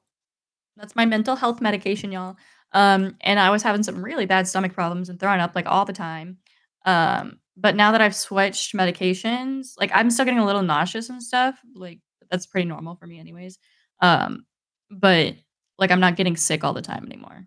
that's 0.75 0.95
my 0.95 1.05
mental 1.05 1.35
health 1.35 1.61
medication, 1.61 2.11
y'all. 2.11 2.35
Um, 2.71 3.15
and 3.21 3.39
I 3.39 3.51
was 3.51 3.61
having 3.61 3.83
some 3.83 4.03
really 4.03 4.25
bad 4.25 4.47
stomach 4.47 4.73
problems 4.73 5.09
and 5.09 5.19
throwing 5.19 5.39
up 5.39 5.53
like 5.53 5.67
all 5.67 5.85
the 5.85 5.93
time. 5.93 6.39
Um, 6.83 7.39
but 7.55 7.75
now 7.75 7.91
that 7.91 8.01
I've 8.01 8.15
switched 8.15 8.73
medications, 8.75 9.73
like 9.79 9.91
I'm 9.93 10.09
still 10.09 10.25
getting 10.25 10.39
a 10.39 10.45
little 10.47 10.63
nauseous 10.63 11.11
and 11.11 11.21
stuff. 11.21 11.59
Like 11.75 11.99
that's 12.31 12.47
pretty 12.47 12.67
normal 12.67 12.95
for 12.95 13.05
me, 13.05 13.19
anyways. 13.19 13.59
Um, 14.01 14.47
but 14.89 15.35
like 15.77 15.91
I'm 15.91 15.99
not 15.99 16.15
getting 16.15 16.35
sick 16.35 16.63
all 16.63 16.73
the 16.73 16.81
time 16.81 17.05
anymore. 17.05 17.45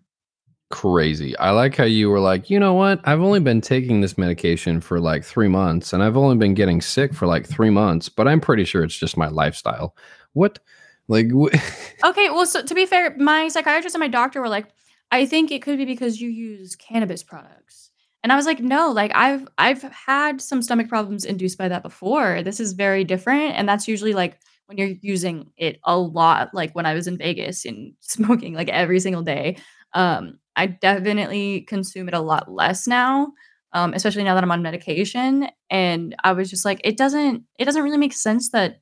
Crazy. 0.69 1.35
I 1.37 1.51
like 1.51 1.75
how 1.75 1.83
you 1.83 2.09
were 2.09 2.19
like, 2.19 2.49
you 2.49 2.59
know 2.59 2.73
what? 2.73 2.99
I've 3.03 3.21
only 3.21 3.39
been 3.39 3.61
taking 3.61 4.01
this 4.01 4.17
medication 4.17 4.81
for 4.81 4.99
like 4.99 5.23
three 5.23 5.47
months 5.47 5.93
and 5.93 6.03
I've 6.03 6.17
only 6.17 6.37
been 6.37 6.53
getting 6.53 6.79
sick 6.81 7.13
for 7.13 7.25
like 7.25 7.47
three 7.47 7.71
months, 7.71 8.07
but 8.07 8.27
I'm 8.27 8.39
pretty 8.39 8.65
sure 8.65 8.83
it's 8.83 8.97
just 8.97 9.17
my 9.17 9.27
lifestyle. 9.27 9.95
What? 10.33 10.59
Like, 11.07 11.27
wh- 11.31 11.55
Okay, 12.05 12.29
well, 12.29 12.45
so 12.45 12.61
to 12.61 12.75
be 12.75 12.85
fair, 12.85 13.15
my 13.17 13.47
psychiatrist 13.47 13.95
and 13.95 13.99
my 14.01 14.07
doctor 14.07 14.41
were 14.41 14.49
like, 14.49 14.67
I 15.11 15.25
think 15.25 15.51
it 15.51 15.61
could 15.63 15.77
be 15.77 15.85
because 15.85 16.21
you 16.21 16.29
use 16.29 16.75
cannabis 16.75 17.23
products. 17.23 17.89
And 18.23 18.31
I 18.31 18.35
was 18.35 18.45
like, 18.45 18.59
"No, 18.59 18.91
like 18.91 19.11
I've 19.15 19.47
I've 19.57 19.81
had 19.81 20.41
some 20.41 20.61
stomach 20.61 20.89
problems 20.89 21.23
induced 21.23 21.57
by 21.57 21.69
that 21.69 21.83
before. 21.83 22.43
This 22.43 22.59
is 22.59 22.73
very 22.73 23.05
different." 23.05 23.55
And 23.55 23.67
that's 23.67 23.87
usually 23.87 24.13
like 24.13 24.37
when 24.65 24.77
you're 24.77 24.97
using 25.01 25.49
it 25.57 25.79
a 25.85 25.97
lot, 25.97 26.53
like 26.53 26.73
when 26.75 26.85
I 26.85 26.93
was 26.93 27.07
in 27.07 27.17
Vegas 27.17 27.63
and 27.65 27.93
smoking 28.01 28.53
like 28.53 28.67
every 28.69 28.99
single 28.99 29.23
day. 29.23 29.57
Um, 29.93 30.37
I 30.59 30.65
definitely 30.65 31.61
consume 31.61 32.09
it 32.09 32.13
a 32.13 32.19
lot 32.19 32.51
less 32.51 32.85
now, 32.85 33.31
um, 33.71 33.93
especially 33.93 34.25
now 34.25 34.35
that 34.35 34.43
I'm 34.43 34.51
on 34.51 34.61
medication. 34.61 35.47
And 35.69 36.13
I 36.25 36.33
was 36.33 36.49
just 36.49 36.65
like, 36.65 36.81
it 36.83 36.97
doesn't 36.97 37.45
it 37.57 37.63
doesn't 37.63 37.81
really 37.81 37.97
make 37.97 38.11
sense 38.11 38.51
that 38.51 38.81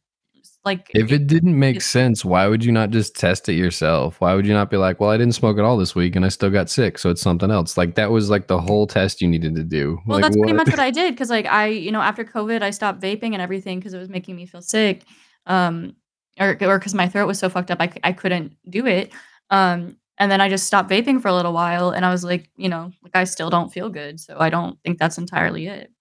like 0.66 0.90
If 0.96 1.12
it 1.12 1.28
didn't 1.28 1.58
make 1.58 1.82
sense, 1.84 2.26
why 2.26 2.48
would 2.48 2.66
you 2.66 2.72
not 2.72 2.90
just 2.90 3.16
test 3.16 3.48
it 3.48 3.54
yourself? 3.54 4.20
Why 4.20 4.34
would 4.34 4.48
you 4.48 4.54
not 4.54 4.72
be 4.72 4.78
like, 4.78 5.00
well, 5.00 5.12
I 5.12 5.18
didn't 5.18 5.36
smoke 5.36 5.60
at 5.60 5.64
all 5.64 5.78
this 5.78 5.94
week 5.94 6.16
and 6.16 6.26
I 6.26 6.30
still 6.30 6.50
got 6.50 6.68
sick, 6.68 6.98
so 6.98 7.12
it's 7.12 7.22
something 7.22 7.52
else? 7.52 7.78
Like 7.78 7.94
that 7.94 8.10
was 8.10 8.32
like 8.32 8.48
the 8.48 8.60
whole 8.60 8.88
test 8.88 9.22
you 9.22 9.28
needed 9.28 9.54
to 9.56 9.64
do. 9.64 10.00
Well, 10.08 10.18
like, 10.18 10.24
that's 10.24 10.36
pretty 10.36 10.54
what? 10.54 10.66
much 10.66 10.74
what 10.76 10.80
I 10.80 10.90
did 11.02 11.14
because, 11.14 11.30
like, 11.30 11.46
I, 11.46 11.68
you 11.68 11.92
know, 11.92 12.02
after 12.02 12.26
COVID, 12.26 12.64
I 12.64 12.72
stopped 12.72 13.02
vaping 13.02 13.34
and 13.34 13.42
everything 13.42 13.78
because 13.80 13.94
it 13.94 14.00
was 14.00 14.10
making 14.10 14.36
me 14.36 14.48
feel 14.48 14.64
sick, 14.64 15.04
um, 15.46 15.96
or 16.40 16.58
or 16.60 16.80
because 16.80 16.96
my 16.96 17.08
throat 17.08 17.28
was 17.28 17.38
so 17.38 17.50
fucked 17.50 17.70
up, 17.70 17.80
I 17.80 17.92
I 18.04 18.14
couldn't 18.14 18.58
do 18.68 18.88
it. 18.88 19.14
Um, 19.52 19.98
and 20.18 20.32
then 20.32 20.42
I 20.42 20.50
just 20.50 20.68
stopped 20.68 20.90
vaping 20.90 21.22
for 21.22 21.28
a 21.28 21.34
little 21.36 21.54
while, 21.54 21.92
and 21.92 22.06
I 22.06 22.12
was 22.12 22.24
like, 22.24 22.50
you 22.58 22.70
know, 22.70 22.92
like 23.04 23.16
I 23.16 23.24
still 23.26 23.50
don't 23.50 23.72
feel 23.72 23.90
good, 23.90 24.20
so 24.20 24.38
I 24.40 24.50
don't 24.50 24.80
think 24.84 25.00
that's 25.00 25.18
entirely 25.18 25.68
it. 25.68 25.92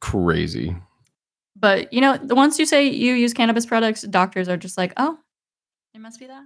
crazy. 0.00 0.76
But 1.56 1.92
you 1.92 2.00
know, 2.00 2.16
the 2.16 2.34
once 2.34 2.58
you 2.58 2.66
say 2.66 2.86
you 2.88 3.14
use 3.14 3.34
cannabis 3.34 3.66
products, 3.66 4.02
doctors 4.02 4.48
are 4.48 4.56
just 4.56 4.78
like, 4.78 4.92
oh, 4.96 5.18
it 5.94 6.00
must 6.00 6.20
be 6.20 6.26
that. 6.26 6.44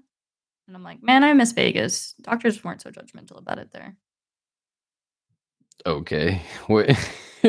And 0.67 0.77
I'm 0.77 0.83
like, 0.83 1.03
man, 1.03 1.25
I 1.25 1.33
miss 1.35 1.53
Vegas. 1.53 2.15
Doctors 2.23 2.63
weren't 2.65 2.83
so 2.83 2.91
judgmental 2.91 3.39
about 3.39 3.59
it 3.59 3.71
there. 3.73 3.97
Okay. 5.85 6.41
Wait. 6.69 6.97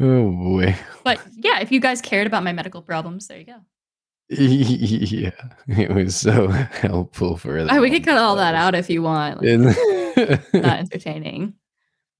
oh 0.00 0.30
boy. 0.30 0.76
But 1.04 1.20
yeah, 1.36 1.60
if 1.60 1.70
you 1.70 1.80
guys 1.80 2.00
cared 2.00 2.26
about 2.26 2.42
my 2.44 2.52
medical 2.52 2.82
problems, 2.82 3.28
there 3.28 3.38
you 3.38 3.44
go. 3.44 3.60
Yeah, 4.28 5.30
it 5.68 5.90
was 5.94 6.16
so 6.16 6.48
helpful 6.48 7.36
for 7.36 7.62
that. 7.62 7.72
Oh, 7.72 7.80
we 7.80 7.90
could 7.90 8.04
cut 8.04 8.18
all 8.18 8.36
that 8.36 8.54
out 8.54 8.74
if 8.74 8.90
you 8.90 9.02
want. 9.02 9.42
Like, 9.42 9.58
not 10.54 10.78
entertaining. 10.80 11.54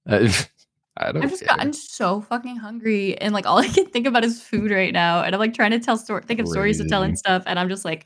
I, 0.07 0.33
I 0.97 1.11
don't 1.11 1.23
I've 1.23 1.29
just 1.29 1.43
care. 1.45 1.55
gotten 1.55 1.73
so 1.73 2.21
fucking 2.21 2.55
hungry, 2.55 3.17
and 3.19 3.33
like 3.33 3.45
all 3.45 3.57
I 3.59 3.67
can 3.67 3.87
think 3.87 4.07
about 4.07 4.23
is 4.23 4.41
food 4.41 4.71
right 4.71 4.93
now. 4.93 5.21
And 5.21 5.35
I'm 5.35 5.39
like 5.39 5.53
trying 5.53 5.71
to 5.71 5.79
tell 5.79 5.97
story, 5.97 6.23
think 6.25 6.39
of 6.39 6.47
stories 6.47 6.77
to 6.79 6.87
tell 6.87 7.03
and 7.03 7.17
stuff, 7.17 7.43
and 7.45 7.59
I'm 7.59 7.67
just 7.69 7.83
like, 7.85 8.05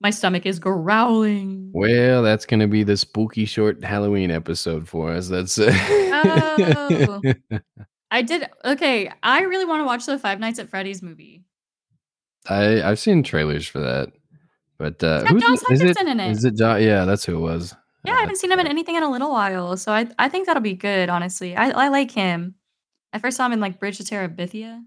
my 0.00 0.10
stomach 0.10 0.46
is 0.46 0.58
growling. 0.58 1.70
Well, 1.74 2.22
that's 2.22 2.46
gonna 2.46 2.66
be 2.66 2.82
the 2.82 2.96
spooky 2.96 3.44
short 3.44 3.84
Halloween 3.84 4.30
episode 4.30 4.88
for 4.88 5.10
us. 5.12 5.28
That's 5.28 5.58
Oh. 5.60 7.20
I 8.10 8.22
did 8.22 8.48
okay. 8.64 9.10
I 9.22 9.42
really 9.42 9.64
want 9.64 9.80
to 9.80 9.84
watch 9.84 10.06
the 10.06 10.18
Five 10.18 10.40
Nights 10.40 10.58
at 10.58 10.70
Freddy's 10.70 11.02
movie. 11.02 11.44
I 12.48 12.82
I've 12.82 12.98
seen 12.98 13.22
trailers 13.22 13.66
for 13.66 13.80
that, 13.80 14.12
but 14.78 15.02
uh, 15.02 15.24
who's 15.24 15.42
Josh 15.42 15.58
is 15.70 15.80
it? 15.82 15.96
In 15.96 16.20
it. 16.20 16.30
Is 16.30 16.44
it 16.44 16.56
John? 16.56 16.82
Yeah, 16.82 17.04
that's 17.04 17.24
who 17.24 17.36
it 17.36 17.40
was. 17.40 17.74
Yeah, 18.04 18.14
I 18.14 18.20
haven't 18.20 18.36
seen 18.36 18.52
him 18.52 18.60
in 18.60 18.66
anything 18.66 18.96
in 18.96 19.02
a 19.02 19.10
little 19.10 19.30
while, 19.30 19.76
so 19.76 19.92
I 19.92 20.08
I 20.18 20.28
think 20.28 20.46
that'll 20.46 20.62
be 20.62 20.74
good. 20.74 21.08
Honestly, 21.08 21.56
I 21.56 21.70
I 21.70 21.88
like 21.88 22.10
him. 22.10 22.54
I 23.12 23.18
first 23.18 23.36
saw 23.36 23.46
him 23.46 23.52
in 23.52 23.60
like 23.60 23.80
Bridge 23.80 23.98
to 23.98 24.04
Terabithia. 24.04 24.82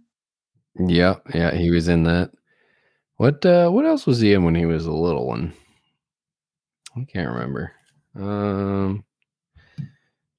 Yeah, 0.79 1.15
yeah, 1.33 1.55
he 1.55 1.71
was 1.71 1.87
in 1.87 2.03
that. 2.03 2.31
What 3.15 3.43
uh 3.45 3.69
what 3.69 3.85
else 3.85 4.05
was 4.05 4.19
he 4.19 4.33
in 4.33 4.43
when 4.43 4.53
he 4.53 4.67
was 4.67 4.85
a 4.85 4.91
little 4.91 5.25
one? 5.25 5.53
I 6.95 7.05
can't 7.05 7.29
remember. 7.29 7.71
Um 8.15 9.03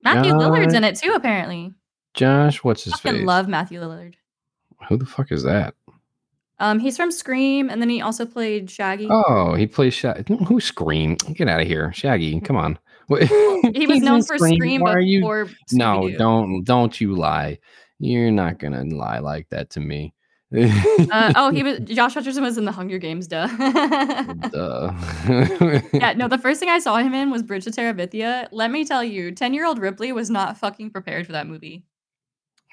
Matthew 0.05 0.33
Lillard's 0.33 0.75
in 0.75 0.85
it 0.85 0.97
too, 0.97 1.13
apparently. 1.15 1.75
Josh, 2.15 2.63
what's 2.63 2.85
his 2.85 2.95
Fucking 2.95 3.19
face? 3.19 3.27
love 3.27 3.49
Matthew 3.49 3.81
Lillard. 3.81 4.15
Who 4.89 4.97
the 4.97 5.07
fuck 5.07 5.33
is 5.33 5.43
that? 5.43 5.75
Um, 6.61 6.81
he's 6.81 6.97
from 6.97 7.13
Scream, 7.13 7.71
and 7.71 7.81
then 7.81 7.89
he 7.89 8.01
also 8.01 8.27
played 8.27 8.71
Shaggy. 8.71 9.09
Oh, 9.11 9.55
he 9.55 9.67
plays 9.67 9.95
Shaggy. 9.95 10.37
Who 10.47 10.61
Scream? 10.61 11.15
Get 11.35 11.49
out 11.49 11.61
of 11.61 11.67
here, 11.67 11.93
Shaggy. 11.93 12.41
Come 12.41 12.57
on. 12.57 12.79
He 13.75 13.87
was 13.87 14.01
known 14.01 14.23
for 14.23 14.37
Scream 14.37 14.83
Why 14.83 14.93
are 14.93 15.01
you? 15.01 15.49
No, 15.73 16.11
don't 16.11 16.63
don't 16.65 17.01
you 17.01 17.17
lie. 17.17 17.59
You're 17.99 18.31
not 18.31 18.59
gonna 18.59 18.85
lie 18.85 19.21
like 19.21 19.49
that 19.49 19.71
to 19.71 19.81
me. 19.81 20.13
Uh, 20.55 21.33
oh, 21.37 21.51
he 21.51 21.63
was 21.63 21.79
Josh 21.85 22.15
Hutcherson 22.15 22.41
was 22.41 22.57
in 22.57 22.65
the 22.65 22.73
Hunger 22.73 22.99
Games. 22.99 23.27
Duh. 23.27 23.47
Duh. 23.47 24.93
yeah, 25.93 26.15
no. 26.15 26.29
The 26.29 26.39
first 26.41 26.61
thing 26.61 26.71
I 26.71 26.79
saw 26.79 26.97
him 26.97 27.13
in 27.13 27.31
was 27.31 27.43
Bridge 27.43 27.65
to 27.65 27.71
Terabithia. 27.71 28.49
Let 28.51 28.71
me 28.71 28.85
tell 28.85 29.05
you, 29.05 29.33
ten-year-old 29.33 29.79
Ripley 29.79 30.13
was 30.13 30.31
not 30.31 30.57
fucking 30.59 30.91
prepared 30.91 31.27
for 31.27 31.33
that 31.33 31.47
movie. 31.47 31.85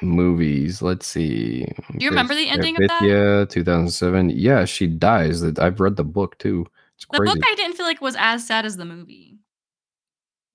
Movies. 0.01 0.81
Let's 0.81 1.08
see. 1.08 1.65
Do 1.65 2.03
you 2.03 2.10
remember 2.10 2.36
the 2.36 2.49
ending 2.49 2.75
of 2.81 2.88
that? 2.89 3.01
Yeah, 3.03 3.45
2007. 3.45 4.29
Yeah, 4.31 4.65
she 4.65 4.88
dies. 4.88 5.41
I've 5.43 5.79
read 5.79 5.95
the 5.95 6.03
book 6.03 6.38
too. 6.38 6.65
It's 6.95 7.05
The 7.12 7.17
crazy. 7.19 7.34
book 7.34 7.43
I 7.49 7.55
didn't 7.55 7.77
feel 7.77 7.86
like 7.86 8.01
was 8.01 8.15
as 8.19 8.45
sad 8.45 8.65
as 8.65 8.75
the 8.77 8.86
movie. 8.86 9.38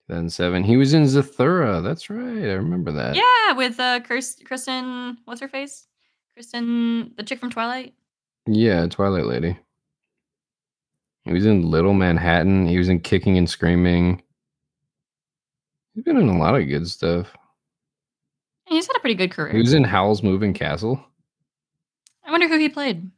2007. 0.09 0.65
He 0.65 0.77
was 0.77 0.93
in 0.93 1.05
Zathura. 1.05 1.83
That's 1.83 2.11
right. 2.11 2.19
I 2.51 2.53
remember 2.55 2.93
that. 2.93 3.15
Yeah, 3.15 3.53
with 3.57 3.79
uh, 3.81 4.01
Kristen, 4.01 5.19
what's 5.25 5.41
her 5.41 5.49
face? 5.49 5.87
Kristen, 6.35 7.13
the 7.17 7.23
chick 7.23 7.39
from 7.41 7.51
Twilight. 7.51 7.95
Yeah, 8.47 8.87
Twilight 8.87 9.27
Lady. 9.27 9.57
He 11.25 11.33
was 11.33 11.47
in 11.47 11.71
Little 11.71 11.93
Manhattan. 11.95 12.67
He 12.67 12.79
was 12.79 12.89
in 12.89 13.01
Kicking 13.01 13.37
and 13.39 13.49
Screaming. 13.49 14.23
He's 15.95 16.05
been 16.05 16.17
in 16.17 16.29
a 16.29 16.39
lot 16.39 16.55
of 16.61 16.67
good 16.69 16.89
stuff. 16.89 17.29
He's 18.71 18.87
had 18.87 18.97
a 18.97 19.01
pretty 19.01 19.17
good 19.17 19.33
career. 19.33 19.53
He 19.53 19.59
was 19.59 19.75
in 19.75 19.83
Howl's 19.83 20.23
Moving 20.23 20.55
Castle. 20.55 21.05
I 22.25 22.31
wonder 22.31 22.47
who 22.47 22.57
he 22.57 22.69
played. 22.69 23.11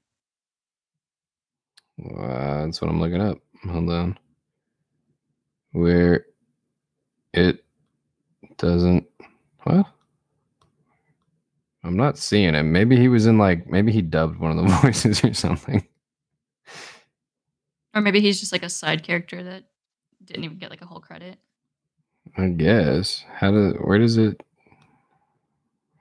Uh, 2.02 2.64
that's 2.64 2.80
what 2.80 2.90
I'm 2.90 2.98
looking 2.98 3.20
up. 3.20 3.36
Hold 3.64 3.90
on. 3.90 4.18
Where 5.72 6.24
it 7.34 7.62
doesn't. 8.56 9.06
What? 9.64 9.86
I'm 11.84 11.96
not 11.96 12.16
seeing 12.16 12.54
him. 12.54 12.72
Maybe 12.72 12.96
he 12.96 13.08
was 13.08 13.26
in 13.26 13.36
like. 13.36 13.68
Maybe 13.68 13.92
he 13.92 14.00
dubbed 14.00 14.38
one 14.38 14.58
of 14.58 14.64
the 14.64 14.72
voices 14.82 15.22
or 15.22 15.34
something. 15.34 15.86
Or 17.94 18.00
maybe 18.00 18.22
he's 18.22 18.40
just 18.40 18.52
like 18.52 18.62
a 18.62 18.70
side 18.70 19.02
character 19.02 19.42
that 19.42 19.64
didn't 20.24 20.44
even 20.44 20.56
get 20.56 20.70
like 20.70 20.80
a 20.80 20.86
whole 20.86 21.00
credit. 21.00 21.38
I 22.38 22.48
guess. 22.48 23.22
How 23.30 23.50
does? 23.50 23.74
Where 23.74 23.98
does 23.98 24.16
it? 24.16 24.42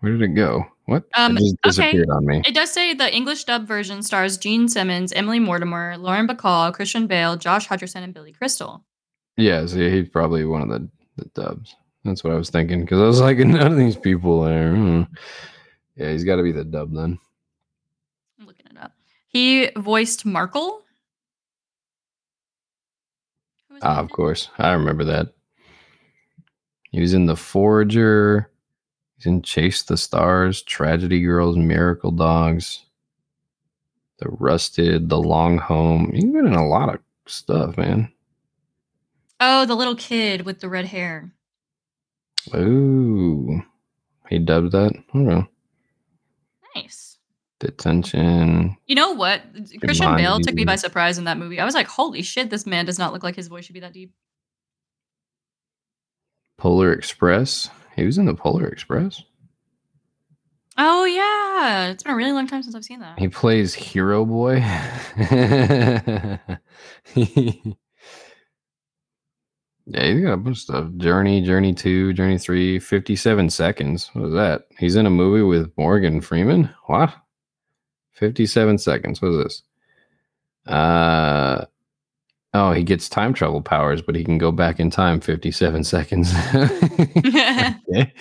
Where 0.02 0.12
did 0.12 0.22
it 0.24 0.36
go? 0.36 0.66
What? 0.86 1.04
Um, 1.16 1.38
it 1.38 1.42
just 1.42 1.80
okay. 1.80 1.92
disappeared 1.92 2.10
on 2.10 2.26
me. 2.26 2.42
It 2.46 2.54
does 2.54 2.72
say 2.72 2.94
the 2.94 3.14
English 3.16 3.46
dub 3.46 3.68
version 3.68 4.04
stars 4.04 4.38
Jean 4.38 4.68
Simmons, 4.68 5.14
Emily 5.14 5.40
Mortimer, 5.40 5.96
Lauren 5.98 6.28
Bacall, 6.28 6.74
Christian 6.74 7.08
Bale, 7.08 7.38
Josh 7.38 7.68
Hutcherson, 7.68 8.04
and 8.04 8.14
Billy 8.14 8.34
Crystal. 8.34 8.84
Yeah, 9.38 9.66
so 9.66 9.78
he's 9.78 10.10
probably 10.10 10.44
one 10.44 10.62
of 10.64 10.70
the, 10.70 10.90
the 11.18 11.26
dubs. 11.34 11.76
That's 12.04 12.24
what 12.24 12.34
I 12.34 12.36
was 12.36 12.50
thinking 12.50 12.82
because 12.82 13.00
I 13.00 13.06
was 13.06 13.22
like, 13.22 13.38
none 13.40 13.72
of 13.72 13.78
these 13.78 13.96
people 13.96 14.46
are. 14.46 14.76
hmm. 14.76 15.04
Yeah, 15.96 16.12
he's 16.12 16.24
got 16.24 16.38
to 16.38 16.44
be 16.44 16.52
the 16.52 16.66
dub 16.66 16.94
then. 16.94 17.20
I'm 18.40 18.48
looking 18.48 18.66
it 18.66 18.78
up. 18.78 18.94
He 19.28 19.70
voiced 19.78 20.26
Markl. 20.26 20.80
Ah, 23.84 24.00
of 24.00 24.10
course. 24.10 24.50
I 24.58 24.72
remember 24.72 25.04
that. 25.06 25.34
He 26.92 27.00
was 27.00 27.14
in 27.14 27.26
The 27.26 27.36
Forager. 27.36 28.51
He's 29.22 29.28
in 29.28 29.44
Chase 29.44 29.84
the 29.84 29.98
Stars, 29.98 30.64
Tragedy 30.64 31.22
Girls, 31.22 31.56
Miracle 31.56 32.10
Dogs, 32.10 32.86
The 34.18 34.30
Rusted, 34.30 35.10
The 35.10 35.20
Long 35.20 35.60
Home. 35.60 36.12
He's 36.12 36.24
been 36.24 36.48
in 36.48 36.56
a 36.56 36.68
lot 36.68 36.90
of 36.90 37.02
stuff, 37.28 37.78
man. 37.78 38.12
Oh, 39.40 39.68
the 39.68 39.76
little 39.76 39.96
kid 39.96 40.42
with 40.42 40.60
the 40.60 40.70
red 40.70 40.86
hair. 40.86 41.32
Ooh. 42.56 43.62
He 44.28 44.40
dubbed 44.40 44.72
that? 44.72 44.94
Okay. 45.14 45.48
Nice. 46.76 47.20
Detention. 47.60 48.76
You 48.88 48.96
know 48.96 49.12
what? 49.12 49.44
Christian 49.84 50.16
Bale 50.16 50.40
took 50.40 50.56
me 50.56 50.66
by 50.66 50.78
surprise 50.78 51.20
in 51.20 51.26
that 51.26 51.38
movie. 51.38 51.60
I 51.60 51.66
was 51.66 51.76
like, 51.76 51.86
holy 51.86 52.24
shit, 52.24 52.50
this 52.50 52.66
man 52.66 52.86
does 52.86 52.98
not 52.98 53.14
look 53.14 53.22
like 53.22 53.36
his 53.36 53.50
voice 53.50 53.66
should 53.66 53.74
be 53.74 53.82
that 53.82 53.94
deep. 53.94 54.14
Polar 56.58 56.92
Express. 56.92 57.70
He 57.96 58.06
was 58.06 58.18
in 58.18 58.26
the 58.26 58.34
Polar 58.34 58.68
Express. 58.68 59.24
Oh, 60.78 61.06
yeah. 61.06 61.90
It's 61.90 62.04
been 62.04 62.14
a 62.14 62.16
really 62.16 62.32
long 62.32 62.48
time 62.48 62.64
since 62.64 62.76
I've 62.76 62.86
seen 62.86 63.00
that. 63.02 63.20
He 63.20 63.28
plays 63.28 63.74
Hero 63.74 64.26
Boy. 64.26 64.56
yeah, 65.18 66.38
he's 69.86 70.22
got 70.24 70.34
a 70.34 70.38
bunch 70.38 70.58
of 70.58 70.62
stuff. 70.62 70.88
Journey, 70.98 71.42
Journey 71.42 71.74
2, 71.74 72.14
Journey 72.14 72.38
3, 72.38 72.80
57 72.80 73.50
seconds. 73.50 74.10
What 74.14 74.28
is 74.28 74.34
that? 74.34 74.64
He's 74.80 74.96
in 74.96 75.06
a 75.06 75.12
movie 75.12 75.44
with 75.44 75.72
Morgan 75.78 76.22
Freeman? 76.22 76.70
What? 76.86 77.14
57 78.14 78.78
seconds. 78.78 79.22
What 79.22 79.30
is 79.32 79.44
this? 79.44 79.64
Uh 80.68 81.66
Oh, 82.54 82.74
he 82.74 82.84
gets 82.84 83.08
time 83.08 83.34
travel 83.34 83.62
powers, 83.62 84.02
but 84.02 84.16
he 84.16 84.24
can 84.24 84.38
go 84.38 84.52
back 84.52 84.80
in 84.80 84.90
time 84.90 85.22
57 85.22 85.84
seconds. 85.84 86.34
okay. 86.56 88.14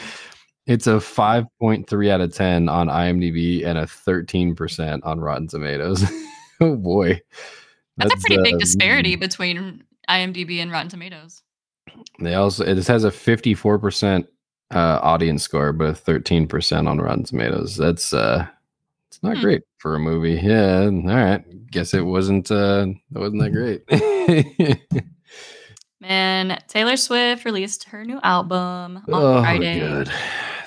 It's 0.66 0.86
a 0.86 0.92
5.3 0.92 2.10
out 2.10 2.20
of 2.20 2.32
10 2.32 2.68
on 2.68 2.86
IMDb 2.86 3.66
and 3.66 3.76
a 3.76 3.86
13% 3.86 5.00
on 5.02 5.20
Rotten 5.20 5.48
Tomatoes. 5.48 6.04
oh 6.60 6.76
boy. 6.76 7.20
That's, 7.96 8.14
a 8.14 8.18
pretty 8.18 8.38
uh, 8.38 8.42
big 8.42 8.58
disparity 8.58 9.16
between 9.16 9.82
IMDb 10.08 10.58
and 10.58 10.70
Rotten 10.70 10.88
Tomatoes. 10.88 11.42
They 12.20 12.34
also 12.34 12.64
it 12.64 12.86
has 12.86 13.02
a 13.02 13.10
54% 13.10 14.28
uh, 14.72 15.00
audience 15.02 15.42
score, 15.42 15.72
but 15.72 15.88
a 15.88 15.92
13% 15.92 16.88
on 16.88 17.00
Rotten 17.00 17.24
Tomatoes. 17.24 17.76
That's 17.76 18.14
uh 18.14 18.46
it's 19.10 19.22
not 19.22 19.36
Hmm. 19.36 19.42
great 19.42 19.62
for 19.78 19.94
a 19.96 19.98
movie. 19.98 20.40
Yeah, 20.42 20.84
all 20.84 20.90
right. 21.02 21.42
Guess 21.70 21.94
it 21.94 22.02
wasn't 22.02 22.50
uh 22.50 22.86
it 22.88 23.18
wasn't 23.18 23.42
that 23.42 23.50
great. 24.80 25.02
Man, 26.00 26.58
Taylor 26.68 26.96
Swift 26.96 27.44
released 27.44 27.84
her 27.84 28.04
new 28.04 28.18
album 28.22 28.96
on 28.96 29.04
oh, 29.08 29.42
Friday. 29.42 29.80
good. 29.80 30.10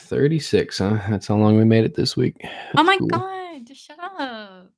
36, 0.02 0.78
huh? 0.78 1.00
That's 1.10 1.26
how 1.28 1.36
long 1.38 1.58
we 1.58 1.64
made 1.66 1.86
it 1.86 1.96
this 1.96 2.16
week. 2.16 2.38
Oh 2.78 2.84
my 2.84 2.98
cool. 2.98 3.08
god, 3.08 3.66
just 3.66 3.82
shut 3.82 3.98
up. 4.00 4.70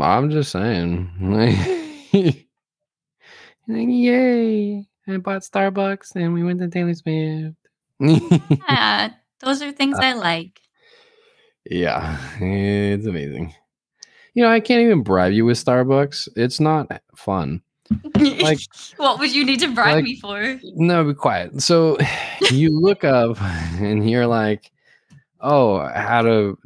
I'm 0.00 0.30
just 0.30 0.52
saying. 0.52 1.10
Yay. 3.66 4.86
I 5.08 5.16
bought 5.18 5.42
Starbucks 5.42 6.14
and 6.16 6.32
we 6.32 6.42
went 6.44 6.60
to 6.60 6.68
Taylor 6.68 6.94
Swift. 6.94 7.56
Yeah, 8.00 9.10
those 9.40 9.62
are 9.62 9.68
Uh, 9.68 9.72
things 9.72 9.98
I 9.98 10.12
like. 10.14 10.60
Yeah, 11.70 12.18
it's 12.40 13.06
amazing. 13.06 13.54
You 14.34 14.42
know, 14.42 14.50
I 14.50 14.60
can't 14.60 14.82
even 14.82 15.02
bribe 15.02 15.32
you 15.32 15.44
with 15.44 15.62
Starbucks. 15.64 16.28
It's 16.36 16.58
not 16.58 17.00
fun. 17.14 17.62
like- 18.14 18.60
what 18.96 19.18
would 19.20 19.34
you 19.34 19.44
need 19.44 19.60
to 19.60 19.72
bribe 19.72 19.96
like- 19.96 20.04
me 20.04 20.16
for? 20.16 20.58
No, 20.74 21.04
be 21.04 21.14
quiet. 21.14 21.62
So 21.62 21.96
you 22.50 22.78
look 22.78 23.04
up 23.04 23.40
and 23.42 24.10
you're 24.10 24.26
like, 24.26 24.72
oh, 25.40 25.86
how 25.94 26.22
to 26.22 26.58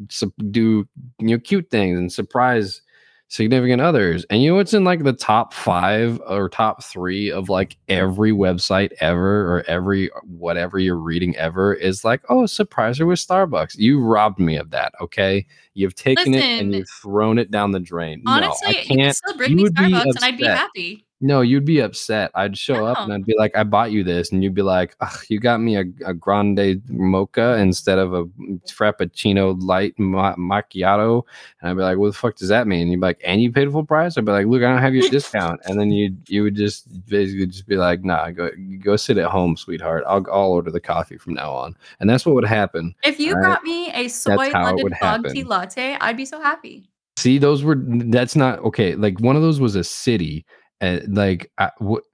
do 0.50 0.88
you 1.18 1.28
know 1.28 1.38
cute 1.38 1.68
things 1.70 1.98
and 1.98 2.12
surprise 2.12 2.80
significant 3.28 3.80
others. 3.80 4.24
And 4.30 4.42
you 4.42 4.50
know 4.50 4.56
what's 4.56 4.74
in 4.74 4.84
like 4.84 5.04
the 5.04 5.12
top 5.12 5.52
five 5.52 6.20
or 6.26 6.48
top 6.48 6.82
three 6.82 7.30
of 7.30 7.48
like 7.48 7.76
every 7.88 8.32
website 8.32 8.92
ever 9.00 9.54
or 9.54 9.64
every 9.68 10.10
whatever 10.24 10.78
you're 10.78 10.96
reading 10.96 11.36
ever 11.36 11.74
is 11.74 12.04
like, 12.04 12.22
oh, 12.28 12.46
surprise 12.46 12.98
her 12.98 13.06
with 13.06 13.18
Starbucks. 13.18 13.76
You 13.76 14.00
robbed 14.00 14.38
me 14.38 14.56
of 14.56 14.70
that. 14.70 14.92
Okay. 15.00 15.46
You've 15.74 15.94
taken 15.94 16.34
it 16.34 16.42
and 16.42 16.74
you've 16.74 16.88
thrown 17.02 17.38
it 17.38 17.50
down 17.50 17.72
the 17.72 17.80
drain. 17.80 18.22
Honestly, 18.26 18.72
no, 18.72 18.78
I 18.78 18.80
you 18.80 18.86
can 18.86 18.96
can't. 18.96 19.16
still 19.16 19.36
bring 19.36 19.58
you 19.58 19.64
me 19.64 19.70
Starbucks 19.70 20.04
and 20.06 20.24
I'd 20.24 20.36
be 20.36 20.44
happy. 20.44 21.04
No, 21.20 21.40
you'd 21.40 21.64
be 21.64 21.80
upset. 21.80 22.30
I'd 22.34 22.56
show 22.56 22.86
up 22.86 22.98
and 22.98 23.10
oh. 23.10 23.14
I'd 23.16 23.26
be 23.26 23.34
like, 23.36 23.56
I 23.56 23.64
bought 23.64 23.90
you 23.90 24.04
this. 24.04 24.30
And 24.30 24.44
you'd 24.44 24.54
be 24.54 24.62
like, 24.62 24.94
Ugh, 25.00 25.18
you 25.28 25.40
got 25.40 25.58
me 25.60 25.76
a, 25.76 25.84
a 26.06 26.14
grande 26.14 26.80
mocha 26.88 27.56
instead 27.58 27.98
of 27.98 28.14
a 28.14 28.24
frappuccino 28.68 29.60
light 29.60 29.98
ma- 29.98 30.36
macchiato. 30.36 31.24
And 31.60 31.70
I'd 31.70 31.76
be 31.76 31.82
like, 31.82 31.98
what 31.98 32.08
the 32.08 32.12
fuck 32.18 32.36
does 32.36 32.48
that 32.50 32.68
mean? 32.68 32.82
And 32.82 32.90
you'd 32.92 33.00
be 33.00 33.06
like, 33.06 33.20
and 33.24 33.42
you 33.42 33.50
paid 33.50 33.70
full 33.72 33.84
price? 33.84 34.16
I'd 34.16 34.24
be 34.24 34.32
like, 34.32 34.46
look, 34.46 34.62
I 34.62 34.70
don't 34.70 34.80
have 34.82 34.94
your 34.94 35.08
discount. 35.10 35.60
And 35.64 35.78
then 35.78 35.90
you 35.90 36.16
you 36.26 36.44
would 36.44 36.54
just 36.54 36.86
basically 37.06 37.46
just 37.46 37.66
be 37.66 37.76
like, 37.76 38.04
nah, 38.04 38.30
go 38.30 38.50
go 38.80 38.94
sit 38.94 39.18
at 39.18 39.30
home, 39.30 39.56
sweetheart. 39.56 40.04
I'll, 40.06 40.24
I'll 40.30 40.52
order 40.52 40.70
the 40.70 40.80
coffee 40.80 41.18
from 41.18 41.34
now 41.34 41.52
on. 41.52 41.74
And 41.98 42.08
that's 42.08 42.24
what 42.24 42.36
would 42.36 42.44
happen. 42.44 42.94
If 43.02 43.18
you 43.18 43.34
Right. 43.34 43.42
brought 43.42 43.64
me 43.64 43.90
a 43.92 44.08
soy 44.08 44.50
how 44.52 44.60
it 44.60 44.64
London 44.64 44.84
would 44.84 44.96
fog 44.98 45.28
tea 45.28 45.44
latte, 45.44 45.96
I'd 46.00 46.16
be 46.16 46.24
so 46.24 46.40
happy. 46.40 46.88
See, 47.16 47.38
those 47.38 47.64
were, 47.64 47.76
that's 47.76 48.36
not, 48.36 48.60
okay. 48.60 48.94
Like 48.94 49.18
one 49.18 49.34
of 49.34 49.42
those 49.42 49.58
was 49.58 49.74
a 49.74 49.82
city. 49.82 50.46
And 50.80 51.16
like, 51.16 51.50
I, 51.58 51.70
what, 51.78 52.04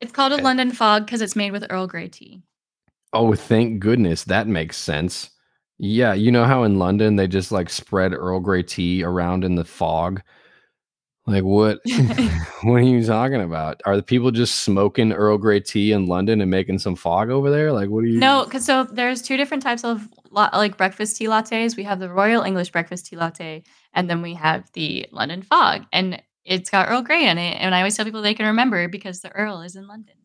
It's 0.00 0.12
called 0.12 0.32
a 0.32 0.36
Okay. 0.36 0.44
London 0.44 0.70
fog 0.72 1.06
because 1.06 1.20
it's 1.22 1.36
made 1.36 1.52
with 1.52 1.66
Earl 1.70 1.86
Grey 1.86 2.08
tea. 2.08 2.42
Oh, 3.12 3.34
thank 3.34 3.80
goodness. 3.80 4.24
That 4.24 4.46
makes 4.46 4.76
sense. 4.76 5.30
Yeah, 5.78 6.14
you 6.14 6.30
know 6.30 6.44
how 6.44 6.62
in 6.62 6.78
London 6.78 7.16
they 7.16 7.26
just 7.26 7.50
like 7.52 7.68
spread 7.68 8.12
Earl 8.12 8.40
Grey 8.40 8.62
tea 8.62 9.02
around 9.02 9.44
in 9.44 9.56
the 9.56 9.64
fog? 9.64 10.22
Like 11.26 11.44
what 11.44 11.80
what 12.62 12.74
are 12.74 12.80
you 12.80 13.04
talking 13.04 13.42
about? 13.42 13.80
Are 13.86 13.96
the 13.96 14.02
people 14.02 14.30
just 14.30 14.62
smoking 14.62 15.12
Earl 15.12 15.38
Grey 15.38 15.60
tea 15.60 15.92
in 15.92 16.06
London 16.06 16.40
and 16.40 16.50
making 16.50 16.78
some 16.78 16.96
fog 16.96 17.30
over 17.30 17.50
there? 17.50 17.72
Like 17.72 17.90
what 17.90 18.04
are 18.04 18.06
you 18.08 18.18
No, 18.18 18.44
because 18.44 18.64
so 18.64 18.84
there's 18.84 19.22
two 19.22 19.36
different 19.36 19.62
types 19.62 19.84
of 19.84 20.08
la- 20.30 20.50
like 20.52 20.76
breakfast 20.76 21.16
tea 21.16 21.26
lattes. 21.26 21.76
We 21.76 21.84
have 21.84 22.00
the 22.00 22.08
Royal 22.08 22.42
English 22.42 22.70
breakfast 22.72 23.06
tea 23.06 23.16
latte, 23.16 23.62
and 23.92 24.08
then 24.10 24.22
we 24.22 24.34
have 24.34 24.70
the 24.72 25.06
London 25.12 25.42
fog, 25.42 25.84
and 25.92 26.20
it's 26.44 26.70
got 26.70 26.88
Earl 26.88 27.02
Grey 27.02 27.28
in 27.28 27.38
it. 27.38 27.56
And 27.60 27.74
I 27.74 27.78
always 27.78 27.96
tell 27.96 28.04
people 28.04 28.22
they 28.22 28.34
can 28.34 28.46
remember 28.46 28.88
because 28.88 29.20
the 29.20 29.30
Earl 29.30 29.62
is 29.62 29.76
in 29.76 29.86
London. 29.86 30.16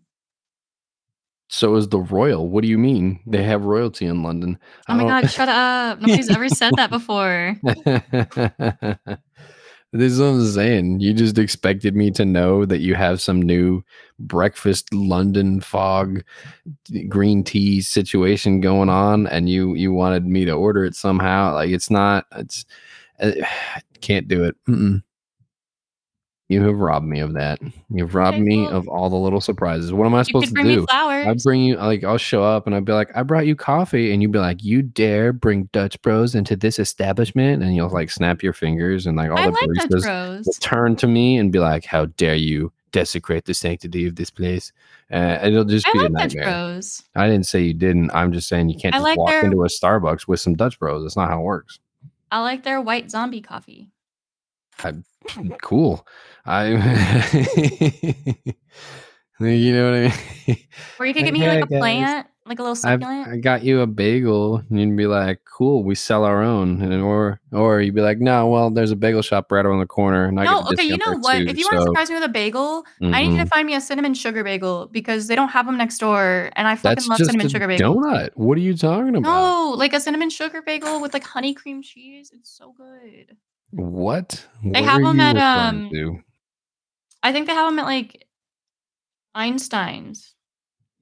So 1.50 1.76
is 1.76 1.88
the 1.88 2.00
royal. 2.00 2.50
What 2.50 2.64
do 2.64 2.68
you 2.68 2.78
mean? 2.78 3.20
They 3.26 3.44
have 3.44 3.64
royalty 3.64 4.06
in 4.06 4.22
London. 4.22 4.60
Oh 4.90 4.96
my 4.96 5.04
god, 5.04 5.30
shut 5.30 5.48
up! 5.48 6.02
Nobody's 6.02 6.30
ever 6.30 6.50
said 6.50 6.74
that 6.76 6.90
before. 6.90 7.56
this 9.94 10.12
is 10.12 10.20
what 10.20 10.26
I'm 10.28 10.46
saying. 10.46 11.00
You 11.00 11.14
just 11.14 11.38
expected 11.38 11.96
me 11.96 12.12
to 12.12 12.26
know 12.26 12.66
that 12.66 12.80
you 12.80 12.96
have 12.96 13.22
some 13.22 13.42
new 13.42 13.82
breakfast 14.20 14.94
London 14.94 15.62
fog 15.62 16.22
green 17.08 17.46
tea 17.46 17.80
situation 17.80 18.60
going 18.60 18.90
on, 18.90 19.26
and 19.28 19.48
you 19.50 19.74
you 19.74 19.94
wanted 19.94 20.26
me 20.26 20.44
to 20.44 20.52
order 20.52 20.84
it 20.84 20.96
somehow. 20.96 21.54
Like 21.54 21.70
it's 21.70 21.90
not. 21.90 22.26
It's 22.36 22.66
uh, 23.22 23.32
can't 24.02 24.28
do 24.28 24.44
it. 24.44 24.56
Mm-mm. 24.68 25.02
You 26.50 26.64
have 26.64 26.80
robbed 26.80 27.06
me 27.06 27.20
of 27.20 27.34
that. 27.34 27.60
You've 27.90 28.16
robbed 28.16 28.40
me 28.40 28.66
of 28.68 28.88
all 28.88 29.10
the 29.10 29.18
little 29.18 29.42
surprises. 29.42 29.92
What 29.92 30.06
am 30.06 30.14
I 30.16 30.20
You 30.20 30.24
supposed 30.24 30.56
to 30.56 30.64
do? 30.64 30.86
I 30.90 31.36
bring 31.44 31.62
you 31.62 31.76
like 31.76 32.06
I'll 32.06 32.18
show 32.18 32.42
up 32.42 32.66
and 32.68 32.74
I'll 32.76 32.80
be 32.82 32.94
like, 32.94 33.10
I 33.16 33.24
brought 33.24 33.46
you 33.48 33.56
coffee, 33.56 34.14
and 34.14 34.22
you'd 34.22 34.32
be 34.32 34.40
like, 34.40 34.64
You 34.64 34.82
dare 34.82 35.34
bring 35.34 35.64
Dutch 35.74 36.02
Bros 36.02 36.36
into 36.36 36.56
this 36.56 36.80
establishment? 36.80 37.64
And 37.64 37.76
you'll 37.76 37.90
like 37.90 38.10
snap 38.10 38.42
your 38.44 38.54
fingers 38.54 39.08
and 39.08 39.18
like 39.18 39.30
all 39.30 39.38
I 39.40 39.48
the 39.48 39.52
like 39.52 39.60
Dutch 39.76 39.90
baristas 39.90 40.04
Bros. 40.04 40.46
will 40.46 40.54
turn 40.62 40.96
to 40.98 41.08
me 41.08 41.38
and 41.38 41.52
be 41.52 41.60
like, 41.60 41.84
How 41.84 42.06
dare 42.06 42.36
you 42.36 42.72
desecrate 42.94 43.44
the 43.44 43.54
sanctity 43.54 44.08
of 44.08 44.16
this 44.16 44.30
place? 44.30 44.72
Uh, 45.12 45.40
it'll 45.44 45.66
just 45.66 45.86
I 45.90 45.92
be 45.92 46.00
a 46.00 46.02
like 46.04 46.12
Dutch 46.14 46.36
nightmare. 46.36 46.44
Bros. 46.46 47.04
I 47.16 47.28
didn't 47.28 47.46
say 47.46 47.62
you 47.62 47.74
didn't. 47.74 48.10
I'm 48.14 48.32
just 48.32 48.48
saying 48.48 48.70
you 48.70 48.80
can't 48.80 48.96
I 48.96 49.00
just 49.00 49.04
like 49.04 49.18
walk 49.18 49.30
their- 49.32 49.44
into 49.44 49.64
a 49.64 49.68
Starbucks 49.68 50.30
with 50.30 50.40
some 50.40 50.56
Dutch 50.56 50.80
Bros. 50.80 51.04
That's 51.04 51.18
not 51.18 51.28
how 51.30 51.42
it 51.42 51.44
works. 51.44 51.80
I 52.32 52.42
like 52.42 52.64
their 52.64 52.80
white 52.80 53.12
zombie 53.12 53.42
coffee. 53.42 53.90
I, 54.84 54.94
cool. 55.62 56.08
I 56.46 56.68
you 59.40 59.74
know 59.74 59.92
what 59.92 59.94
I 59.94 60.02
mean? 60.48 60.58
Or 61.00 61.06
you 61.06 61.14
could 61.16 61.26
give 61.26 61.34
me 61.34 61.48
like 61.48 61.70
"Hey, 61.70 61.76
a 61.76 61.80
plant, 61.80 62.28
like 62.46 62.60
a 62.60 62.64
little 62.64 62.90
I've. 62.90 63.04
I 63.04 63.38
got 63.38 63.64
you 63.64 63.82
a 63.82 63.88
bagel, 63.88 64.64
and 64.70 64.80
you'd 64.80 64.96
be 64.96 65.08
like, 65.08 65.42
"Cool, 65.46 65.84
we 65.84 65.96
sell 65.96 66.24
our 66.24 66.42
own," 66.42 66.82
and 66.82 67.02
or 67.02 67.40
or 67.52 67.82
you'd 67.82 67.96
be 67.96 68.02
like, 68.02 68.20
"No, 68.20 68.48
well, 68.48 68.72
there's 68.72 68.92
a 68.92 68.96
bagel 68.96 69.22
shop 69.22 69.52
right 69.52 69.66
around 69.66 69.80
the 69.80 69.86
corner." 69.86 70.26
And 70.26 70.40
I 70.40 70.46
no, 70.46 70.64
okay, 70.72 70.84
you 70.84 70.98
know 70.98 71.18
what? 71.20 71.40
too, 71.40 71.48
if 71.48 71.58
you 71.58 71.68
want 71.72 71.84
to 71.84 71.84
surprise 71.84 72.10
me 72.10 72.16
with 72.16 72.24
a 72.24 72.30
bagel, 72.30 72.86
I 73.02 73.24
need 73.24 73.32
you 73.32 73.38
to 73.38 73.44
mm-hmm. 73.44 73.48
find 73.48 73.68
me 73.68 73.76
a 73.76 73.82
cinnamon 73.82 74.14
sugar 74.14 74.44
bagel 74.44 74.88
because 74.88 75.28
they 75.28 75.36
don't 75.36 75.50
have 75.50 75.66
them 75.66 75.78
next 75.78 76.00
door, 76.00 76.50
and 76.56 76.68
I 76.68 76.76
fucking 76.76 76.96
That's 76.96 77.08
love 77.08 77.18
cinnamon 77.18 77.50
sugar 77.50 77.68
bagels. 77.68 77.96
donut. 77.96 78.30
What 78.36 78.58
are 78.58 78.62
you 78.62 78.76
talking 78.76 79.16
about? 79.16 79.22
No, 79.22 79.72
like 79.78 79.94
a 79.94 80.00
cinnamon 80.00 80.30
sugar 80.30 80.62
bagel 80.62 81.02
with 81.02 81.14
like 81.14 81.24
honey 81.24 81.54
cream 81.54 81.82
cheese. 81.82 82.32
It's 82.34 82.50
so 82.50 82.74
good. 82.78 83.36
What? 83.72 84.46
They 84.64 84.82
What 84.82 84.84
have 84.84 85.02
them 85.02 85.20
at, 85.20 85.38
um, 85.38 85.90
to? 85.92 86.20
I 87.24 87.32
think 87.32 87.48
they 87.48 87.54
have 87.54 87.70
them 87.70 87.80
at 87.80 87.86
like 87.86 88.28
Einstein's. 89.36 90.34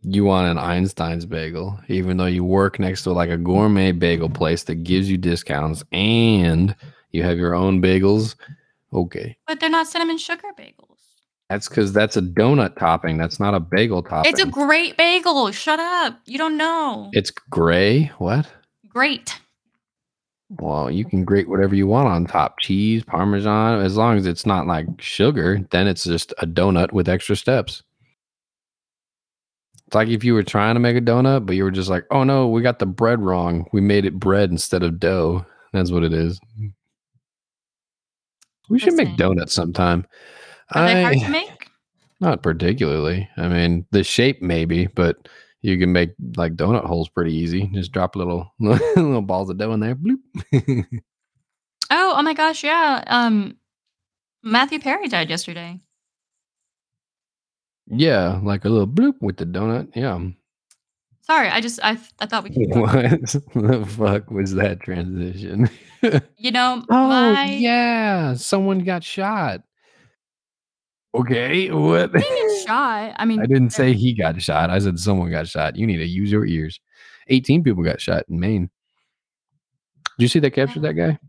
You 0.01 0.23
want 0.23 0.47
an 0.47 0.57
Einstein's 0.57 1.25
bagel, 1.25 1.79
even 1.87 2.17
though 2.17 2.25
you 2.25 2.43
work 2.43 2.79
next 2.79 3.03
to 3.03 3.11
like 3.11 3.29
a 3.29 3.37
gourmet 3.37 3.91
bagel 3.91 4.29
place 4.29 4.63
that 4.63 4.83
gives 4.83 5.09
you 5.09 5.17
discounts 5.17 5.83
and 5.91 6.75
you 7.11 7.23
have 7.23 7.37
your 7.37 7.55
own 7.55 7.81
bagels. 7.81 8.35
Okay. 8.93 9.35
But 9.47 9.59
they're 9.59 9.69
not 9.69 9.87
cinnamon 9.87 10.17
sugar 10.17 10.49
bagels. 10.57 10.99
That's 11.49 11.67
because 11.67 11.93
that's 11.93 12.17
a 12.17 12.21
donut 12.21 12.77
topping. 12.77 13.17
That's 13.17 13.39
not 13.39 13.53
a 13.53 13.59
bagel 13.59 14.03
topping. 14.03 14.31
It's 14.31 14.41
a 14.41 14.47
great 14.47 14.97
bagel. 14.97 15.51
Shut 15.51 15.79
up. 15.79 16.19
You 16.25 16.37
don't 16.37 16.57
know. 16.57 17.09
It's 17.13 17.31
gray. 17.31 18.11
What? 18.17 18.47
great. 18.95 19.39
Well, 20.49 20.91
you 20.91 21.05
can 21.05 21.25
grate 21.25 21.49
whatever 21.49 21.73
you 21.75 21.87
want 21.87 22.07
on 22.07 22.25
top 22.25 22.59
cheese, 22.59 23.03
parmesan, 23.03 23.81
as 23.81 23.97
long 23.97 24.17
as 24.17 24.27
it's 24.27 24.45
not 24.45 24.67
like 24.67 24.85
sugar, 24.99 25.59
then 25.71 25.87
it's 25.87 26.03
just 26.03 26.33
a 26.37 26.45
donut 26.45 26.91
with 26.93 27.09
extra 27.09 27.35
steps. 27.35 27.81
It's 29.87 29.95
like 29.95 30.07
if 30.07 30.23
you 30.23 30.33
were 30.33 30.43
trying 30.43 30.75
to 30.75 30.79
make 30.79 30.97
a 30.97 31.01
donut, 31.01 31.45
but 31.45 31.55
you 31.55 31.63
were 31.63 31.71
just 31.71 31.89
like, 31.89 32.05
oh 32.11 32.23
no, 32.23 32.47
we 32.47 32.61
got 32.61 32.79
the 32.79 32.85
bread 32.85 33.21
wrong. 33.21 33.67
We 33.71 33.81
made 33.81 34.05
it 34.05 34.19
bread 34.19 34.51
instead 34.51 34.83
of 34.83 34.99
dough. 34.99 35.45
That's 35.73 35.91
what 35.91 36.03
it 36.03 36.13
is. 36.13 36.39
We 38.69 38.79
should 38.79 38.93
make 38.93 39.15
donuts 39.17 39.53
sometime. 39.53 40.05
Are 40.71 40.85
they 40.85 41.03
hard 41.03 41.17
I- 41.17 41.19
to 41.19 41.29
make? 41.29 41.69
Not 42.21 42.41
particularly. 42.41 43.27
I 43.35 43.47
mean, 43.49 43.85
the 43.91 44.03
shape 44.03 44.41
maybe, 44.41 44.87
but 44.87 45.27
you 45.65 45.79
can 45.79 45.91
make 45.91 46.11
like 46.35 46.55
donut 46.55 46.85
holes 46.85 47.09
pretty 47.09 47.33
easy. 47.33 47.67
Just 47.73 47.91
drop 47.91 48.15
little 48.15 48.53
little 48.59 49.21
balls 49.21 49.49
of 49.49 49.57
dough 49.57 49.73
in 49.73 49.79
there. 49.79 49.95
Bloop. 49.95 50.19
Oh, 51.91 52.15
oh 52.17 52.23
my 52.23 52.33
gosh, 52.33 52.63
yeah. 52.63 53.03
Um 53.05 53.57
Matthew 54.41 54.79
Perry 54.79 55.07
died 55.07 55.29
yesterday. 55.29 55.79
Yeah, 57.87 58.39
like 58.41 58.65
a 58.65 58.69
little 58.69 58.87
bloop 58.87 59.21
with 59.21 59.37
the 59.37 59.45
donut. 59.45 59.89
Yeah. 59.95 60.19
Sorry, 61.21 61.47
I 61.49 61.61
just 61.61 61.79
I 61.83 61.97
I 62.19 62.25
thought 62.25 62.43
we 62.43 62.49
could. 62.49 62.75
What 62.79 63.21
the 63.53 63.85
fuck 63.87 64.31
was 64.31 64.55
that 64.55 64.79
transition? 64.81 65.69
You 66.37 66.51
know, 66.51 66.83
oh 66.89 67.07
my 67.07 67.45
yeah, 67.45 68.35
someone 68.35 68.79
got 68.79 69.03
shot. 69.03 69.61
Okay, 71.19 71.71
what? 71.71 72.15
I 72.15 72.19
didn't 72.19 72.65
shot. 72.67 73.15
I 73.17 73.25
mean, 73.25 73.41
I 73.41 73.45
didn't 73.45 73.71
say 73.71 73.93
he 73.93 74.13
got 74.13 74.41
shot. 74.41 74.69
I 74.69 74.79
said 74.79 74.99
someone 74.99 75.31
got 75.31 75.47
shot. 75.47 75.75
You 75.75 75.87
need 75.87 75.97
to 75.97 76.05
use 76.05 76.31
your 76.31 76.45
ears. 76.45 76.79
18 77.27 77.63
people 77.63 77.83
got 77.83 78.01
shot 78.01 78.25
in 78.29 78.39
Maine. 78.39 78.69
Did 80.17 80.23
you 80.23 80.27
see 80.27 80.39
they 80.39 80.49
captured 80.49 80.83
that 80.83 80.93
guy? 80.93 81.19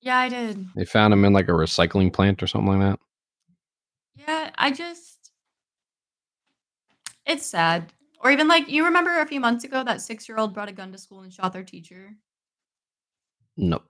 Yeah, 0.00 0.18
I 0.18 0.28
did. 0.28 0.66
They 0.76 0.84
found 0.84 1.12
him 1.12 1.24
in 1.24 1.32
like 1.32 1.48
a 1.48 1.52
recycling 1.52 2.12
plant 2.12 2.42
or 2.42 2.46
something 2.46 2.78
like 2.78 2.90
that. 2.90 3.00
Yeah, 4.16 4.50
I 4.56 4.70
just 4.70 5.16
it's 7.26 7.46
sad. 7.46 7.92
Or 8.20 8.30
even 8.30 8.48
like 8.48 8.68
you 8.68 8.84
remember 8.84 9.20
a 9.20 9.26
few 9.26 9.40
months 9.40 9.64
ago 9.64 9.84
that 9.84 10.00
six 10.00 10.28
year 10.28 10.38
old 10.38 10.54
brought 10.54 10.68
a 10.68 10.72
gun 10.72 10.92
to 10.92 10.98
school 10.98 11.20
and 11.20 11.32
shot 11.32 11.52
their 11.52 11.64
teacher. 11.64 12.12
No. 13.56 13.82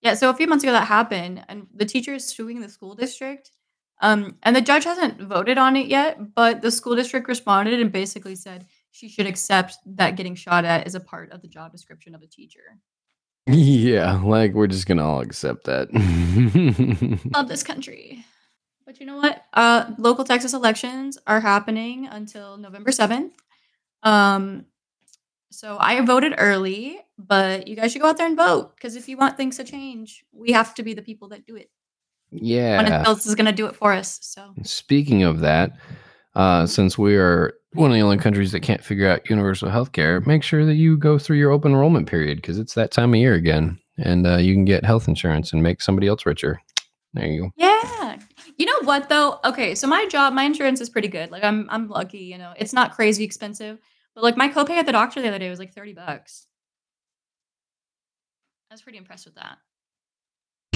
Yeah, 0.00 0.14
so 0.14 0.28
a 0.28 0.34
few 0.34 0.46
months 0.46 0.64
ago 0.64 0.72
that 0.72 0.86
happened, 0.86 1.42
and 1.48 1.66
the 1.74 1.86
teacher 1.86 2.14
is 2.14 2.26
suing 2.26 2.60
the 2.60 2.68
school 2.68 2.94
district. 2.94 3.52
Um, 4.00 4.36
and 4.42 4.54
the 4.54 4.60
judge 4.60 4.84
hasn't 4.84 5.20
voted 5.20 5.56
on 5.56 5.76
it 5.76 5.86
yet, 5.86 6.34
but 6.34 6.62
the 6.62 6.70
school 6.70 6.96
district 6.96 7.28
responded 7.28 7.80
and 7.80 7.92
basically 7.92 8.34
said 8.34 8.66
she 8.90 9.08
should 9.08 9.26
accept 9.26 9.76
that 9.86 10.16
getting 10.16 10.34
shot 10.34 10.64
at 10.64 10.86
is 10.86 10.94
a 10.94 11.00
part 11.00 11.32
of 11.32 11.42
the 11.42 11.48
job 11.48 11.72
description 11.72 12.14
of 12.14 12.22
a 12.22 12.26
teacher. 12.26 12.78
Yeah, 13.46 14.22
like 14.22 14.54
we're 14.54 14.68
just 14.68 14.86
gonna 14.86 15.06
all 15.06 15.20
accept 15.20 15.64
that. 15.64 15.92
Love 17.34 17.46
this 17.46 17.62
country. 17.62 18.24
But 18.86 19.00
you 19.00 19.06
know 19.06 19.16
what? 19.16 19.44
Uh, 19.52 19.90
local 19.98 20.24
Texas 20.24 20.54
elections 20.54 21.18
are 21.26 21.40
happening 21.40 22.06
until 22.06 22.56
November 22.56 22.90
7th. 22.90 23.32
Um, 24.02 24.64
so 25.50 25.76
I 25.78 26.00
voted 26.00 26.34
early, 26.38 26.98
but 27.18 27.68
you 27.68 27.76
guys 27.76 27.92
should 27.92 28.02
go 28.02 28.08
out 28.08 28.16
there 28.16 28.26
and 28.26 28.36
vote 28.36 28.74
because 28.76 28.96
if 28.96 29.08
you 29.08 29.16
want 29.16 29.36
things 29.36 29.56
to 29.56 29.64
change, 29.64 30.24
we 30.32 30.52
have 30.52 30.74
to 30.74 30.82
be 30.82 30.94
the 30.94 31.02
people 31.02 31.28
that 31.28 31.46
do 31.46 31.56
it. 31.56 31.70
No 32.34 32.76
one 32.76 32.86
yeah. 32.86 33.02
else 33.06 33.26
is 33.26 33.34
going 33.34 33.46
to 33.46 33.52
do 33.52 33.66
it 33.66 33.76
for 33.76 33.92
us. 33.92 34.18
So 34.22 34.52
Speaking 34.62 35.22
of 35.22 35.40
that, 35.40 35.72
uh, 36.34 36.66
since 36.66 36.98
we 36.98 37.16
are 37.16 37.54
one 37.74 37.90
of 37.90 37.94
the 37.94 38.02
only 38.02 38.18
countries 38.18 38.52
that 38.52 38.60
can't 38.60 38.82
figure 38.82 39.08
out 39.08 39.28
universal 39.28 39.68
health 39.68 39.92
care, 39.92 40.20
make 40.22 40.42
sure 40.42 40.64
that 40.64 40.74
you 40.74 40.96
go 40.96 41.18
through 41.18 41.38
your 41.38 41.50
open 41.50 41.72
enrollment 41.72 42.08
period 42.08 42.38
because 42.38 42.58
it's 42.58 42.74
that 42.74 42.90
time 42.90 43.14
of 43.14 43.20
year 43.20 43.34
again. 43.34 43.78
And 43.98 44.26
uh, 44.26 44.36
you 44.36 44.54
can 44.54 44.64
get 44.64 44.84
health 44.84 45.06
insurance 45.06 45.52
and 45.52 45.62
make 45.62 45.80
somebody 45.80 46.08
else 46.08 46.26
richer. 46.26 46.60
There 47.12 47.26
you 47.26 47.42
go. 47.42 47.50
yeah, 47.56 48.18
you 48.56 48.66
know 48.66 48.80
what 48.82 49.08
though? 49.08 49.38
Okay, 49.44 49.76
so 49.76 49.86
my 49.86 50.06
job, 50.06 50.32
my 50.32 50.42
insurance 50.42 50.80
is 50.80 50.90
pretty 50.90 51.06
good. 51.06 51.30
Like 51.30 51.44
I'm, 51.44 51.68
I'm 51.70 51.88
lucky. 51.88 52.18
You 52.18 52.38
know, 52.38 52.52
it's 52.56 52.72
not 52.72 52.96
crazy 52.96 53.22
expensive, 53.22 53.78
but 54.14 54.24
like 54.24 54.36
my 54.36 54.48
copay 54.48 54.70
at 54.70 54.86
the 54.86 54.92
doctor 54.92 55.22
the 55.22 55.28
other 55.28 55.38
day 55.38 55.48
was 55.48 55.60
like 55.60 55.72
30 55.72 55.92
bucks. 55.94 56.46
I 58.70 58.74
was 58.74 58.82
pretty 58.82 58.98
impressed 58.98 59.26
with 59.26 59.36
that. 59.36 59.58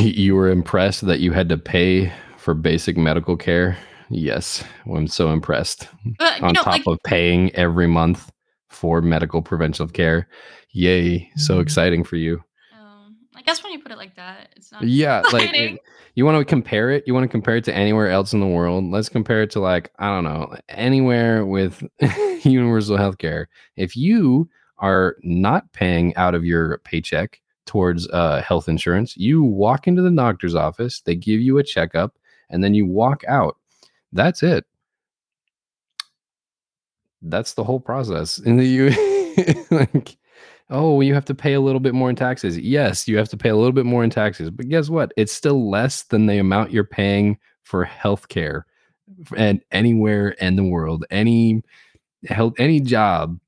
You 0.00 0.34
were 0.34 0.48
impressed 0.50 1.06
that 1.06 1.20
you 1.20 1.32
had 1.32 1.48
to 1.48 1.56
pay 1.58 2.12
for 2.36 2.54
basic 2.54 2.96
medical 2.96 3.36
care. 3.36 3.76
Yes, 4.10 4.64
I'm 4.86 5.06
so 5.06 5.30
impressed. 5.32 5.88
But 6.18 6.40
On 6.42 6.52
know, 6.52 6.62
top 6.62 6.66
like 6.74 6.82
of 6.86 6.98
paying 7.04 7.54
every 7.54 7.86
month 7.86 8.30
for 8.68 9.02
medical 9.02 9.42
preventive 9.42 9.92
care. 9.92 10.28
Yay, 10.72 11.30
so 11.36 11.60
exciting 11.60 12.04
for 12.04 12.16
you. 12.16 12.42
Um, 12.78 13.16
I 13.34 13.42
guess 13.42 13.62
when 13.62 13.72
you 13.72 13.80
put 13.80 13.92
it 13.92 13.98
like 13.98 14.16
that, 14.16 14.50
it's 14.56 14.70
not. 14.72 14.84
Yeah, 14.84 15.20
like 15.32 15.52
it- 15.54 15.80
you 16.14 16.24
want 16.24 16.38
to 16.38 16.44
compare 16.44 16.90
it. 16.90 17.04
You 17.06 17.14
want 17.14 17.24
to 17.24 17.28
compare 17.28 17.56
it 17.56 17.64
to 17.64 17.74
anywhere 17.74 18.10
else 18.10 18.32
in 18.32 18.40
the 18.40 18.46
world. 18.46 18.84
Let's 18.84 19.08
compare 19.08 19.42
it 19.42 19.50
to 19.52 19.60
like 19.60 19.90
I 19.98 20.08
don't 20.08 20.24
know 20.24 20.54
anywhere 20.68 21.44
with 21.46 21.82
universal 22.44 22.96
health 22.96 23.18
care. 23.18 23.48
If 23.76 23.96
you 23.96 24.48
are 24.78 25.16
not 25.22 25.72
paying 25.72 26.14
out 26.16 26.34
of 26.34 26.44
your 26.44 26.78
paycheck 26.78 27.40
towards 27.68 28.08
uh, 28.08 28.42
health 28.42 28.68
insurance, 28.68 29.16
you 29.16 29.42
walk 29.42 29.86
into 29.86 30.02
the 30.02 30.10
doctor's 30.10 30.54
office. 30.56 31.00
They 31.02 31.14
give 31.14 31.40
you 31.40 31.58
a 31.58 31.62
checkup, 31.62 32.16
and 32.50 32.64
then 32.64 32.74
you 32.74 32.86
walk 32.86 33.22
out. 33.28 33.56
That's 34.12 34.42
it. 34.42 34.64
That's 37.22 37.54
the 37.54 37.64
whole 37.64 37.80
process. 37.80 38.38
And 38.38 38.62
you 38.62 38.90
like 39.70 40.16
oh, 40.70 41.00
you 41.00 41.14
have 41.14 41.24
to 41.26 41.34
pay 41.34 41.54
a 41.54 41.60
little 41.60 41.80
bit 41.80 41.94
more 41.94 42.10
in 42.10 42.16
taxes. 42.16 42.58
Yes, 42.58 43.08
you 43.08 43.16
have 43.16 43.28
to 43.30 43.36
pay 43.36 43.48
a 43.48 43.56
little 43.56 43.72
bit 43.72 43.86
more 43.86 44.04
in 44.04 44.10
taxes, 44.10 44.50
but 44.50 44.68
guess 44.68 44.88
what? 44.88 45.12
It's 45.16 45.32
still 45.32 45.70
less 45.70 46.02
than 46.04 46.26
the 46.26 46.38
amount 46.38 46.72
you're 46.72 46.84
paying 46.84 47.38
for 47.62 47.84
healthcare 47.84 48.62
and 49.36 49.60
anywhere 49.72 50.30
in 50.30 50.56
the 50.56 50.64
world. 50.64 51.04
Any 51.10 51.62
health, 52.26 52.54
any 52.58 52.80
job 52.80 53.38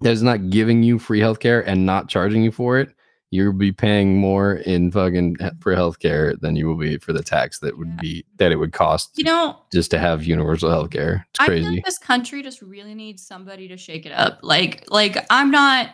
that's 0.00 0.22
not 0.22 0.50
giving 0.50 0.82
you 0.82 0.98
free 0.98 1.20
healthcare 1.20 1.62
and 1.66 1.86
not 1.86 2.08
charging 2.08 2.42
you 2.42 2.50
for 2.50 2.78
it, 2.78 2.90
you'll 3.34 3.52
be 3.52 3.72
paying 3.72 4.16
more 4.18 4.54
in 4.54 4.90
fucking 4.92 5.36
for 5.60 5.74
healthcare 5.74 6.38
than 6.40 6.54
you 6.54 6.66
will 6.68 6.76
be 6.76 6.98
for 6.98 7.12
the 7.12 7.22
tax 7.22 7.58
that 7.58 7.76
would 7.76 7.88
Yeah. 7.88 7.96
be 8.00 8.24
that 8.36 8.52
it 8.52 8.56
would 8.56 8.72
cost 8.72 9.12
You 9.16 9.24
know, 9.24 9.58
just 9.72 9.90
to 9.90 9.98
have 9.98 10.24
universal 10.24 10.70
healthcare. 10.70 11.24
It's 11.30 11.40
I 11.40 11.48
think 11.48 11.84
this 11.84 11.98
country 11.98 12.42
just 12.42 12.62
really 12.62 12.94
needs 12.94 13.26
somebody 13.26 13.66
to 13.68 13.76
shake 13.76 14.06
it 14.06 14.12
up. 14.12 14.38
Like, 14.42 14.84
like 14.88 15.26
I'm 15.30 15.50
not. 15.50 15.90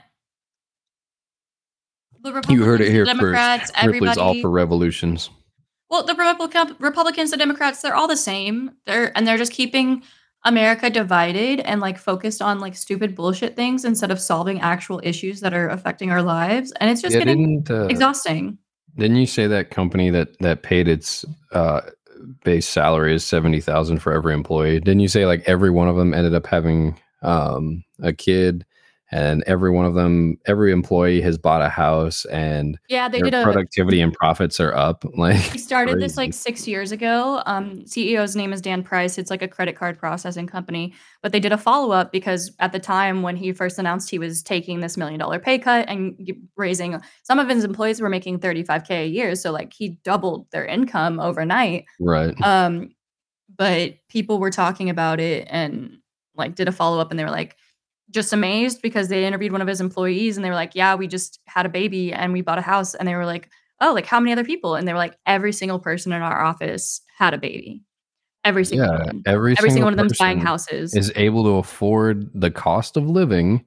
The 2.23 2.45
You 2.51 2.65
heard 2.65 2.83
it 2.83 2.91
here 2.91 3.07
first. 3.07 3.19
Democrats, 3.19 3.73
Ripley's 3.83 4.19
all 4.19 4.39
for 4.43 4.51
revolutions. 4.51 5.31
Well, 5.89 6.05
the 6.05 6.15
Republican, 6.15 6.77
Republicans, 6.79 7.31
the 7.31 7.39
Democrats, 7.39 7.81
they're 7.81 7.95
all 7.97 8.07
the 8.07 8.17
same. 8.17 8.73
They're 8.85 9.17
and 9.17 9.27
they're 9.27 9.39
just 9.39 9.53
keeping 9.53 10.03
America 10.45 10.89
divided 10.89 11.61
and 11.61 11.81
like 11.81 11.99
focused 11.99 12.41
on 12.41 12.61
like 12.61 12.75
stupid 12.75 13.15
bullshit 13.15 13.57
things 13.57 13.85
instead 13.85 14.11
of 14.11 14.19
solving 14.19 14.61
actual 14.61 15.01
issues 15.05 15.41
that 15.41 15.53
are 15.53 15.69
affecting 15.69 16.11
our 16.11 16.23
lives. 16.23 16.73
And 16.81 16.91
it's 16.91 17.03
just 17.03 17.15
Yeah, 17.15 17.21
getting 17.21 17.67
uh, 17.69 17.87
exhausting. 17.87 18.59
Didn't 18.97 19.19
you 19.19 19.27
say 19.27 19.47
that 19.47 19.71
company 19.71 20.11
that 20.11 20.39
that 20.41 20.63
paid 20.63 20.89
its 20.89 21.25
uh, 21.53 21.83
base 22.45 22.67
salary 22.67 23.15
is 23.15 23.25
seventy 23.25 23.61
thousand 23.61 23.99
for 23.99 24.13
every 24.13 24.35
employee? 24.35 24.81
Didn't 24.81 25.01
you 25.01 25.09
say 25.09 25.27
like 25.27 25.43
every 25.47 25.71
one 25.71 25.89
of 25.89 25.97
them 25.97 26.15
ended 26.15 26.35
up 26.35 26.47
having 26.47 26.99
um, 27.23 27.85
a 28.03 28.13
kid, 28.13 28.65
and 29.13 29.43
every 29.47 29.71
one 29.71 29.85
of 29.85 29.95
them, 29.95 30.39
every 30.47 30.71
employee 30.73 31.21
has 31.21 31.37
bought 31.37 31.63
a 31.63 31.69
house, 31.69 32.25
and 32.27 32.79
Yeah, 32.89 33.09
they 33.09 33.21
did 33.21 33.35
a 33.35 33.43
productivity 33.43 34.01
and 34.01 34.13
profits 34.13 34.61
are 34.61 34.75
up? 34.75 35.05
Like 35.21 35.53
We 35.53 35.59
started 35.59 36.01
this 36.01 36.17
like 36.17 36.33
six 36.33 36.67
years 36.67 36.93
ago. 36.93 37.43
Um, 37.45 37.81
CEO's 37.81 38.37
name 38.37 38.53
is 38.53 38.63
Dan 38.63 38.83
Price. 38.83 39.19
It's 39.19 39.31
like 39.31 39.43
a 39.43 39.49
credit 39.49 39.77
card 39.77 39.99
processing 39.99 40.47
company. 40.47 40.95
But 41.23 41.33
they 41.33 41.41
did 41.41 41.53
a 41.53 41.59
follow 41.59 41.93
up 41.93 42.11
because 42.11 42.53
at 42.59 42.73
the 42.73 42.79
time 42.79 43.23
when 43.23 43.37
he 43.37 43.53
first 43.53 43.79
announced 43.79 44.09
he 44.09 44.19
was 44.19 44.43
taking 44.43 44.81
this 44.81 44.97
million 44.97 45.19
dollar 45.19 45.39
pay 45.39 45.59
cut 45.59 45.89
and 45.89 46.17
raising 46.57 46.99
some 47.23 47.39
of 47.39 47.49
his 47.49 47.65
employees 47.65 48.01
were 48.01 48.09
making 48.09 48.39
35K 48.39 48.91
a 48.91 49.07
year. 49.07 49.35
So 49.35 49.53
like 49.53 49.75
he 49.75 49.99
doubled 50.05 50.51
their 50.53 50.65
income 50.65 51.21
overnight. 51.21 51.85
right. 51.99 52.41
Um, 52.41 52.95
but 53.55 53.95
people 54.09 54.39
were 54.39 54.51
talking 54.51 54.89
about 54.89 55.21
it 55.21 55.47
and 55.51 55.99
like 56.35 56.55
did 56.55 56.69
a 56.69 56.73
follow 56.73 56.99
up 56.99 57.11
and 57.11 57.19
they 57.19 57.25
were 57.25 57.31
like, 57.31 57.57
just 58.11 58.33
amazed 58.33 58.83
because 58.83 59.09
they 59.09 59.25
interviewed 59.27 59.53
one 59.53 59.63
of 59.63 59.69
his 59.69 59.81
employees 59.81 60.37
and 60.37 60.45
they 60.45 60.51
were 60.51 60.57
like, 60.57 60.75
Yeah, 60.75 60.95
we 60.95 61.07
just 61.07 61.41
had 61.47 61.67
a 61.67 61.71
baby 61.71 62.13
and 62.13 62.33
we 62.33 62.43
bought 62.43 62.59
a 62.59 62.63
house. 62.63 62.95
And 62.95 63.07
they 63.09 63.15
were 63.15 63.27
like, 63.27 63.51
Oh, 63.81 63.93
like 63.93 64.07
how 64.07 64.21
many 64.21 64.33
other 64.33 64.45
people? 64.45 64.75
And 64.75 64.87
they 64.87 64.93
were 64.93 64.99
like, 64.99 65.17
Every 65.27 65.53
single 65.53 65.79
person 65.79 66.13
in 66.13 66.23
our 66.23 66.43
office 66.43 67.01
had 67.17 67.35
a 67.35 67.39
baby. 67.39 67.83
Every 68.45 68.65
single 68.65 68.89
Yeah, 68.89 69.05
one. 69.05 69.23
every 69.27 69.53
Every 69.53 69.71
single 69.71 69.73
single 69.73 69.87
one 69.87 69.93
of 69.95 69.99
them's 69.99 70.19
buying 70.19 70.39
houses. 70.41 70.95
is 70.95 71.13
able 71.15 71.45
to 71.45 71.51
afford 71.57 72.31
the 72.35 72.51
cost 72.51 72.97
of 72.97 73.09
living 73.09 73.65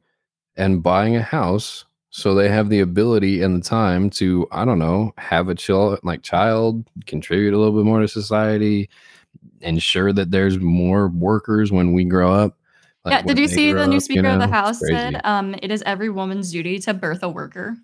and 0.56 0.84
buying 0.84 1.16
a 1.16 1.22
house 1.22 1.86
so 2.10 2.36
they 2.36 2.48
have 2.48 2.70
the 2.70 2.80
ability 2.80 3.42
and 3.42 3.56
the 3.58 3.68
time 3.68 4.08
to 4.08 4.48
i 4.52 4.64
don't 4.64 4.78
know 4.78 5.12
have 5.18 5.50
a 5.50 5.56
chill 5.56 5.98
like 6.04 6.22
child 6.22 6.88
contribute 7.08 7.56
a 7.56 7.58
little 7.58 7.74
bit 7.76 7.86
more 7.86 8.02
to 8.02 8.08
society 8.08 8.88
ensure 9.62 10.14
that 10.14 10.30
there's 10.30 10.60
more 10.60 11.08
workers 11.08 11.72
when 11.72 11.92
we 11.94 12.04
grow 12.04 12.32
up 12.32 12.56
yeah, 13.06 13.22
did 13.22 13.38
you 13.38 13.48
see 13.48 13.74
the 13.74 13.86
new 13.86 13.92
up, 13.92 13.94
you 13.94 14.00
speaker 14.00 14.28
of 14.28 14.40
the 14.40 14.48
house 14.48 14.80
said 14.80 15.20
um 15.24 15.56
it 15.62 15.72
is 15.72 15.84
every 15.86 16.10
woman's 16.10 16.52
duty 16.52 16.80
to 16.80 16.94
birth 16.94 17.24
a 17.24 17.30
worker. 17.30 17.76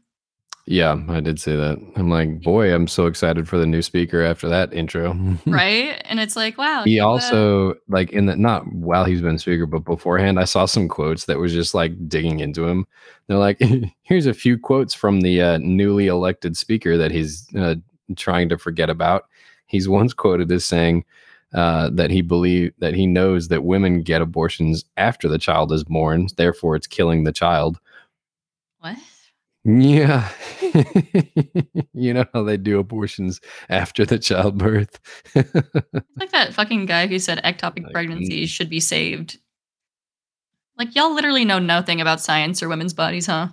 yeah 0.66 1.02
i 1.10 1.20
did 1.20 1.40
say 1.40 1.56
that 1.56 1.78
i'm 1.96 2.10
like 2.10 2.42
boy 2.42 2.74
i'm 2.74 2.88
so 2.88 3.06
excited 3.06 3.48
for 3.48 3.58
the 3.58 3.66
new 3.66 3.82
speaker 3.82 4.22
after 4.22 4.48
that 4.48 4.74
intro 4.74 5.18
right? 5.46 6.02
And 6.06 6.20
it's 6.20 6.36
like, 6.36 6.58
wow. 6.58 6.84
he 6.86 7.00
also 7.00 7.76
like 7.88 8.12
in 8.12 8.28
the 8.28 8.36
not 8.36 8.66
while 8.72 9.06
he's 9.06 9.22
been 9.22 9.38
speaker 9.38 9.66
but 9.66 9.84
beforehand 9.84 10.40
i 10.40 10.46
saw 10.46 10.66
some 10.66 10.88
quotes 10.88 11.26
that 11.26 11.40
was 11.40 11.54
just 11.54 11.74
like 11.74 12.08
digging 12.08 12.40
into 12.40 12.66
him 12.66 12.86
they're 13.28 13.38
like 13.38 13.62
here's 14.04 14.26
a 14.26 14.34
few 14.34 14.58
quotes 14.58 14.94
from 14.94 15.22
the 15.22 15.42
uh, 15.42 15.58
newly 15.60 16.08
elected 16.08 16.56
speaker 16.56 16.98
that 16.98 17.12
he's 17.12 17.48
uh, 17.58 17.76
trying 18.16 18.50
to 18.50 18.58
forget 18.58 18.90
about 18.90 19.26
he's 19.68 19.88
once 19.90 20.14
quoted 20.14 20.52
as 20.52 20.66
saying 20.66 21.04
uh, 21.54 21.90
that 21.92 22.12
he 22.12 22.22
believe 22.22 22.72
that 22.80 22.94
he 22.94 23.08
knows 23.08 23.48
that 23.48 23.64
women 23.64 24.02
get 24.02 24.22
abortions 24.22 24.86
after 24.98 25.28
the 25.28 25.40
child 25.40 25.72
is 25.72 25.84
born 25.84 26.28
therefore 26.38 26.76
it's 26.76 26.88
killing 26.88 27.24
the 27.24 27.32
child 27.32 27.80
what? 28.80 28.98
Yeah. 29.66 30.30
you 31.94 32.14
know 32.14 32.26
how 32.34 32.44
they 32.44 32.58
do 32.58 32.80
abortions 32.80 33.42
after 33.70 34.06
the 34.06 34.18
childbirth. 34.18 35.00
like 35.36 36.32
that 36.32 36.54
fucking 36.54 36.86
guy 36.86 37.08
who 37.08 37.20
said 37.20 37.44
ectopic 37.44 37.84
Like, 37.84 37.92
pregnancies 37.92 38.50
should 38.50 38.70
be 38.70 38.80
saved. 38.80 39.38
Like 40.78 40.96
y'all 40.96 41.14
literally 41.14 41.44
know 41.44 41.60
nothing 41.60 42.00
about 42.00 42.22
science 42.22 42.64
or 42.64 42.70
women's 42.70 42.94
bodies, 42.94 43.26
huh? 43.26 43.50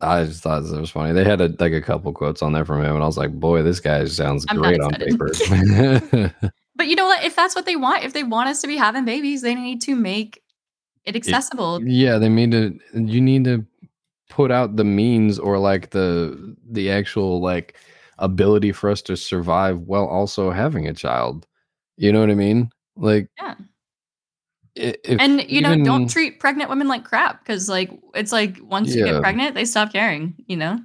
I 0.00 0.24
just 0.24 0.42
thought 0.42 0.64
it 0.64 0.80
was 0.80 0.90
funny. 0.90 1.12
They 1.12 1.24
had 1.24 1.40
a, 1.40 1.52
like 1.58 1.72
a 1.72 1.80
couple 1.80 2.12
quotes 2.12 2.42
on 2.42 2.52
there 2.52 2.64
from 2.64 2.84
him, 2.84 2.94
and 2.94 3.02
I 3.02 3.06
was 3.06 3.18
like, 3.18 3.32
"Boy, 3.32 3.62
this 3.62 3.80
guy 3.80 4.04
sounds 4.04 4.46
I'm 4.48 4.58
great 4.58 4.80
on 4.80 4.92
paper." 4.92 5.32
But 6.78 6.86
you 6.86 6.96
know 6.96 7.04
what? 7.06 7.22
If 7.24 7.36
that's 7.36 7.54
what 7.54 7.66
they 7.66 7.76
want, 7.76 8.04
if 8.04 8.14
they 8.14 8.22
want 8.22 8.48
us 8.48 8.62
to 8.62 8.66
be 8.68 8.76
having 8.78 9.04
babies, 9.04 9.42
they 9.42 9.54
need 9.54 9.82
to 9.82 9.94
make 9.94 10.40
it 11.04 11.14
accessible. 11.16 11.82
yeah, 11.84 12.16
they 12.18 12.28
need 12.30 12.52
to. 12.52 12.78
You 12.94 13.20
need 13.20 13.44
to 13.44 13.66
put 14.30 14.50
out 14.50 14.76
the 14.76 14.84
means 14.84 15.38
or 15.38 15.58
like 15.58 15.90
the 15.90 16.56
the 16.70 16.90
actual 16.90 17.40
like 17.40 17.76
ability 18.18 18.72
for 18.72 18.90
us 18.90 19.02
to 19.02 19.16
survive 19.16 19.80
while 19.80 20.06
also 20.06 20.50
having 20.50 20.86
a 20.86 20.94
child. 20.94 21.46
You 21.96 22.12
know 22.12 22.20
what 22.20 22.30
I 22.30 22.34
mean? 22.34 22.70
Like, 22.96 23.28
Yeah. 23.40 23.54
if 24.76 25.20
And 25.20 25.42
you 25.50 25.60
know, 25.60 25.76
don't 25.84 26.08
treat 26.08 26.38
pregnant 26.38 26.70
women 26.70 26.86
like 26.88 27.04
crap 27.04 27.40
because 27.44 27.68
like 27.68 27.90
it's 28.14 28.30
like 28.32 28.58
once 28.62 28.94
you 28.94 29.04
get 29.04 29.20
pregnant, 29.20 29.54
they 29.54 29.64
stop 29.64 29.92
caring, 29.92 30.34
you 30.46 30.56
know? 30.56 30.78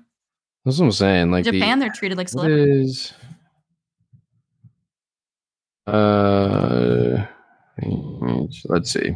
That's 0.66 0.80
what 0.80 0.86
I'm 0.86 0.92
saying. 0.92 1.32
Like 1.32 1.44
the- 1.46 1.52
Japan, 1.52 1.80
they're 1.80 1.92
treated 1.92 2.18
like 2.18 2.30
celebrities. 2.30 3.14
Uh 5.88 7.26
let's 8.66 8.92
see. 8.92 9.16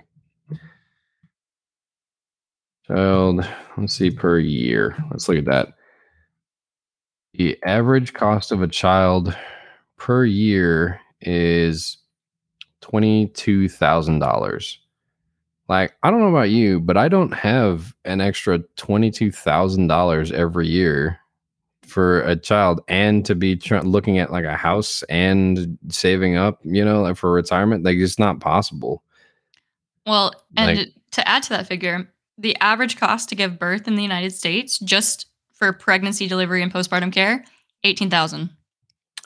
Child, 2.87 3.45
let's 3.77 3.93
see 3.93 4.11
per 4.11 4.39
year. 4.39 4.95
Let's 5.11 5.27
look 5.27 5.37
at 5.37 5.45
that. 5.45 5.73
The 7.33 7.57
average 7.65 8.13
cost 8.13 8.51
of 8.51 8.61
a 8.61 8.67
child 8.67 9.35
per 9.97 10.25
year 10.25 10.99
is 11.21 11.97
twenty-two 12.81 13.69
thousand 13.69 14.19
dollars. 14.19 14.79
Like, 15.67 15.93
I 16.01 16.09
don't 16.09 16.21
know 16.21 16.29
about 16.29 16.49
you, 16.49 16.79
but 16.79 16.95
I 16.95 17.09
don't 17.09 17.33
have 17.33 17.93
an 18.05 18.21
extra 18.21 18.59
twenty-two 18.77 19.31
thousand 19.31 19.87
dollars 19.87 20.31
every 20.31 20.67
year 20.67 21.19
for 21.87 22.21
a 22.21 22.35
child 22.35 22.81
and 22.87 23.25
to 23.25 23.35
be 23.35 23.55
tr- 23.55 23.77
looking 23.79 24.19
at 24.19 24.31
like 24.31 24.45
a 24.45 24.55
house 24.55 25.03
and 25.03 25.77
saving 25.89 26.35
up, 26.35 26.59
you 26.63 26.83
know, 26.83 27.01
like 27.01 27.17
for 27.17 27.31
retirement. 27.31 27.83
Like, 27.83 27.97
it's 27.97 28.19
not 28.19 28.39
possible. 28.39 29.03
Well, 30.05 30.33
and 30.55 30.77
Like- 30.77 30.93
to 31.11 31.27
add 31.27 31.43
to 31.43 31.49
that 31.49 31.67
figure, 31.67 32.09
the 32.37 32.55
average 32.57 32.97
cost 32.97 33.29
to 33.29 33.35
give 33.35 33.57
birth 33.57 33.87
in 33.87 33.95
the 33.95 34.03
United 34.03 34.31
States 34.33 34.77
just 34.79 35.27
for 35.53 35.73
pregnancy, 35.73 36.27
delivery, 36.27 36.61
and 36.61 36.71
postpartum 36.71 37.11
care, 37.11 37.43
eighteen 37.83 38.09
thousand. 38.09 38.51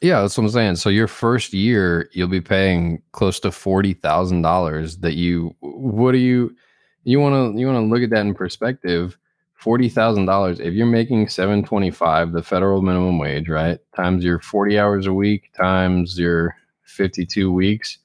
Yeah, 0.01 0.21
that's 0.21 0.37
what 0.37 0.45
I'm 0.45 0.49
saying. 0.49 0.77
So 0.77 0.89
your 0.89 1.07
first 1.07 1.53
year, 1.53 2.09
you'll 2.13 2.27
be 2.27 2.41
paying 2.41 3.01
close 3.11 3.39
to 3.41 3.51
forty 3.51 3.93
thousand 3.93 4.43
dollars. 4.43 4.97
That 4.99 5.15
you, 5.15 5.55
what 5.59 6.13
do 6.13 6.19
you, 6.19 6.55
you 7.03 7.19
want 7.19 7.53
to, 7.53 7.59
you 7.59 7.67
want 7.67 7.77
to 7.83 7.93
look 7.93 8.01
at 8.01 8.09
that 8.11 8.25
in 8.25 8.33
perspective. 8.33 9.17
Forty 9.61 9.89
thousand 9.89 10.25
dollars. 10.25 10.59
If 10.59 10.73
you're 10.73 10.87
making 10.87 11.29
seven 11.29 11.63
twenty 11.63 11.91
five, 11.91 12.31
the 12.31 12.41
federal 12.41 12.81
minimum 12.81 13.19
wage, 13.19 13.47
right, 13.47 13.79
times 13.95 14.23
your 14.23 14.39
forty 14.39 14.79
hours 14.79 15.05
a 15.05 15.13
week 15.13 15.51
times 15.55 16.17
your 16.17 16.55
fifty 16.83 17.25
two 17.25 17.51
weeks, 17.51 17.99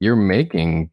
you're 0.00 0.16
making 0.16 0.90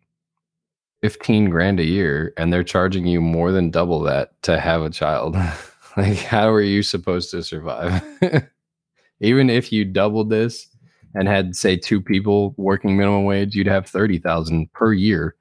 fifteen 1.01 1.49
grand 1.49 1.79
a 1.79 1.85
year, 1.85 2.33
and 2.37 2.51
they're 2.51 2.63
charging 2.63 3.07
you 3.07 3.21
more 3.21 3.53
than 3.53 3.71
double 3.71 4.01
that 4.01 4.41
to 4.43 4.59
have 4.59 4.81
a 4.81 4.89
child. 4.89 5.35
like, 5.97 6.17
how 6.17 6.49
are 6.49 6.61
you 6.61 6.83
supposed 6.83 7.31
to 7.31 7.41
survive? 7.41 8.03
even 9.21 9.49
if 9.49 9.71
you 9.71 9.85
doubled 9.85 10.29
this 10.29 10.67
and 11.15 11.27
had 11.27 11.55
say 11.55 11.77
two 11.77 12.01
people 12.01 12.53
working 12.57 12.97
minimum 12.97 13.25
wage 13.25 13.55
you'd 13.55 13.67
have 13.67 13.87
30,000 13.87 14.71
per 14.73 14.93
year 14.93 15.35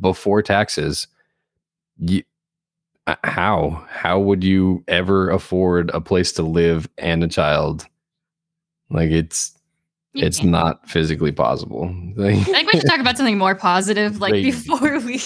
before 0.00 0.42
taxes 0.42 1.06
you, 1.98 2.22
how 3.24 3.84
how 3.88 4.18
would 4.18 4.42
you 4.42 4.82
ever 4.88 5.30
afford 5.30 5.90
a 5.94 6.00
place 6.00 6.32
to 6.32 6.42
live 6.42 6.88
and 6.98 7.22
a 7.22 7.28
child 7.28 7.86
like 8.90 9.10
it's 9.10 9.52
it's 10.14 10.42
not 10.42 10.88
physically 10.88 11.30
possible 11.32 11.94
Like- 12.16 12.36
I 12.36 12.42
think 12.44 12.72
we 12.72 12.80
should 12.80 12.88
talk 12.88 13.00
about 13.00 13.16
something 13.16 13.38
more 13.38 13.54
positive, 13.54 14.20
like 14.20 14.32
Crazy. 14.32 14.50
before 14.50 14.98
we 15.06 15.20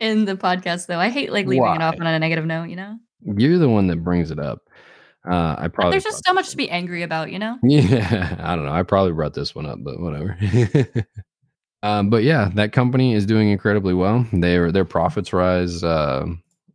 end 0.00 0.26
the 0.28 0.36
podcast. 0.36 0.86
Though 0.86 1.00
I 1.00 1.08
hate 1.10 1.32
like 1.32 1.46
leaving 1.46 1.74
it 1.74 1.82
off 1.82 1.96
on 2.00 2.06
a 2.06 2.18
negative 2.18 2.46
note. 2.46 2.68
You 2.68 2.76
know, 2.76 2.96
you're 3.36 3.58
the 3.58 3.68
one 3.68 3.88
that 3.88 4.02
brings 4.04 4.30
it 4.30 4.38
up 4.38 4.60
uh 5.30 5.54
i 5.56 5.68
probably 5.68 5.92
there's 5.92 6.02
just 6.02 6.24
so 6.26 6.32
much 6.34 6.50
to 6.50 6.56
be 6.56 6.68
angry 6.70 7.02
about. 7.02 7.30
You 7.32 7.38
know, 7.40 7.58
Yeah, 7.62 8.36
I 8.40 8.56
don't 8.56 8.64
know. 8.64 8.72
I 8.72 8.82
probably 8.84 9.12
brought 9.12 9.34
this 9.34 9.54
one 9.54 9.66
up, 9.66 9.78
but 9.82 10.00
whatever. 10.00 10.36
um, 11.82 12.08
but 12.10 12.22
yeah, 12.22 12.50
that 12.54 12.72
company 12.72 13.14
is 13.14 13.26
doing 13.26 13.48
incredibly 13.50 13.94
well. 13.94 14.24
Their 14.32 14.70
their 14.72 14.84
profits 14.84 15.32
rise. 15.32 15.82
Uh, 15.84 16.26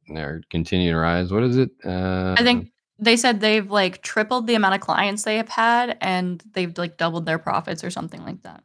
they're 0.10 0.42
continuing 0.50 0.94
to 0.94 0.98
rise. 1.00 1.32
What 1.32 1.44
is 1.44 1.58
it? 1.58 1.72
Uh, 1.86 2.36
I 2.38 2.44
think 2.44 2.72
they 3.00 3.16
said 3.18 3.40
they've 3.40 3.70
like 3.70 4.02
tripled 4.02 4.48
the 4.48 4.56
amount 4.56 4.76
of 4.76 4.82
clients 4.82 5.24
they 5.24 5.38
have 5.38 5.50
had, 5.50 5.98
and 6.02 6.44
they've 6.54 6.76
like 6.78 6.98
doubled 6.98 7.26
their 7.26 7.40
profits 7.40 7.84
or 7.84 7.90
something 7.90 8.24
like 8.24 8.42
that. 8.44 8.64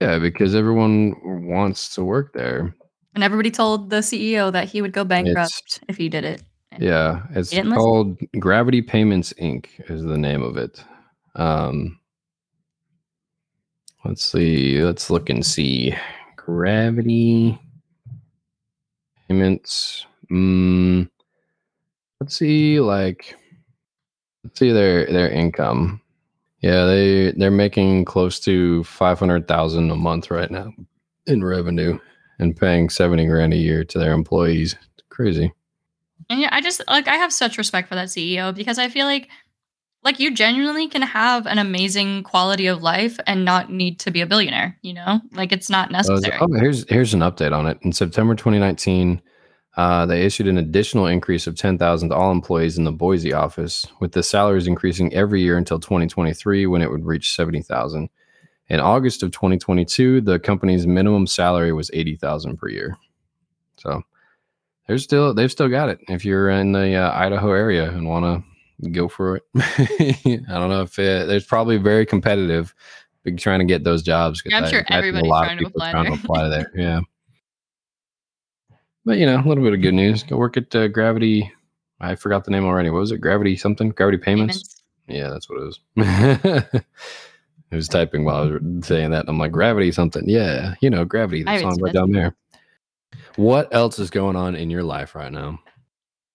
yeah, 0.00 0.18
because 0.18 0.54
everyone 0.54 1.14
wants 1.46 1.94
to 1.94 2.04
work 2.04 2.32
there. 2.32 2.74
And 3.14 3.24
everybody 3.24 3.50
told 3.50 3.90
the 3.90 3.96
CEO 3.96 4.52
that 4.52 4.68
he 4.68 4.80
would 4.82 4.92
go 4.92 5.02
bankrupt 5.04 5.80
if 5.88 5.96
he 5.96 6.08
did 6.08 6.24
it. 6.24 6.42
And 6.70 6.82
Yeah, 6.82 7.22
it's 7.30 7.50
didn't 7.50 7.70
listen? 7.70 7.82
called 7.82 8.20
Gravity 8.38 8.82
Payments 8.82 9.32
Inc. 9.40 9.66
is 9.90 10.04
the 10.04 10.18
name 10.18 10.42
of 10.42 10.56
it. 10.56 10.84
Um, 11.34 11.98
let's 14.04 14.22
see. 14.24 14.80
Let's 14.82 15.10
look 15.10 15.30
and 15.30 15.44
see. 15.44 15.94
Gravity 16.36 17.58
Payments. 19.28 20.06
Mm, 20.30 21.08
let's 22.20 22.36
see. 22.36 22.80
Like, 22.80 23.36
let's 24.44 24.58
see 24.58 24.72
their 24.72 25.06
their 25.06 25.30
income. 25.30 26.00
Yeah, 26.60 26.86
they 26.86 27.32
they're 27.32 27.50
making 27.50 28.04
close 28.04 28.40
to 28.40 28.84
five 28.84 29.18
hundred 29.18 29.46
thousand 29.46 29.90
a 29.90 29.96
month 29.96 30.30
right 30.30 30.50
now 30.50 30.72
in 31.26 31.44
revenue 31.44 31.98
and 32.38 32.56
paying 32.56 32.88
seventy 32.88 33.26
grand 33.26 33.52
a 33.52 33.56
year 33.56 33.84
to 33.84 33.98
their 33.98 34.12
employees. 34.12 34.74
It's 34.94 35.04
crazy. 35.08 35.52
And 36.30 36.40
yeah, 36.40 36.48
I 36.52 36.60
just 36.60 36.82
like 36.88 37.08
I 37.08 37.16
have 37.16 37.32
such 37.32 37.58
respect 37.58 37.88
for 37.88 37.94
that 37.94 38.08
CEO 38.08 38.54
because 38.54 38.78
I 38.78 38.88
feel 38.88 39.06
like 39.06 39.28
like 40.04 40.20
you 40.20 40.34
genuinely 40.34 40.88
can 40.88 41.02
have 41.02 41.46
an 41.46 41.58
amazing 41.58 42.22
quality 42.22 42.66
of 42.66 42.82
life 42.82 43.18
and 43.26 43.44
not 43.44 43.70
need 43.70 43.98
to 44.00 44.10
be 44.10 44.20
a 44.20 44.26
billionaire, 44.26 44.78
you 44.82 44.94
know? 44.94 45.20
Like 45.32 45.52
it's 45.52 45.68
not 45.68 45.90
necessary. 45.90 46.38
oh, 46.40 46.52
here's 46.52 46.88
here's 46.88 47.14
an 47.14 47.20
update 47.20 47.52
on 47.52 47.66
it. 47.66 47.78
In 47.82 47.92
September 47.92 48.34
2019, 48.34 49.20
uh, 49.76 50.06
they 50.06 50.24
issued 50.24 50.48
an 50.48 50.58
additional 50.58 51.06
increase 51.06 51.46
of 51.46 51.56
10,000 51.56 52.08
to 52.08 52.14
all 52.14 52.32
employees 52.32 52.78
in 52.78 52.84
the 52.84 52.92
Boise 52.92 53.32
office, 53.32 53.86
with 54.00 54.12
the 54.12 54.22
salaries 54.22 54.66
increasing 54.66 55.12
every 55.14 55.40
year 55.40 55.56
until 55.56 55.78
2023, 55.78 56.66
when 56.66 56.82
it 56.82 56.90
would 56.90 57.04
reach 57.04 57.34
70,000. 57.34 58.08
In 58.70 58.80
August 58.80 59.22
of 59.22 59.30
2022, 59.30 60.20
the 60.20 60.38
company's 60.38 60.86
minimum 60.86 61.26
salary 61.26 61.72
was 61.72 61.90
80,000 61.94 62.56
per 62.56 62.68
year. 62.68 62.96
So 63.76 64.02
there's 64.88 65.04
still 65.04 65.32
they've 65.32 65.50
still 65.50 65.68
got 65.68 65.88
it. 65.90 66.00
If 66.08 66.24
you're 66.24 66.50
in 66.50 66.72
the 66.72 66.94
uh, 66.94 67.12
Idaho 67.16 67.52
area 67.52 67.90
and 67.90 68.08
want 68.08 68.24
to 68.24 68.47
go 68.92 69.08
for 69.08 69.36
it, 69.36 69.42
I 69.56 70.54
don't 70.54 70.70
know 70.70 70.82
if 70.82 70.98
it, 70.98 71.26
there's 71.26 71.46
probably 71.46 71.76
very 71.76 72.06
competitive. 72.06 72.74
Trying 73.36 73.58
to 73.58 73.66
get 73.66 73.84
those 73.84 74.02
jobs. 74.02 74.42
Yeah, 74.46 74.56
I'm 74.56 74.70
sure 74.70 74.84
everybody's 74.88 75.30
trying 75.30 75.58
to 75.58 75.66
apply 75.66 75.90
trying 75.90 76.04
there. 76.04 76.16
to 76.16 76.22
apply 76.22 76.48
there. 76.48 76.72
Yeah. 76.74 77.00
But 79.04 79.18
you 79.18 79.26
know, 79.26 79.36
a 79.36 79.44
little 79.46 79.62
bit 79.62 79.74
of 79.74 79.82
good 79.82 79.92
news. 79.92 80.22
Go 80.22 80.38
work 80.38 80.56
at 80.56 80.74
uh, 80.74 80.88
Gravity. 80.88 81.52
I 82.00 82.14
forgot 82.14 82.44
the 82.44 82.50
name 82.50 82.64
already. 82.64 82.88
What 82.88 83.00
was 83.00 83.12
it? 83.12 83.20
Gravity 83.20 83.56
something? 83.56 83.90
Gravity 83.90 84.16
Payments. 84.16 84.82
Yeah, 85.08 85.28
that's 85.28 85.48
what 85.48 85.60
it 85.60 85.64
was. 85.64 85.80
I 87.72 87.76
was 87.76 87.88
typing 87.88 88.24
while 88.24 88.44
I 88.44 88.46
was 88.46 88.86
saying 88.86 89.10
that. 89.10 89.26
I'm 89.28 89.38
like, 89.38 89.52
Gravity 89.52 89.92
something. 89.92 90.26
Yeah, 90.26 90.74
you 90.80 90.88
know, 90.88 91.04
Gravity. 91.04 91.42
The 91.42 91.58
song 91.58 91.78
right 91.80 91.92
down 91.92 92.12
there. 92.12 92.34
What 93.36 93.74
else 93.74 93.98
is 93.98 94.10
going 94.10 94.36
on 94.36 94.56
in 94.56 94.70
your 94.70 94.82
life 94.82 95.14
right 95.14 95.32
now? 95.32 95.58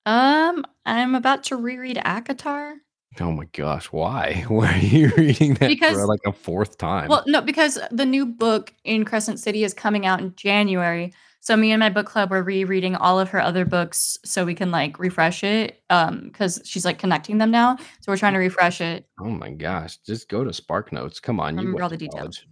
Um, 0.06 0.66
I'm 0.86 1.16
about 1.16 1.44
to 1.46 1.56
reread 1.56 1.98
ACOTAR. 1.98 2.76
Oh 3.20 3.32
my 3.32 3.46
gosh, 3.54 3.86
why? 3.92 4.44
Why 4.48 4.74
are 4.74 4.78
you 4.78 5.10
reading 5.16 5.54
that 5.56 5.68
Because- 5.68 5.94
for 5.96 6.08
like 6.08 6.22
a 6.26 6.32
fourth 6.34 6.78
time? 6.80 7.10
Well, 7.10 7.24
no, 7.28 7.42
because 7.42 7.78
the 7.92 8.06
new 8.08 8.26
book 8.26 8.74
in 8.84 9.06
Crescent 9.06 9.40
City 9.40 9.64
is 9.64 9.74
coming 9.74 10.06
out 10.06 10.20
in 10.20 10.34
January. 10.36 11.14
So 11.40 11.56
me 11.56 11.72
and 11.72 11.80
my 11.80 11.90
book 11.90 12.08
club 12.08 12.32
were 12.32 12.42
rereading 12.42 12.96
all 12.96 13.20
of 13.20 13.30
her 13.30 13.40
other 13.40 13.66
books 13.66 14.18
so 14.26 14.46
we 14.46 14.56
can 14.56 14.72
like 14.72 14.98
refresh 14.98 15.44
it. 15.44 15.84
Um, 15.92 16.22
because 16.24 16.60
she's 16.66 16.86
like 16.86 16.98
connecting 16.98 17.38
them 17.38 17.52
now. 17.52 17.76
So 18.02 18.12
we're 18.12 18.18
trying 18.18 18.34
to 18.34 18.40
refresh 18.40 18.82
it. 18.82 19.06
oh 19.20 19.30
my 19.30 19.52
gosh, 19.52 19.98
just 19.98 20.28
go 20.30 20.44
to 20.44 20.50
SparkNotes. 20.50 21.22
Come 21.22 21.40
on, 21.40 21.54
you 21.56 21.60
Remember 21.60 21.84
all 21.84 21.90
the 21.90 21.98
details. 21.98 22.44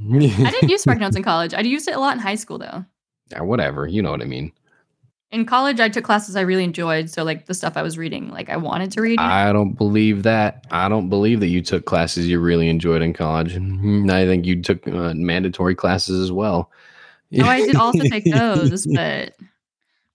I 0.00 0.18
didn't 0.18 0.68
use 0.68 0.84
SparkNotes 0.84 1.16
in 1.16 1.22
college. 1.24 1.52
I 1.54 1.60
used 1.62 1.88
it 1.88 1.96
a 1.96 1.98
lot 1.98 2.14
in 2.14 2.20
high 2.20 2.34
school 2.36 2.58
though. 2.58 2.84
Yeah, 3.32 3.40
whatever. 3.40 3.88
You 3.88 4.02
know 4.02 4.10
what 4.12 4.22
I 4.22 4.26
mean. 4.26 4.52
In 5.32 5.44
college 5.44 5.80
I 5.80 5.88
took 5.88 6.04
classes 6.04 6.36
I 6.36 6.42
really 6.42 6.64
enjoyed, 6.64 7.10
so 7.10 7.24
like 7.24 7.46
the 7.46 7.54
stuff 7.54 7.76
I 7.76 7.82
was 7.82 7.98
reading, 7.98 8.30
like 8.30 8.48
I 8.48 8.56
wanted 8.56 8.92
to 8.92 9.02
read. 9.02 9.18
I 9.18 9.52
don't 9.52 9.72
believe 9.74 10.22
that. 10.22 10.64
I 10.70 10.88
don't 10.88 11.08
believe 11.08 11.40
that 11.40 11.48
you 11.48 11.60
took 11.62 11.84
classes 11.84 12.26
you 12.28 12.38
really 12.40 12.68
enjoyed 12.68 13.02
in 13.02 13.12
college. 13.12 13.54
Mhm, 13.54 14.10
I 14.10 14.24
think 14.26 14.46
you 14.46 14.62
took 14.62 14.86
uh, 14.86 15.14
mandatory 15.14 15.74
classes 15.74 16.20
as 16.20 16.30
well. 16.32 16.70
no, 17.30 17.46
I 17.46 17.60
did 17.66 17.76
also 17.76 17.98
take 18.08 18.24
those, 18.24 18.86
but 18.86 19.34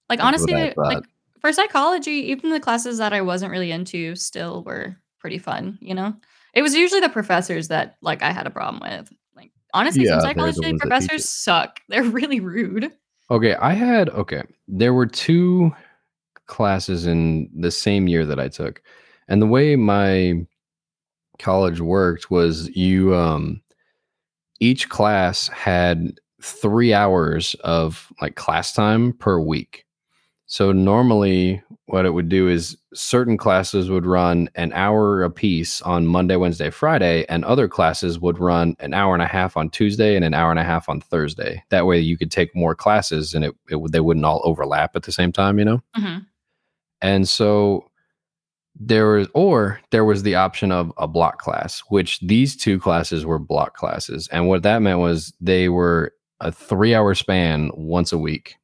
like 0.10 0.20
That's 0.20 0.22
honestly, 0.22 0.54
what 0.54 0.62
I 0.62 0.68
they- 0.70 0.96
like 0.96 1.04
for 1.42 1.52
psychology, 1.52 2.12
even 2.32 2.52
the 2.52 2.60
classes 2.60 3.00
that 3.00 3.14
I 3.14 3.22
wasn't 3.22 3.52
really 3.52 3.72
into 3.72 4.16
still 4.16 4.64
were 4.64 4.96
pretty 5.20 5.40
fun, 5.40 5.78
you 5.82 5.94
know? 5.96 6.14
It 6.54 6.62
was 6.62 6.76
usually 6.76 7.00
the 7.02 7.10
professors 7.10 7.68
that 7.70 7.96
like 8.02 8.22
I 8.24 8.32
had 8.32 8.46
a 8.48 8.52
problem 8.52 8.80
with. 8.82 9.12
Like 9.36 9.52
honestly, 9.74 10.04
Yeah, 10.06 10.12
some 10.20 10.22
psychology 10.22 10.42
ones 10.44 10.58
that 10.60 10.72
teach 10.72 10.80
professors 10.80 11.30
suck. 11.30 11.80
They're 11.90 12.04
really 12.04 12.40
rude. 12.40 12.92
Okay, 13.32 13.56
I 13.56 13.74
had 13.74 14.10
okay. 14.10 14.44
There 14.68 14.94
were 14.94 15.06
two 15.08 15.72
classes 16.48 17.08
in 17.08 17.50
the 17.56 17.72
same 17.72 18.08
year 18.08 18.26
that 18.26 18.40
I 18.40 18.50
took. 18.50 18.82
And 19.30 19.42
the 19.42 19.48
way 19.48 19.76
my 19.78 20.46
college 21.40 21.82
worked 21.82 22.32
was 22.32 22.70
you 22.76 23.16
um 23.16 23.62
each 24.60 24.90
class 24.90 25.48
had 25.50 26.14
3 26.42 26.94
hours 26.94 27.56
of 27.64 28.12
like 28.22 28.36
class 28.36 28.74
time 28.74 29.14
per 29.14 29.40
week. 29.40 29.86
So 30.48 30.72
normally 30.74 31.64
what 31.88 32.06
it 32.06 32.12
would 32.12 32.30
do 32.30 32.50
is 32.50 32.78
certain 32.94 33.38
classes 33.38 33.90
would 33.90 34.06
run 34.06 34.50
an 34.56 34.74
hour 34.74 35.24
a 35.24 35.30
piece 35.30 35.82
on 35.84 36.06
Monday, 36.08 36.36
Wednesday, 36.36 36.70
Friday, 36.70 37.26
and 37.30 37.46
other 37.46 37.68
classes 37.68 38.20
would 38.20 38.38
run 38.38 38.76
an 38.80 38.94
hour 38.94 39.14
and 39.14 39.24
a 39.24 39.28
half 39.28 39.56
on 39.56 39.70
Tuesday 39.70 40.16
and 40.16 40.26
an 40.26 40.34
hour 40.34 40.52
and 40.52 40.60
a 40.60 40.64
half 40.64 40.90
on 40.90 41.00
Thursday. 41.00 41.64
That 41.70 41.86
way 41.86 42.00
you 42.00 42.18
could 42.18 42.32
take 42.32 42.54
more 42.56 42.76
classes 42.76 43.34
and 43.34 43.46
it, 43.46 43.56
it 43.70 43.78
would- 43.78 43.92
they 43.94 44.02
wouldn't 44.02 44.26
all 44.26 44.42
overlap 44.44 44.96
at 44.96 45.04
the 45.04 45.12
same 45.12 45.32
time, 45.32 45.58
you 45.58 45.66
know? 45.66 45.82
Mhm. 45.98 46.26
And 47.02 47.30
so 47.30 47.86
there 48.80 49.08
was, 49.14 49.28
or 49.34 49.80
there 49.92 50.06
was 50.06 50.24
the 50.24 50.36
option 50.36 50.72
of 50.72 50.92
a 50.98 51.08
block 51.08 51.40
class, 51.40 51.82
which 51.90 52.20
these 52.20 52.56
two 52.56 52.80
classes 52.80 53.26
were 53.26 53.40
block 53.40 53.76
classes. 53.76 54.28
And 54.32 54.48
what 54.48 54.64
that 54.64 54.82
meant 54.82 55.00
was 55.00 55.34
they 55.42 55.70
were 55.70 56.14
a 56.40 56.52
three 56.52 56.94
hour 56.96 57.14
span 57.16 57.72
once 57.74 58.12
a 58.12 58.18
week. 58.18 58.56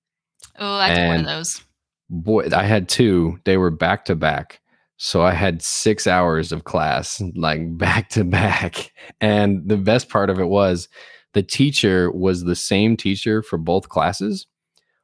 Oh, 0.60 0.78
I 0.80 0.90
took 0.90 1.08
one 1.08 1.20
of 1.22 1.26
those. 1.26 1.62
Boy, 2.10 2.48
I 2.54 2.64
had 2.64 2.90
two. 2.90 3.40
They 3.44 3.58
were 3.58 3.72
back 3.72 4.06
to 4.06 4.16
back. 4.16 4.62
So 4.98 5.22
I 5.22 5.34
had 5.34 5.62
six 5.62 6.08
hours 6.08 6.52
of 6.52 6.64
class, 6.64 7.22
like 7.36 7.62
back 7.78 8.10
to 8.10 8.24
back. 8.24 8.92
And 9.22 9.68
the 9.68 9.78
best 9.78 10.10
part 10.10 10.30
of 10.30 10.40
it 10.40 10.48
was 10.48 10.90
the 11.34 11.44
teacher 11.44 12.12
was 12.12 12.44
the 12.44 12.56
same 12.56 12.98
teacher 12.98 13.44
for 13.44 13.58
both 13.58 13.90
classes. 13.90 14.48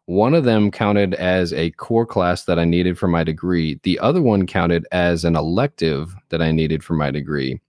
One 0.06 0.34
of 0.34 0.44
them 0.44 0.72
counted 0.72 1.14
as 1.14 1.54
a 1.54 1.72
core 1.72 2.06
class 2.06 2.44
that 2.46 2.60
I 2.60 2.66
needed 2.66 2.98
for 2.98 3.08
my 3.08 3.24
degree. 3.24 3.80
The 3.84 4.00
other 4.00 4.22
one 4.22 4.48
counted 4.48 4.86
as 4.92 5.24
an 5.24 5.36
elective 5.36 6.14
that 6.30 6.42
I 6.42 6.52
needed 6.52 6.84
for 6.84 6.94
my 6.94 7.10
degree. 7.10 7.62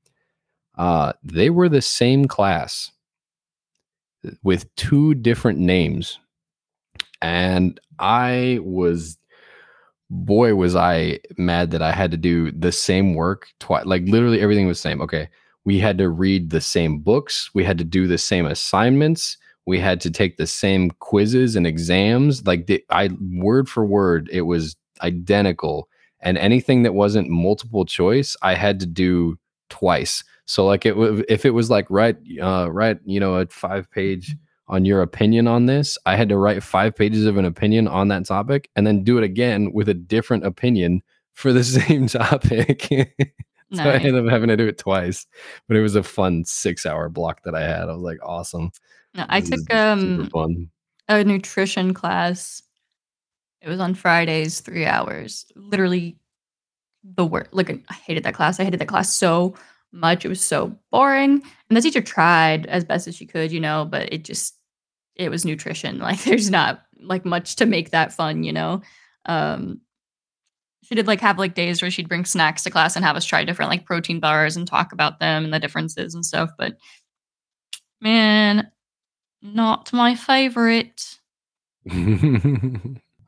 Uh, 0.76 1.12
they 1.22 1.50
were 1.50 1.68
the 1.68 1.82
same 1.82 2.26
class 2.26 2.90
with 4.42 4.74
two 4.74 5.14
different 5.14 5.58
names. 5.58 6.18
And 7.22 7.78
I 7.98 8.58
was, 8.62 9.16
boy, 10.10 10.54
was 10.54 10.76
I 10.76 11.20
mad 11.36 11.70
that 11.72 11.82
I 11.82 11.92
had 11.92 12.10
to 12.10 12.16
do 12.16 12.50
the 12.52 12.72
same 12.72 13.14
work 13.14 13.48
twice. 13.60 13.86
Like 13.86 14.02
literally 14.06 14.40
everything 14.40 14.66
was 14.66 14.80
same. 14.80 15.00
Okay. 15.00 15.28
We 15.64 15.78
had 15.78 15.96
to 15.98 16.10
read 16.10 16.50
the 16.50 16.60
same 16.60 16.98
books, 16.98 17.50
we 17.54 17.64
had 17.64 17.78
to 17.78 17.84
do 17.84 18.06
the 18.06 18.18
same 18.18 18.44
assignments 18.44 19.38
we 19.66 19.80
had 19.80 20.00
to 20.02 20.10
take 20.10 20.36
the 20.36 20.46
same 20.46 20.90
quizzes 20.90 21.56
and 21.56 21.66
exams 21.66 22.46
like 22.46 22.66
the, 22.66 22.84
i 22.90 23.08
word 23.32 23.68
for 23.68 23.84
word 23.84 24.28
it 24.32 24.42
was 24.42 24.76
identical 25.02 25.88
and 26.20 26.38
anything 26.38 26.82
that 26.82 26.94
wasn't 26.94 27.28
multiple 27.28 27.84
choice 27.84 28.36
i 28.42 28.54
had 28.54 28.78
to 28.80 28.86
do 28.86 29.36
twice 29.70 30.22
so 30.46 30.66
like 30.66 30.84
it 30.86 30.94
if 31.28 31.44
it 31.44 31.50
was 31.50 31.70
like 31.70 31.86
write 31.90 32.16
uh 32.40 32.70
write 32.70 32.98
you 33.04 33.18
know 33.18 33.34
a 33.34 33.46
five 33.46 33.90
page 33.90 34.36
on 34.68 34.84
your 34.84 35.02
opinion 35.02 35.46
on 35.46 35.66
this 35.66 35.98
i 36.06 36.16
had 36.16 36.28
to 36.28 36.36
write 36.36 36.62
five 36.62 36.94
pages 36.94 37.26
of 37.26 37.36
an 37.36 37.44
opinion 37.44 37.86
on 37.86 38.08
that 38.08 38.24
topic 38.26 38.70
and 38.76 38.86
then 38.86 39.04
do 39.04 39.18
it 39.18 39.24
again 39.24 39.72
with 39.72 39.88
a 39.88 39.94
different 39.94 40.44
opinion 40.44 41.02
for 41.32 41.52
the 41.52 41.64
same 41.64 42.06
topic 42.06 42.82
so 43.72 43.82
i 43.82 43.94
ended 43.94 44.16
up 44.16 44.30
having 44.30 44.48
to 44.48 44.56
do 44.56 44.66
it 44.66 44.78
twice 44.78 45.26
but 45.68 45.76
it 45.76 45.82
was 45.82 45.94
a 45.96 46.02
fun 46.02 46.44
six 46.44 46.86
hour 46.86 47.08
block 47.08 47.42
that 47.44 47.54
i 47.54 47.62
had 47.62 47.88
i 47.88 47.92
was 47.92 48.02
like 48.02 48.18
awesome 48.22 48.70
No, 49.14 49.26
I 49.28 49.40
this 49.40 49.50
took 49.50 49.74
um 49.74 50.30
a 51.08 51.22
nutrition 51.24 51.94
class. 51.94 52.62
It 53.60 53.68
was 53.68 53.80
on 53.80 53.94
Fridays, 53.94 54.60
three 54.60 54.86
hours. 54.86 55.46
Literally 55.54 56.16
the 57.02 57.24
worst. 57.24 57.52
Like 57.52 57.70
I 57.70 57.94
hated 57.94 58.24
that 58.24 58.34
class. 58.34 58.58
I 58.58 58.64
hated 58.64 58.80
that 58.80 58.88
class 58.88 59.12
so 59.12 59.54
much. 59.94 60.24
It 60.24 60.28
was 60.28 60.40
so 60.40 60.76
boring. 60.90 61.42
And 61.68 61.76
the 61.76 61.80
teacher 61.80 62.02
tried 62.02 62.66
as 62.66 62.84
best 62.84 63.08
as 63.08 63.14
she 63.14 63.26
could, 63.26 63.52
you 63.52 63.60
know, 63.60 63.86
but 63.88 64.12
it 64.12 64.24
just 64.24 64.58
it 65.16 65.30
was 65.30 65.44
nutrition. 65.44 65.98
Like 66.04 66.22
there's 66.24 66.50
not 66.50 66.82
like 67.00 67.24
much 67.24 67.56
to 67.56 67.66
make 67.66 67.90
that 67.90 68.12
fun, 68.12 68.42
you 68.42 68.52
know. 68.52 68.82
Um 69.26 69.80
she 70.82 70.94
did 70.94 71.06
like 71.06 71.20
have 71.20 71.38
like 71.38 71.54
days 71.54 71.80
where 71.80 71.90
she'd 71.90 72.08
bring 72.08 72.26
snacks 72.26 72.62
to 72.64 72.70
class 72.70 72.94
and 72.94 73.04
have 73.04 73.16
us 73.16 73.24
try 73.24 73.42
different 73.44 73.70
like 73.70 73.86
protein 73.86 74.20
bars 74.20 74.56
and 74.56 74.66
talk 74.66 74.92
about 74.92 75.18
them 75.18 75.44
and 75.44 75.54
the 75.54 75.58
differences 75.58 76.14
and 76.14 76.26
stuff. 76.26 76.50
But 76.58 76.76
man, 78.02 78.70
not 79.40 79.92
my 79.92 80.14
favorite. 80.14 81.18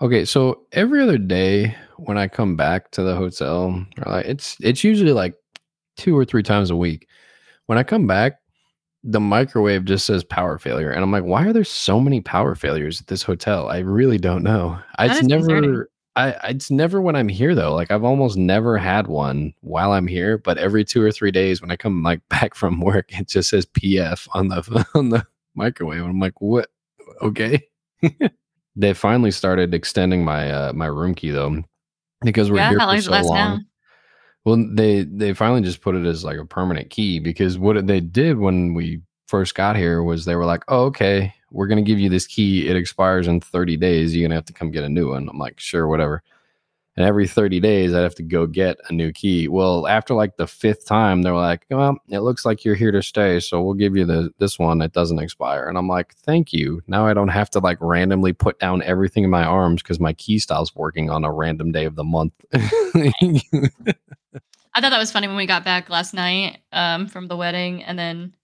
okay, 0.02 0.24
so 0.24 0.62
every 0.72 1.02
other 1.02 1.18
day 1.18 1.74
when 1.96 2.18
I 2.18 2.28
come 2.28 2.56
back 2.56 2.90
to 2.92 3.02
the 3.02 3.14
hotel, 3.14 3.86
like 4.04 4.26
it's 4.26 4.56
it's 4.60 4.84
usually 4.84 5.12
like 5.12 5.34
two 5.96 6.16
or 6.16 6.24
three 6.24 6.42
times 6.42 6.70
a 6.70 6.76
week. 6.76 7.08
When 7.66 7.78
I 7.78 7.82
come 7.82 8.06
back, 8.06 8.38
the 9.02 9.20
microwave 9.20 9.84
just 9.84 10.06
says 10.06 10.24
power 10.24 10.58
failure, 10.58 10.90
and 10.90 11.02
I'm 11.02 11.12
like, 11.12 11.24
why 11.24 11.46
are 11.46 11.52
there 11.52 11.64
so 11.64 12.00
many 12.00 12.20
power 12.20 12.54
failures 12.54 13.00
at 13.00 13.06
this 13.08 13.22
hotel? 13.22 13.68
I 13.68 13.78
really 13.78 14.18
don't 14.18 14.42
know. 14.42 14.78
That 14.98 15.10
It's 15.10 15.22
never. 15.22 15.90
I, 16.16 16.30
it's 16.44 16.70
never 16.70 17.02
when 17.02 17.14
I'm 17.14 17.28
here 17.28 17.54
though. 17.54 17.74
Like 17.74 17.90
I've 17.90 18.02
almost 18.02 18.38
never 18.38 18.78
had 18.78 19.06
one 19.06 19.52
while 19.60 19.92
I'm 19.92 20.06
here, 20.06 20.38
but 20.38 20.56
every 20.56 20.82
two 20.82 21.02
or 21.02 21.12
three 21.12 21.30
days 21.30 21.60
when 21.60 21.70
I 21.70 21.76
come 21.76 22.02
like 22.02 22.20
back 22.30 22.54
from 22.54 22.80
work, 22.80 23.06
it 23.18 23.28
just 23.28 23.50
says 23.50 23.66
PF 23.66 24.26
on 24.32 24.48
the 24.48 24.86
on 24.94 25.10
the 25.10 25.26
microwave. 25.54 26.00
And 26.00 26.08
I'm 26.10 26.20
like, 26.20 26.40
what? 26.40 26.70
Okay. 27.20 27.62
they 28.76 28.94
finally 28.94 29.30
started 29.30 29.74
extending 29.74 30.24
my 30.24 30.50
uh 30.50 30.72
my 30.72 30.86
room 30.86 31.14
key 31.14 31.30
though, 31.30 31.62
because 32.24 32.50
we're 32.50 32.58
Yeah, 32.58 32.68
here 32.70 32.80
for 32.80 32.86
long 32.86 32.96
does 32.96 33.04
it 33.06 33.10
so 33.10 33.12
long. 33.12 33.34
now? 33.34 33.60
Well, 34.46 34.64
they 34.72 35.02
they 35.04 35.34
finally 35.34 35.62
just 35.62 35.82
put 35.82 35.96
it 35.96 36.06
as 36.06 36.24
like 36.24 36.38
a 36.38 36.46
permanent 36.46 36.88
key 36.90 37.18
because 37.18 37.58
what 37.58 37.86
they 37.86 38.00
did 38.00 38.38
when 38.38 38.74
we 38.74 39.02
first 39.26 39.56
got 39.56 39.76
here 39.76 40.02
was 40.04 40.24
they 40.24 40.36
were 40.36 40.46
like, 40.46 40.64
"Oh, 40.68 40.84
okay, 40.86 41.34
we're 41.50 41.66
gonna 41.66 41.82
give 41.82 41.98
you 41.98 42.08
this 42.08 42.26
key. 42.28 42.68
It 42.68 42.76
expires 42.76 43.26
in 43.28 43.40
30 43.40 43.76
days. 43.76 44.14
You're 44.16 44.28
gonna 44.28 44.36
have 44.36 44.46
to 44.46 44.54
come 44.54 44.70
get 44.70 44.84
a 44.84 44.88
new 44.88 45.10
one." 45.10 45.28
I'm 45.28 45.38
like, 45.38 45.60
"Sure, 45.60 45.88
whatever." 45.88 46.22
And 46.96 47.04
every 47.04 47.26
30 47.26 47.60
days, 47.60 47.92
I'd 47.92 48.02
have 48.02 48.14
to 48.14 48.22
go 48.22 48.46
get 48.46 48.78
a 48.88 48.92
new 48.92 49.12
key. 49.12 49.48
Well, 49.48 49.86
after 49.86 50.14
like 50.14 50.38
the 50.38 50.46
fifth 50.46 50.86
time, 50.86 51.20
they're 51.20 51.34
like, 51.34 51.66
"Well, 51.68 51.98
it 52.08 52.20
looks 52.20 52.46
like 52.46 52.64
you're 52.64 52.74
here 52.74 52.92
to 52.92 53.02
stay, 53.02 53.38
so 53.40 53.62
we'll 53.62 53.74
give 53.74 53.94
you 53.94 54.06
the 54.06 54.30
this 54.38 54.58
one 54.58 54.78
that 54.78 54.92
doesn't 54.92 55.18
expire." 55.18 55.68
And 55.68 55.76
I'm 55.76 55.88
like, 55.88 56.14
"Thank 56.14 56.54
you." 56.54 56.80
Now 56.86 57.06
I 57.06 57.12
don't 57.12 57.28
have 57.28 57.50
to 57.50 57.58
like 57.58 57.76
randomly 57.82 58.32
put 58.32 58.58
down 58.58 58.80
everything 58.82 59.24
in 59.24 59.30
my 59.30 59.44
arms 59.44 59.82
because 59.82 60.00
my 60.00 60.14
key 60.14 60.38
stops 60.38 60.74
working 60.74 61.10
on 61.10 61.22
a 61.24 61.30
random 61.30 61.70
day 61.70 61.84
of 61.84 61.96
the 61.96 62.04
month. 62.04 62.32
I 62.54 63.12
thought 64.80 64.90
that 64.90 64.98
was 64.98 65.12
funny 65.12 65.26
when 65.26 65.36
we 65.36 65.46
got 65.46 65.64
back 65.64 65.90
last 65.90 66.14
night 66.14 66.58
um, 66.72 67.08
from 67.08 67.28
the 67.28 67.36
wedding, 67.36 67.82
and 67.84 67.98
then 67.98 68.34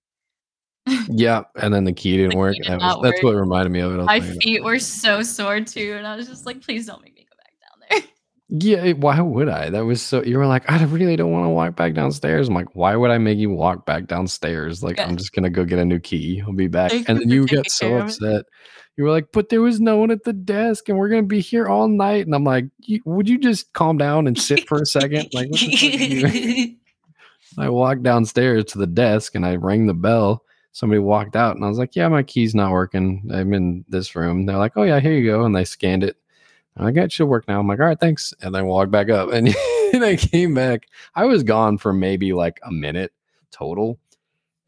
Yeah, 1.08 1.42
and 1.56 1.72
then 1.72 1.84
the 1.84 1.92
key 1.92 2.16
didn't 2.18 2.32
The 2.32 2.36
work. 2.36 2.54
key 2.54 2.62
did 2.62 2.80
That 2.80 2.80
was, 2.80 3.00
that's 3.02 3.22
what 3.22 3.34
reminded 3.34 3.70
me 3.70 3.80
of 3.80 3.94
it. 3.98 4.02
My 4.04 4.20
feet 4.20 4.62
were 4.62 4.78
so 4.78 5.22
sore 5.22 5.60
too, 5.60 5.94
and 5.96 6.06
I 6.06 6.16
was 6.16 6.28
just 6.28 6.46
like, 6.46 6.60
please 6.62 6.86
don't 6.86 7.02
make 7.02 7.14
me 7.14 7.26
go 7.30 7.36
back 7.36 7.52
down 7.60 8.00
there. 8.02 8.08
Yeah, 8.54 8.92
why 8.92 9.18
would 9.18 9.48
I? 9.48 9.70
That 9.70 9.86
was 9.86 10.02
so. 10.02 10.22
You 10.22 10.36
were 10.36 10.46
like, 10.46 10.70
I 10.70 10.84
really 10.84 11.16
don't 11.16 11.32
want 11.32 11.46
to 11.46 11.50
walk 11.50 11.74
back 11.74 11.94
downstairs. 11.94 12.48
I'm 12.48 12.54
like, 12.54 12.74
why 12.74 12.94
would 12.94 13.10
I 13.10 13.16
make 13.16 13.38
you 13.38 13.48
walk 13.48 13.86
back 13.86 14.06
downstairs? 14.06 14.82
Like. 14.82 14.98
I'm 14.98 15.16
just 15.16 15.32
gonna 15.32 15.48
go 15.48 15.64
get 15.64 15.78
a 15.78 15.84
new 15.86 15.98
key. 15.98 16.42
I'll 16.46 16.52
be 16.52 16.68
back. 16.68 16.90
Thank 16.90 17.08
and 17.08 17.18
then 17.18 17.30
you 17.30 17.46
got 17.46 17.70
so 17.70 17.88
care 17.88 17.98
of 17.98 18.02
it. 18.02 18.06
upset. 18.08 18.44
You 18.98 19.04
were 19.04 19.10
like, 19.10 19.28
but 19.32 19.48
there 19.48 19.62
was 19.62 19.80
no 19.80 19.96
one 19.96 20.10
at 20.10 20.24
the 20.24 20.34
desk, 20.34 20.90
and 20.90 20.98
we're 20.98 21.08
gonna 21.08 21.22
be 21.22 21.40
here 21.40 21.66
all 21.66 21.88
night. 21.88 22.26
And 22.26 22.34
I'm 22.34 22.44
like, 22.44 22.66
would 23.06 23.26
you 23.26 23.38
just 23.38 23.72
calm 23.72 23.96
down 23.96 24.26
and 24.26 24.38
sit 24.38 24.68
for 24.68 24.82
a 24.82 24.86
second? 24.86 25.30
Like, 25.32 25.50
what 25.50 25.58
the 25.58 25.70
fuck 25.70 25.82
are 25.82 26.04
you 26.04 26.20
doing? 26.20 26.76
I 27.58 27.68
walked 27.68 28.02
downstairs 28.02 28.66
to 28.66 28.78
the 28.78 28.86
desk 28.86 29.34
and 29.34 29.46
I 29.46 29.56
rang 29.56 29.86
the 29.86 29.94
bell. 29.94 30.44
Somebody 30.72 31.00
walked 31.00 31.36
out 31.36 31.56
and 31.56 31.64
I 31.64 31.68
was 31.68 31.78
like, 31.78 31.94
Yeah, 31.94 32.08
my 32.08 32.22
key's 32.22 32.54
not 32.54 32.70
working. 32.70 33.28
I'm 33.32 33.52
in 33.52 33.84
this 33.88 34.14
room. 34.16 34.46
They're 34.46 34.56
like, 34.56 34.72
Oh, 34.76 34.84
yeah, 34.84 35.00
here 35.00 35.12
you 35.12 35.30
go. 35.30 35.44
And 35.44 35.54
they 35.54 35.64
scanned 35.64 36.04
it. 36.04 36.16
I 36.76 36.90
got 36.90 37.04
it 37.04 37.12
should 37.12 37.26
work 37.28 37.46
now. 37.48 37.60
I'm 37.60 37.68
like, 37.68 37.80
All 37.80 37.86
right, 37.86 38.00
thanks. 38.00 38.32
And 38.40 38.54
then 38.54 38.66
walked 38.66 38.90
back 38.90 39.10
up 39.10 39.30
and, 39.32 39.48
and 39.92 40.04
I 40.04 40.16
came 40.16 40.54
back. 40.54 40.86
I 41.14 41.24
was 41.26 41.42
gone 41.42 41.78
for 41.78 41.92
maybe 41.92 42.32
like 42.32 42.58
a 42.64 42.70
minute 42.72 43.12
total. 43.50 43.98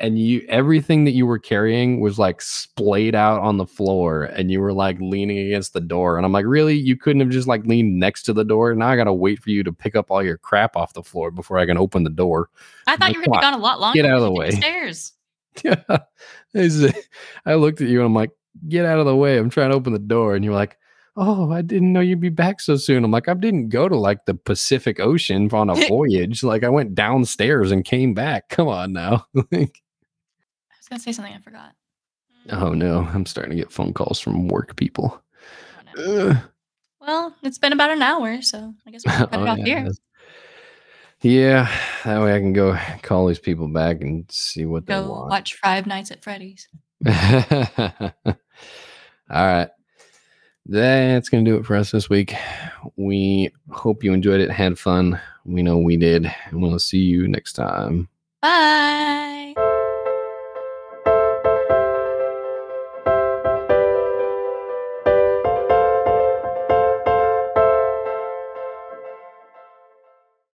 and 0.00 0.18
you 0.18 0.44
everything 0.48 1.05
that 1.05 1.12
you 1.12 1.24
were 1.24 1.38
carrying 1.38 2.00
was 2.00 2.18
like 2.18 2.42
splayed 2.42 3.14
out 3.14 3.40
on 3.40 3.57
the 3.57 3.64
floor 3.64 4.24
and 4.24 4.50
you 4.50 4.61
were 4.61 4.72
like 4.72 4.98
leaning 5.00 5.38
against 5.38 5.72
the 5.72 5.80
door 5.80 6.16
and 6.16 6.26
i'm 6.26 6.32
like 6.32 6.44
really 6.44 6.74
you 6.74 6.96
couldn't 6.96 7.20
have 7.20 7.30
just 7.30 7.46
like 7.46 7.64
leaned 7.64 7.98
next 7.98 8.24
to 8.24 8.32
the 8.32 8.44
door 8.44 8.74
now 8.74 8.88
i 8.88 8.96
gotta 8.96 9.12
wait 9.12 9.38
for 9.40 9.50
you 9.50 9.62
to 9.62 9.72
pick 9.72 9.94
up 9.94 10.11
all 10.11 10.22
your 10.22 10.36
crap 10.36 10.76
off 10.76 10.92
the 10.94 11.02
floor 11.02 11.30
before 11.30 11.59
i 11.59 11.64
can 11.64 11.78
open 11.78 12.02
the 12.02 12.11
door 12.11 12.50
I 12.88 12.96
thought 12.96 13.12
you 13.14 13.20
were 13.20 13.26
gonna 13.26 13.38
be 13.38 13.42
gone 13.42 13.55
a 13.55 13.59
lot 13.59 13.80
longer. 13.80 13.96
Get 14.02 14.11
out 14.11 14.16
of 14.18 14.24
the 14.24 14.32
way. 14.32 14.50
Stairs. 14.50 15.12
yeah 15.64 15.76
i 17.46 17.55
looked 17.55 17.80
at 17.80 17.88
you 17.88 18.00
and 18.00 18.07
i'm 18.07 18.14
like 18.14 18.30
get 18.68 18.84
out 18.84 18.98
of 18.98 19.07
the 19.07 19.16
way 19.16 19.38
i'm 19.38 19.48
trying 19.48 19.70
to 19.70 19.76
open 19.76 19.92
the 19.92 19.98
door 20.00 20.34
and 20.34 20.44
you're 20.44 20.52
like 20.55 20.76
oh 21.16 21.50
i 21.52 21.62
didn't 21.62 21.92
know 21.92 22.00
you'd 22.00 22.20
be 22.20 22.28
back 22.28 22.60
so 22.60 22.76
soon 22.76 23.04
i'm 23.04 23.10
like 23.10 23.28
i 23.28 23.34
didn't 23.34 23.68
go 23.68 23.88
to 23.88 23.96
like 23.96 24.24
the 24.26 24.34
pacific 24.34 24.98
ocean 25.00 25.48
on 25.52 25.70
a 25.70 25.74
voyage 25.88 26.42
like 26.42 26.64
i 26.64 26.68
went 26.68 26.94
downstairs 26.94 27.70
and 27.70 27.84
came 27.84 28.14
back 28.14 28.48
come 28.48 28.66
on 28.68 28.92
now 28.92 29.24
I 29.36 29.42
was 29.50 30.88
gonna 30.88 31.00
say 31.00 31.12
something 31.12 31.32
I 31.34 31.38
forgot. 31.38 31.72
oh 32.50 32.70
no 32.70 33.00
i'm 33.12 33.26
starting 33.26 33.50
to 33.50 33.56
get 33.56 33.72
phone 33.72 33.92
calls 33.92 34.18
from 34.20 34.48
work 34.48 34.76
people 34.76 35.20
Oh, 35.96 36.28
no. 36.32 36.36
Well, 37.00 37.36
it's 37.44 37.58
been 37.58 37.72
about 37.72 37.90
an 37.90 38.02
hour, 38.02 38.42
so 38.42 38.74
I 38.86 38.90
guess 38.90 39.02
we'll 39.06 39.14
cut 39.28 39.28
Oh, 39.32 39.42
it 39.44 39.48
off 39.48 39.58
yeah, 39.58 39.64
here. 39.64 39.90
Yeah, 41.20 41.80
that 42.04 42.20
way 42.20 42.34
I 42.34 42.40
can 42.40 42.52
go 42.52 42.76
call 43.02 43.28
these 43.28 43.38
people 43.38 43.68
back 43.68 44.00
and 44.00 44.24
see 44.28 44.64
what 44.66 44.86
they 44.86 44.94
Go 44.94 45.08
want. 45.10 45.30
watch 45.30 45.54
Five 45.54 45.86
Nights 45.86 46.10
at 46.10 46.24
Freddy's. 46.24 46.66
All 47.06 47.12
right. 49.30 49.68
That's 50.66 51.28
going 51.28 51.44
to 51.44 51.50
do 51.50 51.56
it 51.56 51.66
for 51.66 51.76
us 51.76 51.90
this 51.90 52.08
week. 52.08 52.34
We 52.96 53.52
hope 53.70 54.02
you 54.02 54.12
enjoyed 54.12 54.40
it, 54.40 54.50
had 54.50 54.78
fun. 54.78 55.20
We 55.44 55.62
know 55.62 55.76
we 55.78 55.96
did. 55.96 56.32
And 56.46 56.62
we'll 56.62 56.78
see 56.78 56.98
you 56.98 57.28
next 57.28 57.52
time. 57.52 58.08
Bye. 58.40 59.23